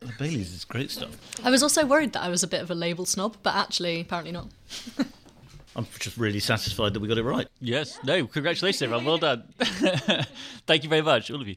The 0.00 0.12
Bailey's 0.18 0.54
is 0.54 0.64
great 0.64 0.90
stuff. 0.90 1.10
I 1.44 1.50
was 1.50 1.62
also 1.62 1.84
worried 1.84 2.14
that 2.14 2.22
I 2.22 2.30
was 2.30 2.42
a 2.42 2.46
bit 2.46 2.62
of 2.62 2.70
a 2.70 2.74
label 2.74 3.04
snob, 3.04 3.36
but 3.42 3.54
actually, 3.54 4.00
apparently 4.00 4.32
not. 4.32 4.48
I'm 5.76 5.86
just 5.98 6.16
really 6.16 6.40
satisfied 6.40 6.94
that 6.94 7.00
we 7.00 7.08
got 7.08 7.18
it 7.18 7.22
right. 7.22 7.46
Yes, 7.60 7.98
no, 8.02 8.26
congratulations, 8.26 8.80
everyone. 8.80 9.04
Well 9.04 9.18
done. 9.18 9.44
Thank 10.66 10.84
you 10.84 10.88
very 10.88 11.02
much, 11.02 11.30
all 11.30 11.40
of 11.40 11.46
you. 11.46 11.56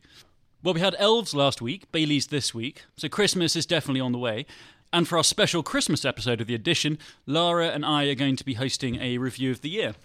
Well, 0.62 0.74
we 0.74 0.82
had 0.82 0.94
elves 1.00 1.34
last 1.34 1.62
week, 1.62 1.90
Bailey's 1.94 2.28
this 2.28 2.54
week, 2.54 2.84
so 2.98 3.08
Christmas 3.08 3.56
is 3.56 3.66
definitely 3.66 4.02
on 4.02 4.12
the 4.12 4.20
way. 4.20 4.46
And 4.92 5.08
for 5.08 5.18
our 5.18 5.24
special 5.24 5.64
Christmas 5.64 6.04
episode 6.06 6.40
of 6.40 6.48
The 6.48 6.54
Edition, 6.54 7.00
Lara 7.26 7.70
and 7.70 7.86
I 7.86 8.06
are 8.06 8.16
going 8.16 8.36
to 8.36 8.46
be 8.46 8.54
hosting 8.56 8.98
a 8.98 9.18
review 9.18 9.52
of 9.52 9.62
the 9.62 9.70
year. 9.70 9.96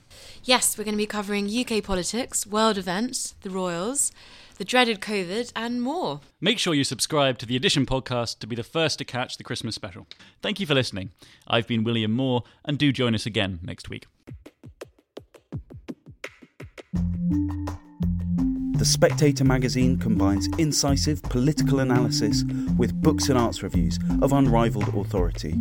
Yes, 0.45 0.79
we're 0.79 0.85
going 0.85 0.95
to 0.95 0.99
be 0.99 1.07
covering 1.07 1.47
UK 1.49 1.83
politics, 1.85 2.47
world 2.47 2.79
events, 2.79 3.35
the 3.43 3.51
royals, 3.51 4.13
the 4.59 4.65
dreaded 4.65 5.01
COVID, 5.01 5.53
and 5.57 5.81
more. 5.81 6.21
Make 6.41 6.59
sure 6.59 6.75
you 6.75 6.85
subscribe 6.85 7.39
to 7.39 7.47
the 7.47 7.57
Edition 7.57 7.87
podcast 7.87 8.41
to 8.41 8.47
be 8.47 8.57
the 8.57 8.65
first 8.65 8.99
to 8.99 9.05
catch 9.05 9.37
the 9.37 9.45
Christmas 9.45 9.77
special. 9.77 10.07
Thank 10.43 10.61
you 10.61 10.67
for 10.67 10.75
listening. 10.75 11.11
I've 11.47 11.69
been 11.69 11.85
William 11.85 12.13
Moore, 12.13 12.43
and 12.65 12.77
do 12.77 12.93
join 12.93 13.15
us 13.15 13.25
again 13.25 13.61
next 13.63 13.89
week. 13.89 14.07
The 18.79 18.85
Spectator 18.85 19.45
magazine 19.45 19.97
combines 19.99 20.49
incisive 20.59 21.23
political 21.23 21.81
analysis 21.81 22.45
with 22.77 23.01
books 23.01 23.29
and 23.29 23.37
arts 23.37 23.63
reviews 23.63 23.99
of 24.23 24.33
unrivaled 24.33 24.95
authority. 24.95 25.57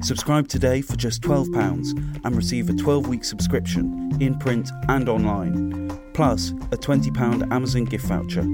Subscribe 0.00 0.48
today 0.48 0.80
for 0.80 0.96
just 0.96 1.22
£12 1.22 2.24
and 2.24 2.36
receive 2.36 2.70
a 2.70 2.74
12 2.74 3.08
week 3.08 3.24
subscription 3.24 4.16
in 4.20 4.38
print 4.38 4.70
and 4.88 5.08
online, 5.08 5.81
plus 6.14 6.50
a 6.70 6.76
£20 6.76 7.52
Amazon 7.52 7.84
gift 7.84 8.06
voucher, 8.06 8.46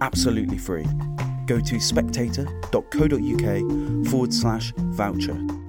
absolutely 0.00 0.58
free. 0.58 0.86
Go 1.46 1.60
to 1.60 1.80
spectator.co.uk 1.80 4.06
forward 4.08 4.32
slash 4.32 4.72
voucher. 4.76 5.63